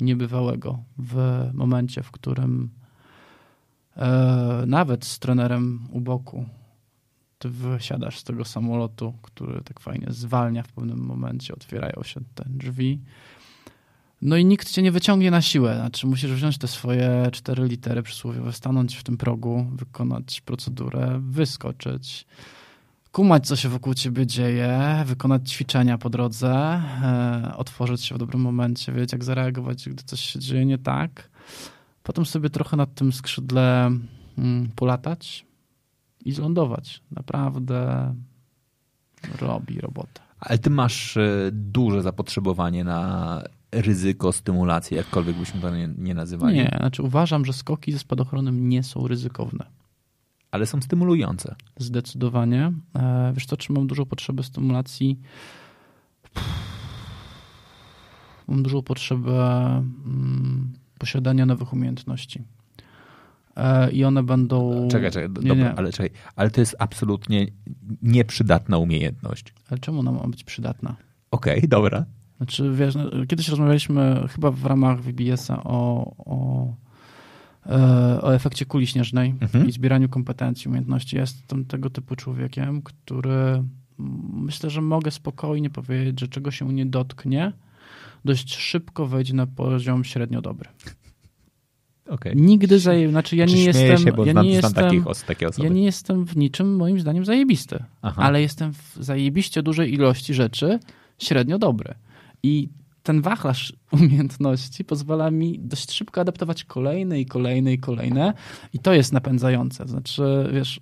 [0.00, 2.70] niebywałego w momencie, w którym
[3.96, 6.46] e, nawet z trenerem u boku
[7.40, 12.44] ty wysiadasz z tego samolotu, który tak fajnie zwalnia w pewnym momencie, otwierają się te
[12.46, 13.00] drzwi.
[14.22, 15.74] No i nikt cię nie wyciągnie na siłę.
[15.74, 22.26] Znaczy, musisz wziąć te swoje cztery litery przysłowiowe, stanąć w tym progu, wykonać procedurę, wyskoczyć,
[23.12, 28.40] kumać, co się wokół ciebie dzieje, wykonać ćwiczenia po drodze, e, otworzyć się w dobrym
[28.42, 31.30] momencie, wiedzieć, jak zareagować, gdy coś się dzieje nie tak.
[32.02, 33.90] Potem sobie trochę nad tym skrzydle
[34.38, 35.49] mm, polatać,
[36.24, 37.02] i zlądować.
[37.10, 38.14] Naprawdę
[39.40, 40.20] robi robotę.
[40.40, 43.42] Ale ty masz e, duże zapotrzebowanie na
[43.72, 46.56] ryzyko, stymulację, jakkolwiek byśmy to nie, nie nazywali.
[46.56, 49.66] Nie, znaczy uważam, że skoki ze spadochronem nie są ryzykowne.
[50.50, 51.54] Ale są stymulujące.
[51.76, 52.72] Zdecydowanie.
[52.96, 55.20] E, Wiesz co, czy mam dużą potrzebę stymulacji?
[58.48, 59.66] Mam dużą potrzebę
[60.06, 62.42] mm, posiadania nowych umiejętności.
[63.56, 64.88] E, I one będą.
[64.90, 65.74] Czekaj, czekaj, nie, dobra, nie.
[65.74, 67.46] ale czekaj, ale to jest absolutnie
[68.02, 69.54] nieprzydatna umiejętność.
[69.70, 70.96] Ale czemu ona ma być przydatna?
[71.30, 72.04] Okej, dobra.
[72.36, 76.66] Znaczy, wiesz, no, kiedyś rozmawialiśmy chyba w ramach VBS-a o, o,
[77.66, 79.68] e, o efekcie kuli śnieżnej Mhm.
[79.68, 81.16] i zbieraniu kompetencji, umiejętności.
[81.16, 83.64] Ja Jestem tego typu człowiekiem, który mm,
[84.32, 87.52] myślę, że mogę spokojnie powiedzieć, że czego się nie dotknie,
[88.24, 90.68] dość szybko wejdzie na poziom średnio dobry.
[92.10, 92.36] Okej.
[92.36, 93.08] Nigdy zaje...
[93.10, 93.98] Znaczy ja Znaczy, nie jestem...
[93.98, 95.68] się, bo ja znam, nie jestem takich takie osoby.
[95.68, 97.84] ja nie jestem w niczym, moim zdaniem, zajebisty.
[98.02, 98.22] Aha.
[98.22, 100.78] Ale jestem w zajebiście dużej ilości rzeczy
[101.18, 101.94] średnio dobry.
[102.42, 102.68] I
[103.02, 108.32] ten wachlarz umiejętności pozwala mi dość szybko adaptować kolejne i kolejne i kolejne.
[108.72, 109.88] I to jest napędzające.
[109.88, 110.22] Znaczy,
[110.52, 110.80] wiesz,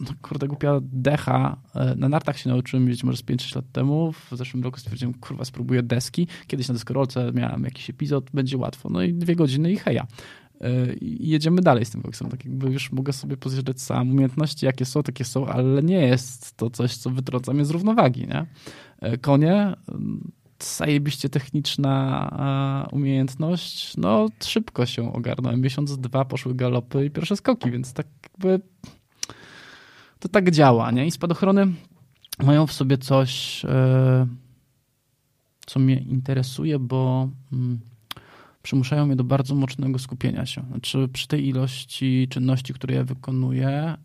[0.00, 1.56] no kurde, głupia decha.
[1.74, 4.12] E, Na nartach się nauczyłem jeździć może z 5-6 lat temu.
[4.12, 6.26] W zeszłym roku stwierdziłem, kurwa, spróbuję deski.
[6.46, 8.88] Kiedyś na deskorolce miałem jakiś epizod, będzie łatwo.
[8.90, 10.06] No i dwie godziny i heja.
[10.60, 12.28] E, I jedziemy dalej z tym koksem.
[12.28, 14.10] Tak jakby już mogę sobie pozjeżdżać sam.
[14.10, 18.26] Umiejętności jakie są, takie są, ale nie jest to coś, co wytrąca mnie z równowagi,
[18.26, 18.46] nie?
[19.00, 19.54] E, Konie,
[19.88, 20.32] mm,
[20.62, 25.60] zajebiście techniczna e, umiejętność, no szybko się ogarnąłem.
[25.60, 28.60] Miesiąc, dwa poszły galopy i pierwsze skoki, więc tak jakby
[30.18, 31.06] to tak działa, nie?
[31.06, 31.66] I spadochrony
[32.42, 33.62] mają w sobie coś,
[35.66, 37.80] co mnie interesuje, bo mm,
[38.68, 40.64] przymuszają mnie do bardzo mocnego skupienia się.
[40.70, 43.96] Znaczy, przy tej ilości czynności, które ja wykonuję,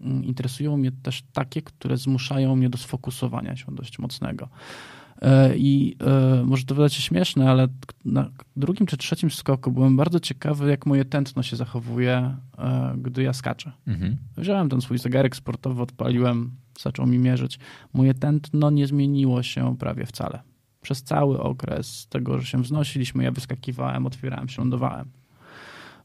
[0.00, 4.48] mm, interesują mnie też takie, które zmuszają mnie do sfokusowania się dość mocnego.
[5.22, 7.68] E, I e, może to wydać się śmieszne, ale
[8.04, 13.22] na drugim czy trzecim skoku byłem bardzo ciekawy, jak moje tętno się zachowuje, e, gdy
[13.22, 13.72] ja skaczę.
[13.86, 14.16] Mhm.
[14.36, 17.58] Wziąłem ten swój zegarek sportowy, odpaliłem, zaczął mi mierzyć.
[17.92, 20.49] Moje tętno nie zmieniło się prawie wcale.
[20.80, 25.10] Przez cały okres tego, że się wznosiliśmy, ja wyskakiwałem, otwierałem się, lądowałem.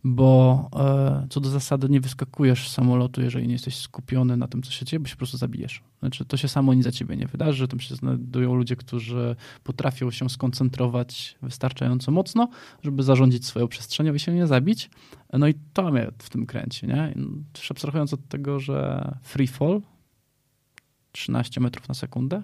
[0.07, 4.63] Bo e, co do zasady nie wyskakujesz z samolotu, jeżeli nie jesteś skupiony na tym,
[4.63, 5.81] co się dzieje, bo się po prostu zabijesz.
[5.99, 10.11] Znaczy to się samo nic za ciebie nie wydarzy, tam się znajdują ludzie, którzy potrafią
[10.11, 12.49] się skoncentrować wystarczająco mocno,
[12.83, 14.89] żeby zarządzić swoją przestrzenią i się nie zabić.
[15.33, 17.13] No i to mnie w tym kręci, nie?
[17.69, 19.81] Abstrahując od tego, że free fall
[21.11, 22.43] 13 metrów na sekundę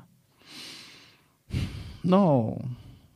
[2.03, 2.55] no,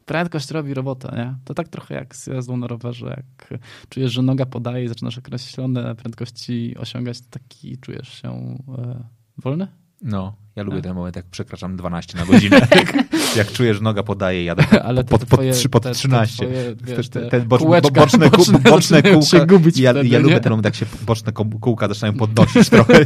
[0.06, 1.36] prędkość robi robotę, nie?
[1.46, 3.60] To tak trochę jak z jazdą na rowerze, jak
[3.90, 8.30] czujesz, że noga podaje i zaczynasz określone prędkości osiągać, taki czujesz się
[8.78, 9.04] e,
[9.38, 9.68] wolny?
[10.02, 10.84] No, ja lubię Tak.
[10.84, 12.62] ten moment, jak przekraczam 12 na godzinę.
[13.38, 16.36] jak czujesz, noga podaje, jadę Ale pod, pod, twoje- pod te- te 13.
[16.36, 19.46] twoje, Te- wiesz, te- te bocz- kółeczka boczne, boczne boczne kółka.
[19.46, 23.06] gubić Ja, wtedy, ja lubię ten moment, jak się boczne kół- kółka zaczynają podnosić trochę.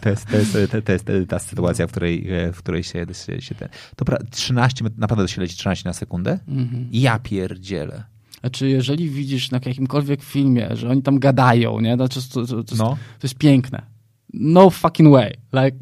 [0.00, 3.06] To jest, to, jest, to, to jest ta sytuacja, w której, e, w której się,
[3.26, 3.68] się, się ten...
[3.96, 6.38] Dobra, 13, met- naprawdę to się leci 13 na sekundę?
[6.48, 6.88] Mhm.
[6.92, 8.04] Ja pierdzielę.
[8.40, 11.94] Znaczy, jeżeli widzisz na jakimkolwiek filmie, że oni tam gadają, nie?
[11.94, 12.88] Znaczy, to, to, to, jest, No.
[12.90, 13.82] to jest piękne.
[14.34, 15.34] No fucking way.
[15.52, 15.76] Like,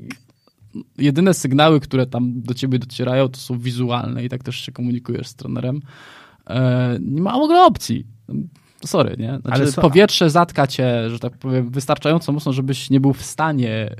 [0.98, 5.28] jedyne sygnały, które tam do ciebie docierają, to są wizualne i tak też się komunikujesz
[5.28, 5.80] z trenerem.
[6.50, 8.06] E, nie ma w ogóle opcji.
[8.86, 9.38] Sorry, nie?
[9.42, 13.70] Znaczy, Ale powietrze zatka cię, że tak powiem, wystarczająco mocno, żebyś nie był w stanie
[13.70, 13.94] e,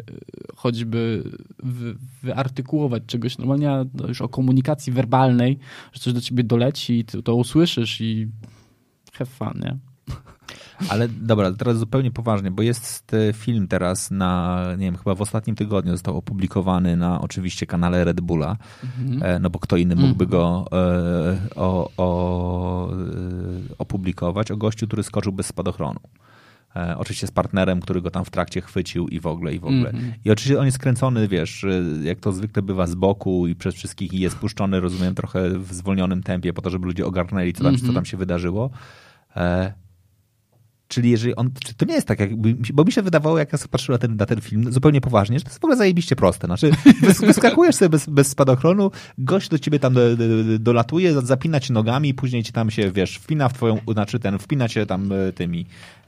[0.57, 1.25] choćby
[1.59, 5.59] wy, wyartykułować czegoś normalnie, to już o komunikacji werbalnej,
[5.93, 8.29] że coś do ciebie doleci i ty to usłyszysz i
[9.13, 9.77] have fun, nie?
[10.89, 15.57] Ale dobra, teraz zupełnie poważnie, bo jest film teraz na, nie wiem, chyba w ostatnim
[15.57, 18.57] tygodniu został opublikowany na oczywiście kanale Red Bulla,
[19.21, 22.97] e, no bo kto inny mógłby go e, o, o, e,
[23.79, 26.01] opublikować, o gościu, który skoczył bez spadochronu.
[26.77, 29.65] E, oczywiście z partnerem, który go tam w trakcie chwycił i w ogóle, i w
[29.65, 29.91] ogóle.
[29.91, 30.13] Mhm.
[30.25, 31.67] I oczywiście on jest kręcony, wiesz,
[32.03, 35.73] jak to zwykle bywa z boku i przez wszystkich i jest puszczony, rozumiem, trochę w
[35.73, 38.71] zwolnionym tempie po to, żeby ludzie ogarnęli, co tam, co tam się wydarzyło.
[39.37, 39.73] E,
[40.95, 43.59] Czyli jeżeli on, czy to nie jest tak, jakby, bo mi się wydawało, jak ja
[43.71, 46.47] patrzyłem na ten, na ten film, zupełnie poważnie, że to jest w ogóle zajebiście proste.
[46.47, 46.71] Znaczy,
[47.03, 50.25] wys- wyskakujesz sobie bez, bez spadochronu, gość do ciebie tam do, do,
[50.59, 54.69] dolatuje, zapina ci nogami później ci tam się, wiesz, wpina w twoją, znaczy ten, wpina
[54.69, 55.67] cię tam e, tymi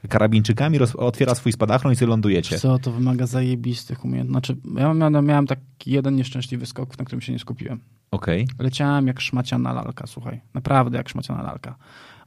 [0.09, 2.59] karabinczykami, roz, otwiera swój spadochron i sobie lądujecie.
[2.59, 4.53] Co, to wymaga zajebistych umiejętności.
[4.53, 7.79] Znaczy, ja miałem, miałem taki jeden nieszczęśliwy skok, na którym się nie skupiłem.
[8.11, 8.47] Okej.
[8.59, 10.41] Leciałem jak szmaciana lalka, słuchaj.
[10.53, 11.75] Naprawdę jak szmaciana lalka.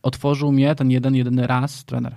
[0.02, 2.16] Otworzył mnie ten jeden, jedyny raz trener.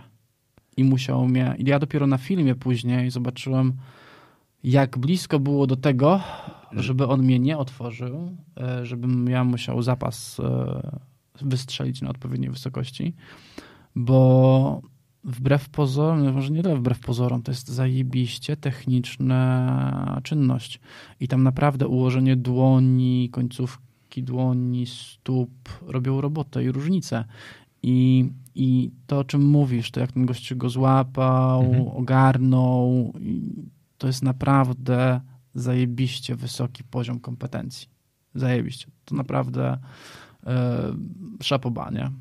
[0.78, 1.56] I musiał mnie...
[1.58, 3.74] I ja dopiero na filmie później zobaczyłem,
[4.64, 6.22] jak blisko było do tego,
[6.72, 11.00] żeby on mnie nie otworzył, e, żebym ja musiał zapas e,
[11.42, 13.14] wystrzelić na odpowiedniej wysokości,
[13.96, 14.82] bo
[15.24, 20.80] wbrew pozorom, może nie tyle wbrew pozorom, to jest zajebiście techniczna czynność.
[21.20, 25.52] I tam naprawdę ułożenie dłoni, końcówki dłoni, stóp
[25.88, 27.26] robią robotę i różnicę.
[27.84, 31.88] I, I to, o czym mówisz, to jak ten gościu go złapał, mhm.
[31.88, 33.14] ogarnął,
[33.98, 35.22] to jest naprawdę
[35.56, 37.88] zajebiście wysoki poziom kompetencji.
[38.36, 38.88] Zajebiście.
[39.06, 39.78] To naprawdę
[40.46, 40.96] e,
[41.42, 42.12] szapobanie.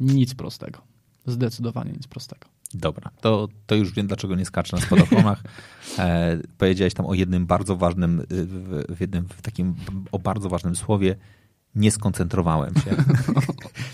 [0.00, 0.78] Nic prostego.
[1.26, 2.48] Zdecydowanie nic prostego.
[2.74, 5.42] Dobra, to, to już wiem, dlaczego nie skaczę na spadochronach.
[5.98, 9.74] E, powiedziałeś tam o jednym bardzo ważnym, w, w jednym w takim
[10.12, 11.16] o bardzo ważnym słowie
[11.74, 12.96] nie skoncentrowałem się.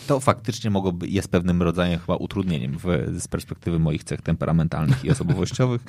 [0.06, 2.84] To faktycznie mogłoby, jest pewnym rodzajem chyba utrudnieniem w,
[3.20, 5.82] z perspektywy moich cech temperamentalnych i osobowościowych.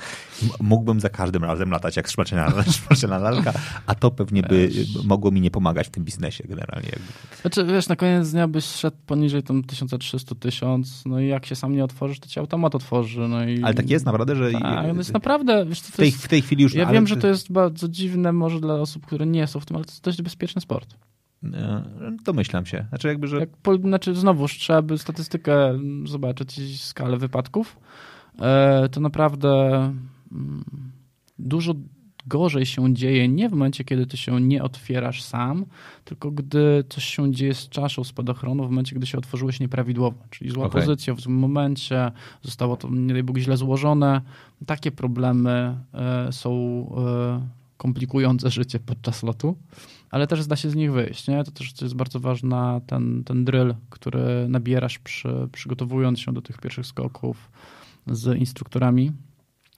[0.60, 3.52] Mógłbym za każdym razem latać jak szmaciana lalka,
[3.86, 4.70] a to pewnie by
[5.04, 6.90] mogło mi nie pomagać w tym biznesie generalnie.
[7.40, 11.72] Znaczy, wiesz, na koniec dnia byś szedł poniżej tam 1300-1000, no i jak się sam
[11.72, 13.28] nie otworzysz, to ci automat otworzy.
[13.28, 13.62] No i...
[13.62, 14.52] Ale tak jest naprawdę, że...
[14.52, 15.66] Tak, no jest naprawdę...
[15.66, 16.24] Wiesz, w, tej, jest...
[16.24, 16.74] w tej chwili już...
[16.74, 19.76] Ja wiem, że to jest bardzo dziwne może dla osób, które nie są w tym,
[19.76, 20.94] ale to jest dość bezpieczny sport.
[21.44, 21.82] E,
[22.24, 22.86] domyślam się.
[22.88, 23.40] Znaczy, jakby, że...
[23.40, 27.76] Jak po, znaczy znowuż trzeba by statystykę zobaczyć skalę wypadków.
[28.40, 29.76] E, to naprawdę
[30.32, 30.64] mm,
[31.38, 31.74] dużo
[32.26, 35.66] gorzej się dzieje nie w momencie, kiedy ty się nie otwierasz sam,
[36.04, 40.50] tylko gdy coś się dzieje z czaszą spadochronu, w momencie, gdy się otworzyłeś nieprawidłowo, czyli
[40.50, 40.80] zła okay.
[40.80, 42.10] pozycja w złym momencie,
[42.42, 44.20] zostało to, nie daj Bóg, źle złożone.
[44.66, 46.50] Takie problemy e, są
[47.76, 49.56] komplikujące życie podczas lotu
[50.10, 51.28] ale też zda się z nich wyjść.
[51.28, 51.44] Nie?
[51.44, 56.58] To też jest bardzo ważna ten, ten drill, który nabierasz przy, przygotowując się do tych
[56.58, 57.50] pierwszych skoków
[58.06, 59.12] z instruktorami,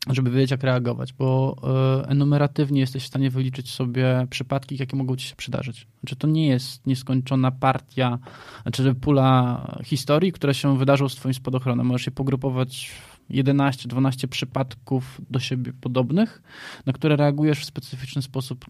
[0.08, 1.56] żeby wiedzieć, jak reagować, bo
[2.02, 5.86] e, enumeratywnie jesteś w stanie wyliczyć sobie przypadki, jakie mogą ci się przydarzyć.
[6.00, 8.18] Znaczy, to nie jest nieskończona partia,
[8.62, 11.86] znaczy pula historii, które się wydarzą z twoim spadochronem.
[11.86, 12.90] Możesz je pogrupować
[13.28, 16.42] w 11-12 przypadków do siebie podobnych,
[16.86, 18.64] na które reagujesz w specyficzny sposób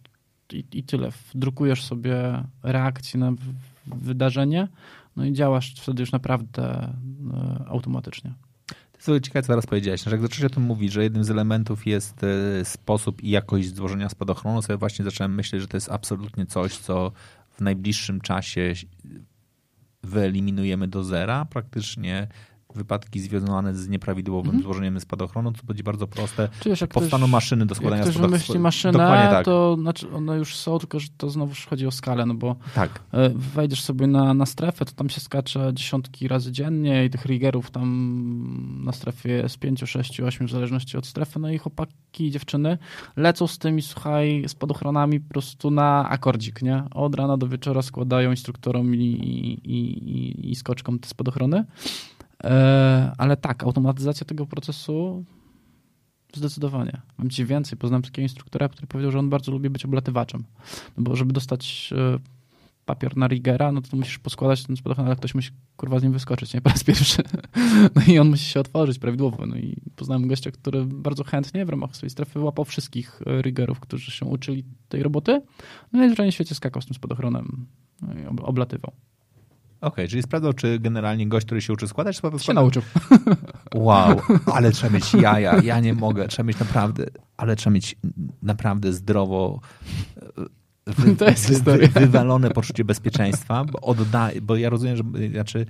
[0.52, 1.09] i, i tyle.
[1.35, 3.32] Drukujesz sobie reakcję na
[3.86, 4.68] wydarzenie,
[5.16, 8.32] no i działasz wtedy już naprawdę e, automatycznie.
[9.05, 10.06] To jest ciekawe, co teraz powiedziałeś.
[10.06, 14.09] Jak zacząłeś o tym mówić, że jednym z elementów jest e, sposób i jakość złożenia
[14.09, 17.12] spadochronu, sobie właśnie zacząłem myśleć, że to jest absolutnie coś, co
[17.51, 18.74] w najbliższym czasie
[20.02, 21.44] wyeliminujemy do zera.
[21.44, 22.28] Praktycznie
[22.74, 24.62] wypadki związane z nieprawidłowym mm.
[24.62, 26.48] złożeniem spadochronu, co będzie bardzo proste.
[26.66, 28.36] Wiesz, Powstaną ktoś, maszyny do składania jak spadochronu.
[28.36, 29.44] Jeśli maszynę, tak.
[29.44, 33.01] to znaczy one już są, tylko że to znowu chodzi o skalę, no bo tak.
[33.12, 37.24] E, wejdziesz sobie na, na strefę, to tam się skacze dziesiątki razy dziennie i tych
[37.26, 42.26] riggerów tam na strefie jest 5, 6, 8 w zależności od strefy, no i chłopaki
[42.26, 42.78] i dziewczyny
[43.16, 46.82] lecą z tymi, słuchaj, spadochronami po prostu na akordzik, nie?
[46.90, 51.64] Od rana do wieczora składają instruktorom i, i, i, i skoczkom te spadochrony.
[52.44, 55.24] E, ale tak, automatyzacja tego procesu
[56.34, 57.00] zdecydowanie.
[57.18, 57.78] Mam ci więcej.
[57.78, 60.44] Poznałem takiego instruktora, który powiedział, że on bardzo lubi być oblatywaczem.
[60.96, 62.18] No bo żeby dostać e,
[62.84, 66.12] papier na rigera, no to musisz poskładać ten spadochron, ale ktoś musi kurwa z nim
[66.12, 66.60] wyskoczyć, nie?
[66.60, 67.22] Po raz pierwszy.
[67.94, 69.46] No i on musi się otworzyć prawidłowo.
[69.46, 73.80] No i poznałem gościa, który bardzo chętnie w ramach swojej strefy łapał wszystkich e, rigerów,
[73.80, 75.42] którzy się uczyli tej roboty.
[75.92, 77.66] No i w świecie skakał z tym spadochronem
[78.02, 78.92] no i oblatywał.
[79.81, 82.47] Okej, okay, czyli sprawdzał, czy generalnie gość, który się uczy składać, czy po prostu...
[82.47, 82.82] Się nauczył.
[83.74, 84.20] Wow,
[84.55, 87.97] ale trzeba mieć jaja, ja nie mogę, trzeba mieć naprawdę, ale trzeba mieć
[88.43, 89.61] naprawdę zdrowo
[90.16, 95.02] e, wy, to jest wy, wy, wywalone poczucie bezpieczeństwa, bo, odda, bo ja rozumiem, że
[95.32, 95.66] znaczy,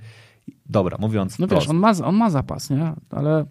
[0.65, 2.93] dobra, mówiąc No wiesz, on ma, on ma zapas, nie?
[3.09, 3.45] Ale,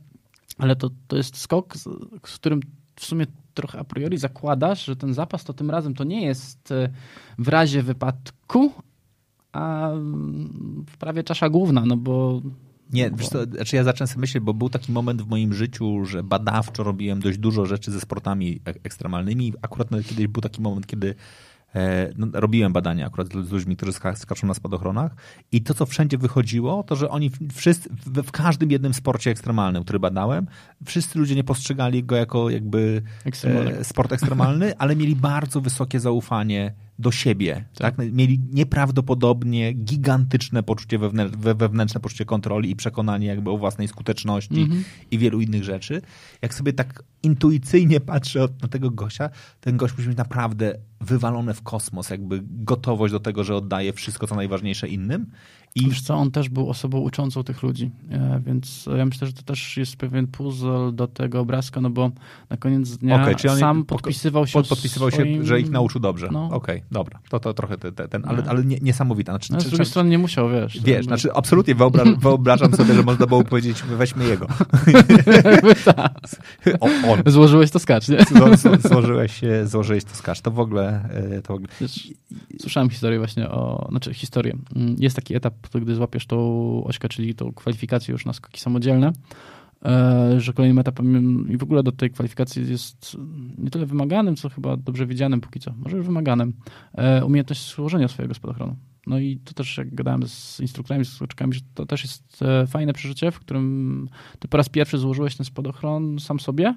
[0.58, 1.88] ale to, to jest skok, z,
[2.26, 2.60] z którym
[2.96, 6.72] w sumie trochę a priori zakładasz, że ten zapas to tym razem to nie jest
[6.72, 6.88] e,
[7.38, 8.72] w razie wypadku,
[9.52, 9.90] a
[10.86, 12.42] w prawie czasza główna, no bo
[12.92, 16.04] nie, wiesz co, znaczy ja zacząłem sobie myśleć, bo był taki moment w moim życiu,
[16.04, 19.52] że badawczo robiłem dość dużo rzeczy ze sportami ekstremalnymi.
[19.62, 21.14] Akurat no, kiedyś był taki moment, kiedy
[21.74, 25.14] E, no, robiłem badania akurat z ludźmi, którzy skaczą na spadochronach
[25.52, 29.98] i to, co wszędzie wychodziło, to, że oni wszyscy, w, każdym jednym sporcie ekstremalnym, który
[29.98, 30.46] badałem,
[30.84, 33.02] wszyscy ludzie nie postrzegali go jako jakby
[33.44, 37.64] e, sport ekstremalny, ale mieli bardzo wysokie zaufanie do siebie.
[37.74, 37.96] Tak.
[37.96, 38.12] tak?
[38.12, 44.82] Mieli nieprawdopodobnie gigantyczne poczucie wewnętrzne, wewnętrzne poczucie kontroli i przekonanie jakby o własnej skuteczności -hmm.
[45.10, 46.02] i wielu innych rzeczy.
[46.42, 49.30] Jak sobie tak intuicyjnie patrzę na tego gościa,
[49.60, 54.26] ten gość musi mieć naprawdę wywalone w kosmos, jakby gotowość do tego, że oddaje wszystko,
[54.26, 55.26] co najważniejsze innym.
[55.74, 55.86] I...
[55.86, 59.42] Wiesz co, on też był osobą uczącą tych ludzi, e, więc ja myślę, że to
[59.42, 62.10] też jest pewien puzzle do tego obrazka, no bo
[62.50, 65.40] na koniec dnia okay, sam podpisywał się pod, Podpisywał swoim...
[65.40, 66.28] się, że ich nauczył dobrze.
[66.32, 66.44] No.
[66.46, 67.20] Okej, okay, dobra.
[67.28, 69.32] To, to trochę te, te, ten, ale, ale nie, niesamowita.
[69.32, 70.80] Znaczy, no, z drugiej strony nie musiał, wiesz.
[70.80, 74.46] Wiesz, znaczy absolutnie wyobrażam, wyobrażam sobie, że można było powiedzieć, weźmy jego.
[76.80, 77.22] o, on.
[77.26, 78.18] Złożyłeś to skacz, nie?
[78.24, 80.40] Zło, zło, złożyłeś, złożyłeś to skacz.
[80.40, 81.08] To w ogóle...
[81.36, 81.68] e, To w ogóle...
[82.60, 84.56] Słyszałem historię właśnie o, znaczy historię.
[84.76, 86.38] Mm, Jest taki etap, gdy złapiesz tą
[86.84, 89.12] ośkę, czyli tą kwalifikację już na skoki samodzielne,
[89.84, 93.16] e, że kolejnym etapem i w ogóle do tej kwalifikacji jest
[93.58, 96.52] nie tyle wymaganym, co chyba dobrze widzianym póki co, może już wymaganym,
[96.94, 98.76] e, umiejętność złożenia swojego spadochronu.
[99.06, 102.66] No i to też, jak gadałem z instruktorami, z skoczkami, że to też jest e,
[102.66, 104.08] fajne przeżycie, w którym
[104.38, 106.74] ty po raz pierwszy złożyłeś ten spadochron sam sobie, e,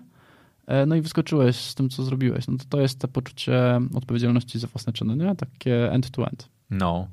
[0.88, 2.48] no i wyskoczyłeś z tym, co zrobiłeś.
[2.48, 5.36] No to, to jest to poczucie odpowiedzialności za własne czyny, nie?
[5.36, 6.50] Takie end-to-end.
[6.70, 7.08] No,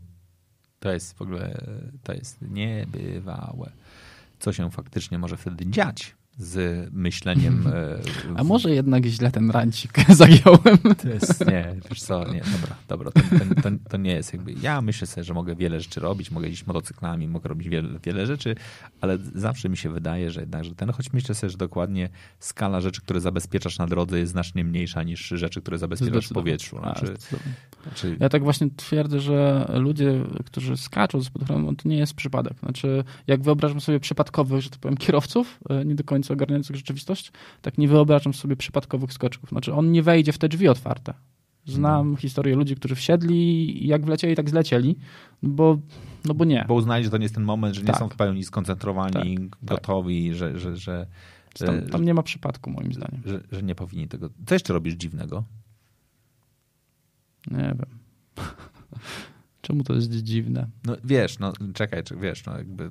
[0.81, 1.61] to jest w ogóle,
[2.03, 3.73] to jest niebywałe.
[4.39, 7.67] Co się faktycznie może wtedy dziać z myśleniem.
[7.67, 8.01] e,
[8.37, 10.79] A może jednak źle ten rancik zagiąłem?
[11.03, 14.53] To jest, nie, wiesz co, nie, dobra, dobra, to, to, to, to nie jest jakby,
[14.53, 18.27] ja myślę sobie, że mogę wiele rzeczy robić, mogę jeździć motocyklami, mogę robić wiele, wiele
[18.27, 18.55] rzeczy,
[19.01, 22.09] ale zawsze mi się wydaje, że jednak, że ten, choć myślę sobie, że dokładnie
[22.39, 26.79] skala rzeczy, które zabezpieczasz na drodze jest znacznie mniejsza niż rzeczy, które zabezpieczasz w powietrzu.
[26.79, 27.15] Znaczy,
[27.83, 32.59] znaczy, Ja tak właśnie twierdzę, że ludzie, którzy skaczą z spadochronem, to nie jest przypadek.
[32.59, 37.33] Znaczy, jak wyobrażam sobie przypadkowych, że tak powiem, kierowców, e, nie do końca ogarniających rzeczywistość,
[37.63, 39.49] tak nie wyobrażam sobie przypadkowych skoczków.
[39.49, 41.15] Znaczy, on nie wejdzie w te drzwi otwarte.
[41.67, 42.17] Znam Mhm.
[42.17, 43.37] historię ludzi, którzy wsiedli
[43.85, 44.97] i jak wlecieli, tak zlecieli,
[45.43, 45.79] bo,
[46.25, 46.65] no bo nie.
[46.69, 47.99] bo uznali, że to nie jest ten moment, że nie Tak.
[47.99, 51.07] są w pełni skoncentrowani, gotowi, że, że, że,
[51.59, 53.23] Tam, tam nie ma przypadku, moim zdaniem.
[53.27, 54.31] że, że nie powinni tego.
[54.47, 55.45] Co jeszcze robisz dziwnego?
[57.51, 57.99] Nie wiem.
[59.63, 60.67] Czemu to jest dziwne?
[60.85, 62.91] No wiesz, no czekaj, wiesz, no jakby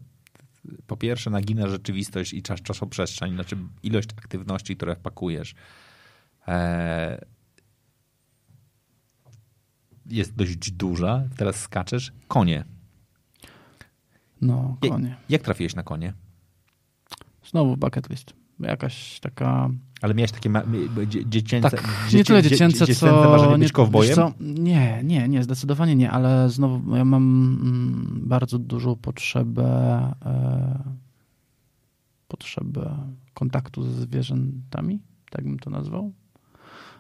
[0.88, 5.56] po pierwsze nagina rzeczywistość i czas, czasoprzestrzeń, znaczy ilość aktywności, które wpakujesz
[6.48, 7.26] e,
[10.06, 11.24] jest dość duża.
[11.38, 12.12] Teraz skaczesz.
[12.28, 12.66] Konie.
[14.42, 15.18] No, konie.
[15.30, 16.14] Jak trafiłeś na konie?
[17.46, 18.34] Znowu bucket list.
[18.60, 19.70] Jakaś taka
[20.02, 20.62] Ale miałeś takie ma,
[21.26, 23.30] dziecięce, Tak, nie tyle dzie- dziecięce, dziecięce co...
[23.30, 24.08] marzenie nie, być kowbojem?
[24.08, 27.24] wiesz co, nie, nie, nie, zdecydowanie nie, ale znowu ja mam
[27.62, 29.66] mm, bardzo dużą potrzebę
[30.26, 30.80] e,
[32.28, 32.98] potrzebę
[33.34, 35.00] kontaktu ze zwierzętami,
[35.30, 36.14] tak bym to nazwał.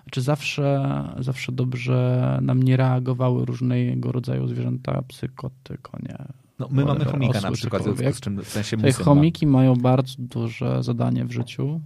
[0.03, 0.83] Znaczy zawsze,
[1.19, 6.17] zawsze dobrze na mnie reagowały różnego rodzaju zwierzęta, psy, koty, konie.
[6.59, 7.83] No, my mamy chomika na przykład,
[8.13, 9.05] z czym w sensie Te syn ma.
[9.05, 11.81] chomiki mają bardzo duże zadanie w życiu.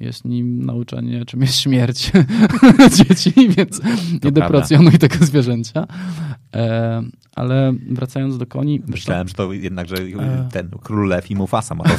[0.00, 2.12] Jest nim nauczenie, czym jest śmierć
[2.96, 3.80] dzieci, więc
[4.24, 5.86] nie deprecjonuj tego zwierzęcia.
[6.54, 7.02] E,
[7.34, 8.82] ale wracając do koni.
[8.86, 10.48] Myślałem, że to jednak, że E.
[10.52, 11.90] ten król lew i Mufasa ma to,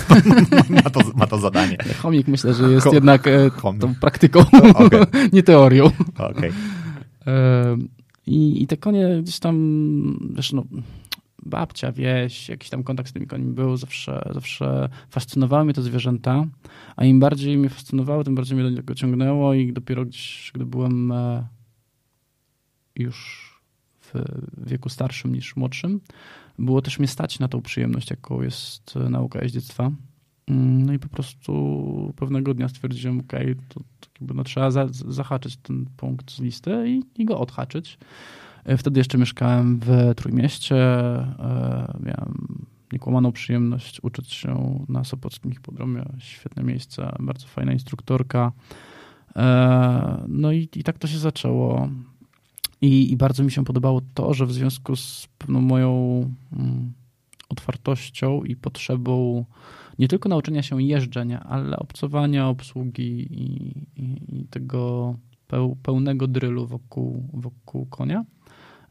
[0.84, 1.77] ma to, ma to zadanie.
[2.02, 4.39] Chomik myślę, że jest Chom- jednak e, tą praktyką,
[4.73, 5.02] okej.
[5.34, 5.85] nie teorią.
[6.18, 6.52] Okej.
[7.27, 7.77] E,
[8.27, 9.56] I, I te konie gdzieś tam,
[10.35, 10.64] wiesz, no,
[11.46, 16.46] babcia, wieś, jakiś tam kontakt z tymi końmi był, zawsze, zawsze fascynowały mnie te zwierzęta,
[16.96, 20.66] a im bardziej mnie fascynowały, tym bardziej mnie do niego ciągnęło i dopiero gdzieś, gdy
[20.66, 21.48] byłem e,
[22.96, 23.52] już
[24.02, 24.14] w
[24.58, 26.02] wieku starszym niż młodszym,
[26.60, 29.92] było też mnie stać na tą przyjemność, jaką jest e, nauka jeździectwa.
[30.48, 33.34] Mm, No i po prostu pewnego dnia stwierdziłem, ok,
[33.70, 37.98] to, to jakby no, trzeba za, zahaczyć ten punkt z listy i, i go odhaczyć.
[38.66, 40.76] E, Wtedy jeszcze mieszkałem w Trójmieście.
[40.76, 46.06] e, Miałem niekłamaną przyjemność uczyć się na Sopockim Hipodromie.
[46.20, 48.52] Świetne miejsce, bardzo fajna instruktorka.
[49.36, 51.90] E, No i, i tak to się zaczęło.
[52.82, 55.92] I, I bardzo mi się podobało to, że w związku z pewną moją
[56.54, 56.94] mm,
[57.50, 59.46] otwartością i potrzebą
[60.00, 65.16] nie tylko nauczenia się jeżdżenia, ale obcowania, obsługi i, i, i tego
[65.48, 68.26] peł, pełnego drylu wokół, wokół konia.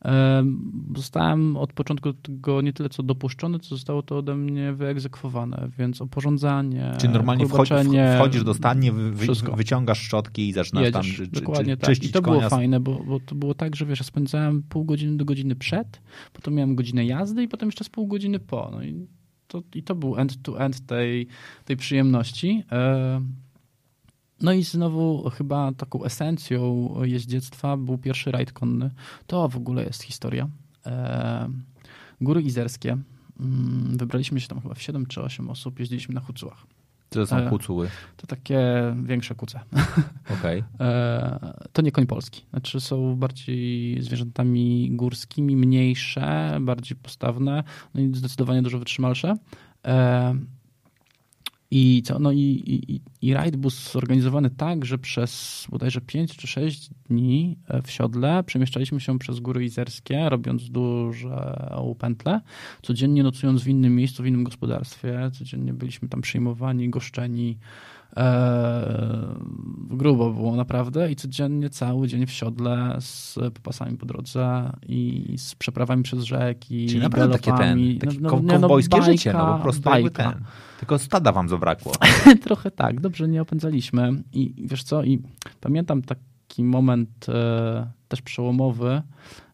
[0.04, 5.68] Em, Zostałem od początku tego nie tyle co dopuszczony, co zostało to ode mnie wyegzekwowane,
[5.78, 7.74] więc oporządzanie, Czyli normalnie wchodzi,
[8.16, 11.90] wchodzisz do stadni, wy, wyciągasz szczotki i zaczynasz tam Jedziesz, czy, czy, dokładnie czy, tak.
[11.90, 12.48] czyścić I to było konia.
[12.48, 16.00] fajne, bo, bo to było tak, że wiesz, ja spędzałem pół godziny do godziny przed,
[16.32, 18.68] potem miałem godzinę jazdy i potem jeszcze z pół godziny po.
[18.72, 19.06] No i
[19.46, 21.26] to, i to był end-to-end tej,
[21.64, 22.64] tej przyjemności.
[22.72, 23.20] E,
[24.40, 28.90] No i znowu chyba taką esencją jeździectwa był pierwszy rajd konny.
[29.26, 30.48] To w ogóle jest historia.
[30.86, 31.48] E,
[32.20, 32.98] Góry Izerskie.
[33.40, 36.66] Mm, Wybraliśmy się tam chyba w 7 czy 8 osób, jeździliśmy na Hucułach.
[37.08, 37.48] To są E.
[37.48, 37.88] kucuły.
[38.16, 38.60] To takie
[39.04, 39.60] większe kuce.
[40.38, 40.64] Okej.
[40.80, 42.44] E, to nie koń polski.
[42.50, 47.64] Znaczy są bardziej zwierzętami górskimi, mniejsze, bardziej postawne,
[47.94, 49.36] no i zdecydowanie dużo wytrzymalsze.
[51.70, 52.18] I co?
[52.18, 57.58] No i, i, i- rajd był zorganizowany tak, że przez bodajże 5 czy 6 dni
[57.68, 62.40] e, w siodle przemieszczaliśmy się przez góry izerskie, robiąc duże pętle,
[62.82, 65.30] codziennie nocując w innym miejscu, w innym gospodarstwie.
[65.38, 67.58] Codziennie byliśmy tam przyjmowani, goszczeni,
[68.16, 69.34] E,
[69.90, 75.54] grubo było naprawdę i codziennie cały dzień w siodle z popasami po drodze i z
[75.54, 79.62] przeprawami przez rzeki, Czyli naprawdę takie ten, takie no, no, kowbojskie no, życie, no po
[79.62, 80.32] prostu bajka.
[80.32, 80.44] ten.
[80.80, 81.92] Tylko stada wam zabrakło.
[82.44, 85.22] Trochę tak, dobrze nie opędzaliśmy i wiesz co, i
[85.60, 89.02] pamiętam taki moment e, też przełomowy,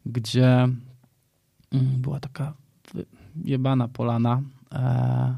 [0.07, 0.77] gdzie mm,
[1.99, 2.55] była taka
[3.45, 4.43] jebana polana
[4.73, 5.37] e,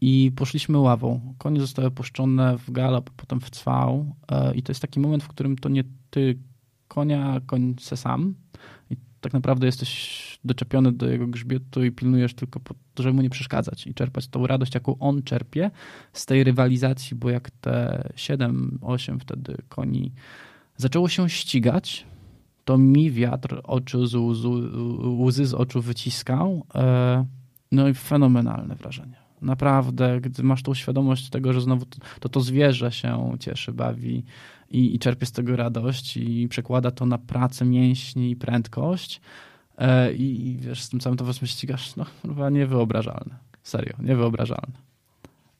[0.00, 1.34] i poszliśmy ławą.
[1.38, 5.28] Konie zostały puszczone w galop, potem w cwał e, i to jest taki moment, w
[5.28, 6.38] którym to nie ty
[6.88, 8.34] konia, koń se sam
[9.26, 13.30] tak naprawdę jesteś doczepiony do jego grzbietu i pilnujesz tylko po to, żeby mu nie
[13.30, 15.70] przeszkadzać i czerpać tą radość, jaką on czerpie
[16.12, 20.12] z tej rywalizacji, bo jak te 7, 8 wtedy koni
[20.76, 22.06] zaczęło się ścigać,
[22.64, 24.48] to mi wiatr oczu z łzy,
[25.02, 26.66] łzy z oczu wyciskał.
[26.74, 27.26] E,
[27.72, 29.16] no i fenomenalne wrażenie.
[29.42, 31.86] Naprawdę, gdy masz tą świadomość tego, że znowu
[32.20, 34.24] to, to zwierzę się cieszy, bawi
[34.70, 39.20] i, i czerpie z tego radość i przekłada to na pracę mięśni i prędkość
[39.78, 43.36] e, i, i, wiesz, z tym całym towarzystwem ścigasz, no chyba niewyobrażalne.
[43.62, 44.86] Serio, niewyobrażalne.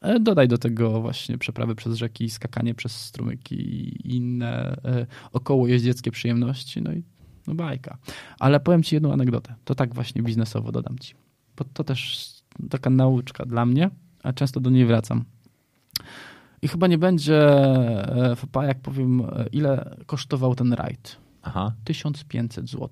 [0.01, 5.66] E, dodaj do tego właśnie przeprawy przez rzeki, skakanie przez strumyki i inne e, około
[5.66, 7.03] jeździeckie przyjemności, no i
[7.47, 7.99] no bajka.
[8.39, 9.55] Ale powiem ci jedną anegdotę.
[9.65, 11.15] To tak właśnie biznesowo dodam ci.
[11.57, 12.31] Bo to też
[12.70, 13.91] taka nauczka dla mnie,
[14.23, 15.24] a często do niej wracam.
[16.62, 19.23] I chyba nie będzie e, fapa, jak powiem,
[19.53, 21.16] ile kosztował ten rajd.
[21.43, 21.73] Aha.
[21.85, 22.89] 1500 zł.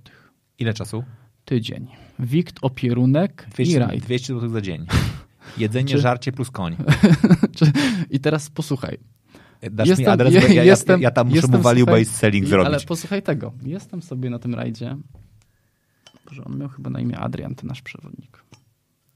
[0.58, 1.04] Ile czasu?
[1.44, 1.86] Tydzień.
[2.18, 4.04] Wikt, opierunek 200, i rajd.
[4.04, 4.86] 200 zł za dzień.
[5.58, 5.98] Jedzenie, Czy...
[5.98, 6.76] żarcie plus koń.
[8.10, 8.98] I teraz posłuchaj.
[9.70, 12.46] Dasz jestem, mi adres, ja, ja, jestem, ja tam muszę jestem, mu value based selling
[12.46, 12.66] zrobić.
[12.66, 13.52] Ale posłuchaj tego.
[13.62, 14.96] Jestem sobie na tym rajdzie.
[16.28, 18.44] Boże, on miał chyba na imię Adrian, ten nasz przewodnik.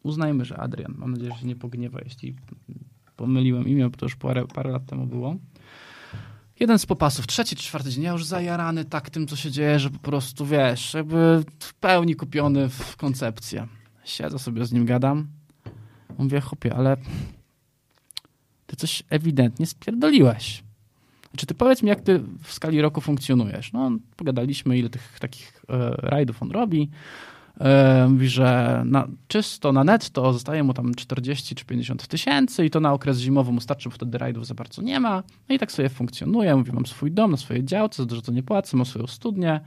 [0.02, 0.94] Uznajmy, że Adrian.
[0.98, 2.36] Mam nadzieję, że się nie pogniewa, jeśli
[3.18, 5.36] pomyliłem imię, bo to już parę, parę lat temu było.
[6.60, 9.90] Jeden z popasów, trzeci, czwarty dzień, ja już zajarany tak tym, co się dzieje, że
[9.90, 13.66] po prostu, wiesz, jakby w pełni kupiony w koncepcję.
[14.04, 15.26] Siedzę sobie z nim, gadam.
[16.18, 16.96] Mówię, chłopie, ale
[18.66, 20.62] ty coś ewidentnie spierdoliłeś.
[21.36, 23.72] Czy ty powiedz mi, jak ty w skali roku funkcjonujesz?
[23.72, 26.90] No, pogadaliśmy, ile tych takich e, rajdów on robi.
[27.60, 32.70] E, mówi, że na, czysto na netto zostaje mu tam 40 czy 50 tysięcy i
[32.70, 35.22] to na okres zimowy mu starczy, bo wtedy rajdów za bardzo nie ma.
[35.48, 36.56] No i tak sobie funkcjonuje.
[36.56, 39.60] Mówi, mam swój dom na swojej działce, za dużo to nie płacę, mam swoją studnię.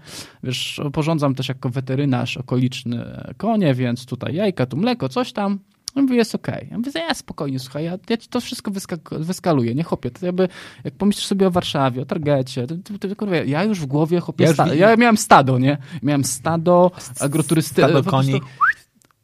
[0.44, 5.60] Wiesz, porządzam też jako weterynarz okoliczny konie, więc tutaj jajka, tu mleko, coś tam.
[5.96, 6.56] Ja mówię, jest okej.
[6.56, 6.68] Okay.
[6.72, 8.72] Ja mówię, ja spokojnie, słuchaj, ja, ja ci to wszystko
[9.12, 10.12] wyskaluję, nie chopię.
[10.12, 10.48] To jakby,
[10.84, 14.20] jak pomyślisz sobie o Warszawie, o Targecie, to, to, to, kurwa, ja już w głowie
[14.20, 15.78] chopię, ja, ja miałem stado, nie?
[16.04, 17.82] Miałem stado, agroturysty...
[17.82, 18.42] Stado koni.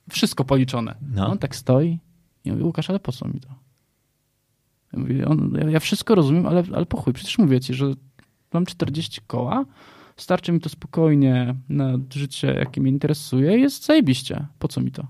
[0.09, 0.95] Wszystko policzone.
[1.11, 1.27] No.
[1.27, 1.99] On tak stoi
[2.45, 3.49] i mówi, Łukasz, ale po co mi to?
[4.93, 7.93] Ja, mówię, on, ja, wszystko rozumiem, ale, ale po chuj, przecież mówię ci, że
[8.53, 9.65] mam 40 koła,
[10.17, 14.45] starczy mi to spokojnie na życie, jakie mnie interesuje jest zajebiście.
[14.59, 15.07] Po co mi to?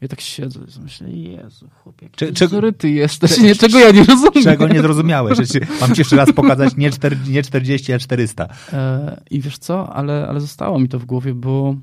[0.00, 3.34] Ja tak siedzę i myślę, Jezu, chłopie, Cze, czego ty jesteś?
[3.34, 4.44] Cze, nie, czego ja nie rozumiem?
[4.44, 5.38] Czego nie zrozumiałeś?
[5.80, 8.48] Mam ci jeszcze raz pokazać nie, 4, nie 40, a 400.
[8.72, 11.76] E, I wiesz co, ale, ale zostało mi to w głowie, bo,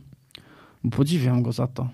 [0.83, 1.89] bo podziwiam go za to.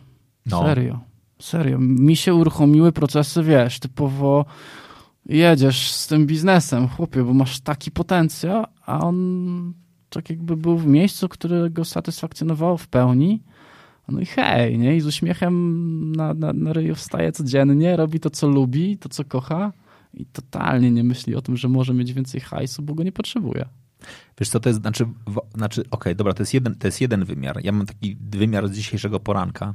[0.45, 0.63] No.
[0.63, 0.99] Serio.
[1.39, 1.77] Serio.
[1.79, 4.45] Mi się uruchomiły procesy, wiesz, typowo
[5.25, 9.73] jedziesz z tym biznesem, chłopie, bo masz taki potencjał, a on
[10.09, 13.43] tak jakby był w miejscu, które go satysfakcjonowało w pełni
[14.07, 14.95] no i hej, nie?
[14.95, 19.23] I z uśmiechem na, na, na ryju wstaje codziennie, robi to, co lubi, to, co
[19.23, 19.73] kocha
[20.13, 23.65] i totalnie nie myśli o tym, że może mieć więcej hajsu, bo go nie potrzebuje.
[24.39, 25.05] Wiesz co, to jest, znaczy,
[25.55, 27.59] znaczy okej, okay, dobra, to jest, jeden, to jest jeden wymiar.
[27.63, 29.73] Ja mam taki wymiar z dzisiejszego poranka,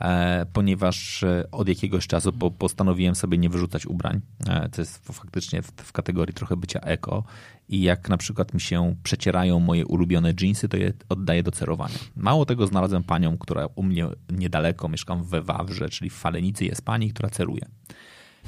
[0.00, 4.20] e, ponieważ e, od jakiegoś czasu po, postanowiłem sobie nie wyrzucać ubrań.
[4.46, 7.24] E, to jest faktycznie w, w, kategorii trochę bycia eko
[7.68, 11.98] i jak na przykład mi się przecierają moje ulubione jeansy, to je oddaję do cerowania.
[12.16, 16.82] Mało tego znalazłem panią, która u mnie niedaleko, mieszkam we Wawrze, czyli w Falenicy jest
[16.82, 17.66] pani, która ceruje.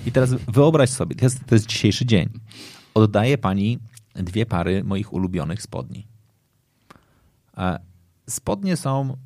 [0.07, 2.29] I teraz wyobraź sobie, to jest, to jest dzisiejszy dzień.
[2.95, 3.79] Oddaję pani
[4.15, 6.07] dwie pary moich ulubionych spodni.
[8.29, 9.17] Spodnie są,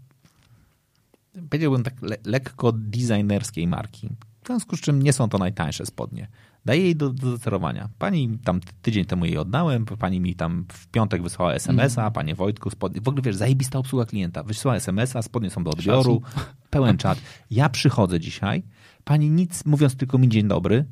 [1.51, 4.09] powiedziałbym tak, le lekko designerskiej marki.
[4.43, 6.29] W związku z czym nie są to najtańsze spodnie.
[6.65, 7.39] Daję jej do, do.
[7.99, 12.13] Pani tam tydzień temu jej oddałem, pani mi tam w piątek wysłała SMS-a, mm.
[12.13, 13.01] panie Wojtku, spodnie.
[13.01, 14.43] W ogóle wiesz, zajebista obsługa klienta.
[14.43, 16.23] Wysłała SMS-a, spodnie są do odbioru,
[16.71, 17.19] pełen czat.
[17.51, 18.63] Ja przychodzę dzisiaj,
[19.05, 20.85] pani nic, mówiąc tylko mi dzień dobry,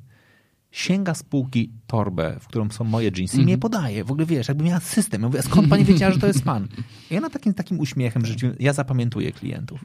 [0.70, 3.42] sięga z półki torbę, w którą są moje jeansy mm.
[3.42, 3.60] i mnie mhm.
[3.60, 4.04] podaje.
[4.04, 5.22] W ogóle wiesz, jakby miała system.
[5.22, 6.68] Ja mówię, skąd pani wiedziała, że to jest pan?
[7.10, 9.84] I ja na takim, takim uśmiechem, że ja zapamiętuję klientów.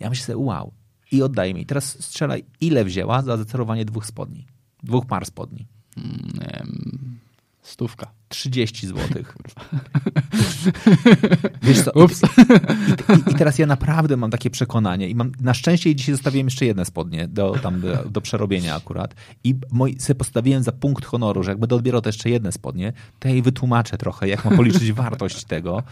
[0.00, 0.72] Ja myślę sobie, wow.
[1.12, 1.66] I oddaje mi.
[1.66, 4.46] Teraz strzelaj, ile wzięła za zacerowanie dwóch spodni?
[4.82, 5.66] Dwóch par spodni.
[5.96, 7.18] Mm,
[7.62, 8.10] stówka.
[8.28, 9.02] 30 zł.
[11.62, 12.22] Wiesz co, Ups.
[13.28, 16.66] I, I teraz ja naprawdę mam takie przekonanie i mam, na szczęście dzisiaj zostawiłem jeszcze
[16.66, 19.14] jedne spodnie do, tam, do, do przerobienia akurat
[19.44, 22.92] i moi, sobie postawiłem za punkt honoru, że jak będę odbierał te jeszcze jedne spodnie,
[23.18, 25.82] to ja jej wytłumaczę trochę, jak mam policzyć wartość tego.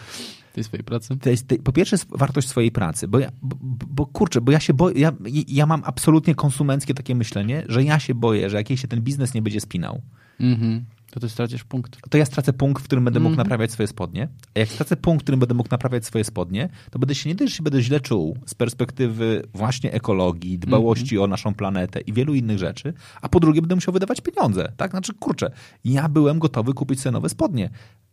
[0.53, 1.17] Tej swojej pracy.
[1.17, 3.57] To jest, po pierwsze jest wartość swojej pracy, bo, ja, bo,
[3.87, 5.13] bo kurczę, bo ja się boję, ja,
[5.49, 9.35] ja mam absolutnie konsumenckie takie myślenie, że ja się boję, że jakiś się ten biznes
[9.35, 10.01] nie będzie spinał
[10.41, 10.85] Mhm.
[11.11, 11.99] To ty stracisz punkt.
[12.11, 13.47] to ja stracę punkt, w którym będę mógł Mhm.
[13.47, 14.29] naprawiać swoje spodnie.
[14.55, 17.49] A jak stracę punkt, w którym będę mógł naprawiać swoje spodnie, to będę się nie
[17.49, 22.35] że się będę źle czuł z perspektywy właśnie ekologii, dbałości o naszą planetę i wielu
[22.35, 24.73] innych rzeczy, a po drugie będę musiał wydawać pieniądze.
[24.77, 24.91] Tak?
[24.91, 25.51] Znaczy, kurczę,
[25.85, 27.71] ja byłem gotowy kupić sobie nowe spodnie.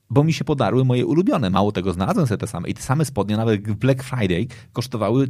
[0.10, 1.50] Bo mi się podarły moje ulubione.
[1.50, 2.70] Mało tego, znalazłem sobie te same.
[2.70, 5.28] I te same spodnie, nawet w Black Friday, kosztowały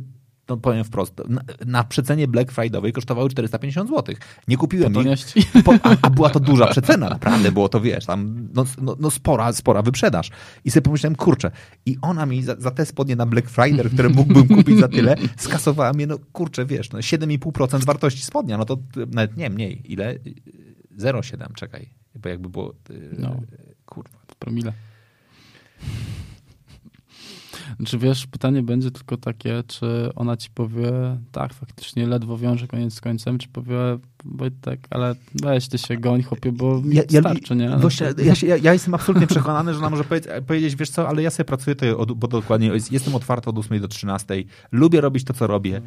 [0.49, 4.15] no powiem wprost, na, na przecenie Black Friday'owej kosztowały 450 zł.
[4.47, 4.93] Nie kupiłem
[5.35, 8.95] ich, po, a, a była to duża przecena, naprawdę było to, wiesz, tam no, no,
[8.99, 10.29] no spora, spora wyprzedaż.
[10.65, 11.51] I sobie pomyślałem, kurczę,
[11.85, 15.15] i ona mi za, za te spodnie na Black Friday, które mógłbym kupić za tyle,
[15.37, 18.77] skasowała mnie, no kurczę, wiesz, no 7,5% wartości spodnia, no to
[19.11, 20.15] nawet nie mniej, ile?
[20.99, 23.41] 0,7, czekaj, bo jakby było, yy, No.
[23.85, 24.16] kurwa.
[24.39, 24.73] Promile.
[27.85, 30.91] Czy wiesz, pytanie będzie tylko takie, czy ona ci powie,
[31.31, 33.75] tak, faktycznie ledwo wiąże koniec z końcem, czy powie,
[34.25, 37.69] Wojtek, ale weź ty się goń, chłopie, bo mi starczy, nie?
[37.77, 41.09] Właśnie, ja, się, ja, ja jestem absolutnie przekonany, że ona może powiedzieć, powiedzieć, wiesz co,
[41.09, 44.35] ale ja sobie pracuję, to, od, bo dokładnie jest- jestem otwarty od 8 do 13,
[44.71, 45.81] lubię robić to, co robię.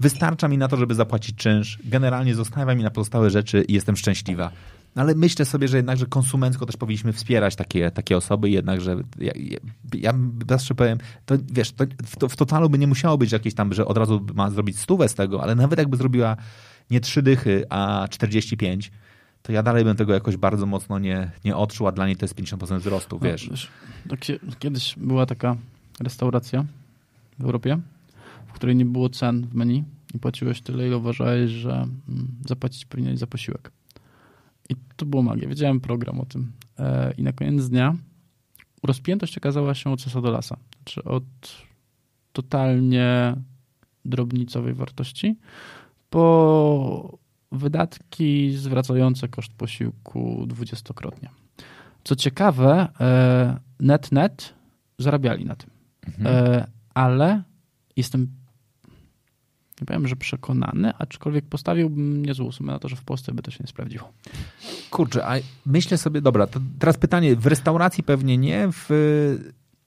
[0.00, 1.78] Wystarcza mi na to, żeby zapłacić czynsz.
[1.84, 4.50] Generalnie zostawia mi na pozostałe rzeczy i jestem szczęśliwa.
[4.96, 8.80] No ale myślę sobie, że jednak, że konsumencko też powinniśmy wspierać takie, takie osoby, jednak,
[8.80, 9.58] że ja, ja,
[9.94, 10.14] ja
[10.48, 13.86] zawsze powiem, to wiesz, to, w, w totalu by nie musiało być jakieś tam, że
[13.86, 16.36] od razu ma zrobić stówę z tego, ale nawet jakby zrobiła
[16.90, 18.90] nie trzy dychy, a 45,
[19.42, 22.24] to ja dalej bym tego jakoś bardzo mocno nie, nie odczuł, a dla niej to
[22.24, 23.68] jest 50% wzrostu, No, wiesz.
[24.08, 25.56] tak się, kiedyś była taka
[26.00, 26.64] restauracja
[27.38, 27.78] w Europie,
[28.46, 32.84] w której nie było cen w menu i płaciłeś tyle, ile uważałeś, że mm, zapłacić
[32.84, 33.75] powinieneś za posiłek.
[34.68, 35.48] I to było magia.
[35.48, 36.52] Wiedziałem program o tym.
[36.78, 37.96] E, I na koniec dnia
[38.82, 40.56] rozpiętość okazała się od czasu do lasa.
[40.76, 41.24] Znaczy od
[42.32, 43.36] totalnie
[44.04, 45.36] drobnicowej wartości
[46.10, 47.18] po
[47.52, 51.30] wydatki zwracające koszt posiłku dwudziestokrotnie.
[52.04, 54.54] Co ciekawe, e, net-net
[54.98, 55.70] zarabiali na tym.
[56.06, 56.26] Mhm.
[56.26, 57.42] E, ale
[57.96, 58.28] jestem,
[59.80, 63.50] nie powiem, że przekonany, aczkolwiek postawiłbym niezłą sumę na to, że w Polsce by to
[63.50, 64.12] się nie sprawdziło.
[64.90, 65.34] Kurczę, a
[65.66, 66.46] myślę sobie, dobra,
[66.78, 68.88] teraz pytanie, w restauracji pewnie nie, w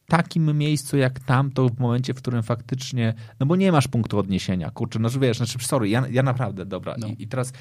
[0.07, 4.20] takim miejscu jak tam, to w momencie, w którym faktycznie, no bo nie masz punktu
[4.20, 7.07] odniesienia, kurczę, no że wiesz, znaczy, sorry, ja, ja naprawdę, dobra, No.
[7.07, 7.53] I, i teraz,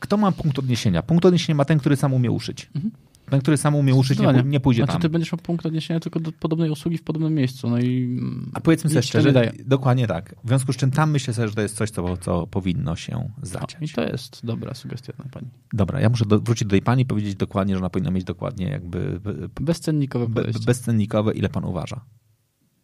[0.00, 1.02] kto ma punkt odniesienia?
[1.02, 2.70] Punkt odniesienia ma ten, który sam umie uszyć.
[2.74, 2.92] Mhm.
[3.32, 5.02] Ten, który sam umie uszyć, nie, nie pójdzie Znaczy, tam.
[5.02, 7.70] ty będziesz miał punkt odniesienia tylko do podobnej usługi w podobnym miejscu.
[7.70, 8.20] No i
[8.54, 10.34] A powiedzmy sobie szczerze, dokładnie tak.
[10.44, 13.16] W związku z czym tam myślę sobie, że to jest coś, co, co powinno się
[13.16, 13.76] O, zadziać.
[13.80, 15.46] I to jest dobra sugestia dla pani.
[15.72, 18.24] Dobra, ja muszę do, wrócić do tej pani i powiedzieć dokładnie, że ona powinna mieć
[18.24, 20.64] dokładnie jakby b- Bezcennikowe Be, podejście.
[20.66, 22.00] bezcennikowe, ile pan uważa?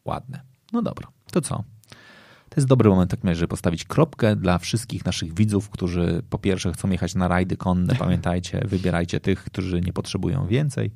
[0.04, 0.40] Ładne.
[0.72, 1.64] No dobra, to co?
[2.48, 6.72] To jest dobry moment, tak żeby postawić kropkę dla wszystkich naszych widzów, którzy po pierwsze
[6.72, 7.94] chcą jechać na rajdy konne.
[8.04, 10.90] Pamiętajcie, wybierajcie tych, którzy nie potrzebują więcej.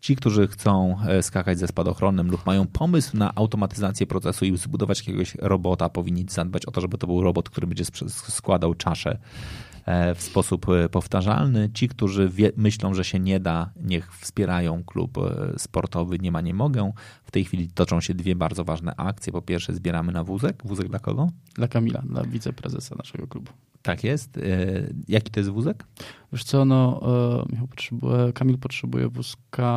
[0.00, 4.98] Ci, którzy chcą e, skakać ze spadochronem lub mają pomysł na automatyzację procesu i zbudować
[4.98, 9.67] jakiegoś robota, powinni zadbać o to, żeby to był robot, który będzie składał czaszę e,
[10.14, 11.70] w sposób e, powtarzalny.
[11.74, 16.40] Ci, którzy wie, myślą, że się nie da, niech wspierają klub e, sportowy Nie ma,
[16.40, 16.92] nie mogę.
[17.24, 19.32] W tej chwili toczą się dwie bardzo ważne akcje.
[19.32, 20.62] Po pierwsze zbieramy na wózek.
[20.64, 21.28] Wózek dla kogo?
[21.54, 23.52] Dla Kamila, dla wiceprezesa naszego klubu.
[23.82, 24.36] Tak jest.
[24.36, 24.40] E,
[25.08, 25.84] Jaki to jest wózek?
[26.32, 27.00] Wiesz co, no,
[27.62, 29.70] e, potrzebuje, Kamil potrzebuje wózka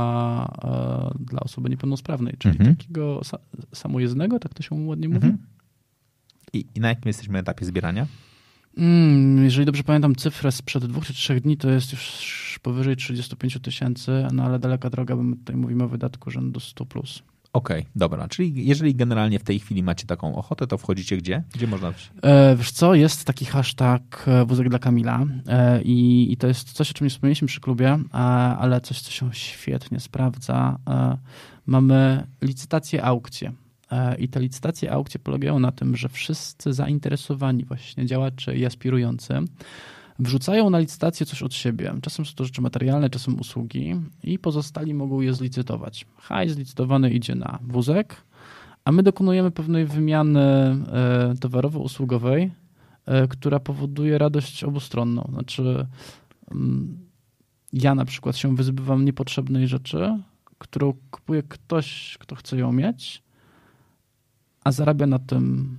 [0.64, 2.76] e, dla osoby niepełnosprawnej, czyli Mhm.
[2.76, 3.38] takiego sa,
[3.74, 5.26] samojezdnego, tak to się ładnie mówi.
[5.28, 5.38] Mhm.
[6.54, 8.08] I, I na jakim jesteśmy etapie zbierania?
[8.78, 13.58] Mm, jeżeli dobrze pamiętam cyfrę sprzed dwóch czy trzech dni, to jest już powyżej 35
[13.62, 17.24] tysięcy, no ale daleka droga, bo my tutaj mówimy o wydatku rzędu 100 plus.
[17.54, 18.28] Okej, dobra.
[18.28, 21.44] Czyli jeżeli generalnie w tej chwili macie taką ochotę, to wchodzicie gdzie?
[21.54, 21.94] Gdzie można...
[22.22, 26.72] E, wiesz co, jest taki hashtag e, wózek dla Kamila e, i, i to jest
[26.72, 28.18] coś, o czym nie wspomnieliśmy przy klubie, e,
[28.58, 30.78] ale coś, co się świetnie sprawdza.
[30.90, 31.18] E,
[31.66, 33.52] mamy licytacje, aukcje.
[33.92, 39.34] E, I te licytacje, aukcje polegają na tym, że wszyscy zainteresowani właśnie działacze i aspirujący
[40.20, 41.94] wrzucają na licytację coś od siebie.
[42.02, 46.06] Czasem są to rzeczy materialne, czasem usługi i pozostali mogą je zlicytować.
[46.18, 48.16] Hajs zlicytowany idzie na wózek,
[48.86, 52.52] a my dokonujemy pewnej wymiany e, towarowo-usługowej,
[53.06, 55.30] e, która powoduje radość obustronną.
[55.34, 55.88] Znaczy,
[56.52, 56.98] mm,
[57.74, 60.20] ja na przykład się wyzbywam niepotrzebnej rzeczy,
[60.58, 63.24] którą kupuje ktoś, kto chce ją mieć,
[64.64, 65.78] a zarabia na tym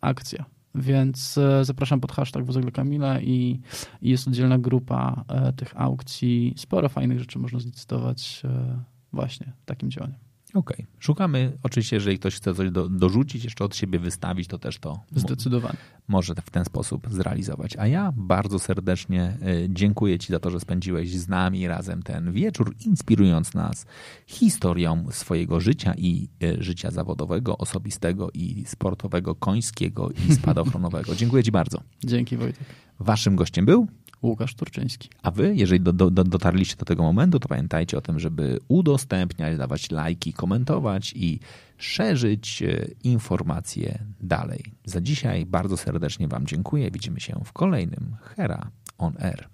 [0.00, 0.44] akcja.
[0.74, 3.60] Więc e, zapraszam pod hashtag Wozek Kamila i,
[4.02, 6.54] i jest oddzielna grupa e, tych aukcji.
[6.56, 10.25] Sporo fajnych rzeczy można zlicytować e, właśnie takim działaniem.
[10.56, 10.76] Okej.
[10.76, 10.86] Okay.
[10.98, 15.00] Szukamy, oczywiście, jeżeli ktoś chce coś do, dorzucić, jeszcze od siebie wystawić, to też to
[15.12, 15.76] Zdecydowanie.
[16.08, 17.76] może w ten sposób zrealizować.
[17.76, 19.36] A ja bardzo serdecznie e,
[19.68, 23.86] dziękuję Ci za to, że spędziłeś z nami razem ten wieczór, inspirując nas
[24.26, 31.14] historią swojego życia i e, życia zawodowego, osobistego i sportowego, końskiego i spadochronowego.
[31.20, 31.80] dziękuję Ci bardzo.
[32.04, 32.64] Dzięki Wojtek.
[33.00, 33.86] Waszym gościem był
[34.22, 35.08] Łukasz Turczyński.
[35.22, 39.58] A wy, jeżeli do, do, dotarliście do tego momentu, to pamiętajcie o tym, żeby udostępniać,
[39.58, 41.40] dawać lajki, komentować i
[41.78, 44.64] szerzyć e, informacje dalej.
[44.84, 46.90] Za dzisiaj bardzo serdecznie Wam dziękuję.
[46.90, 49.48] Widzimy się w kolejnym Hera on Air.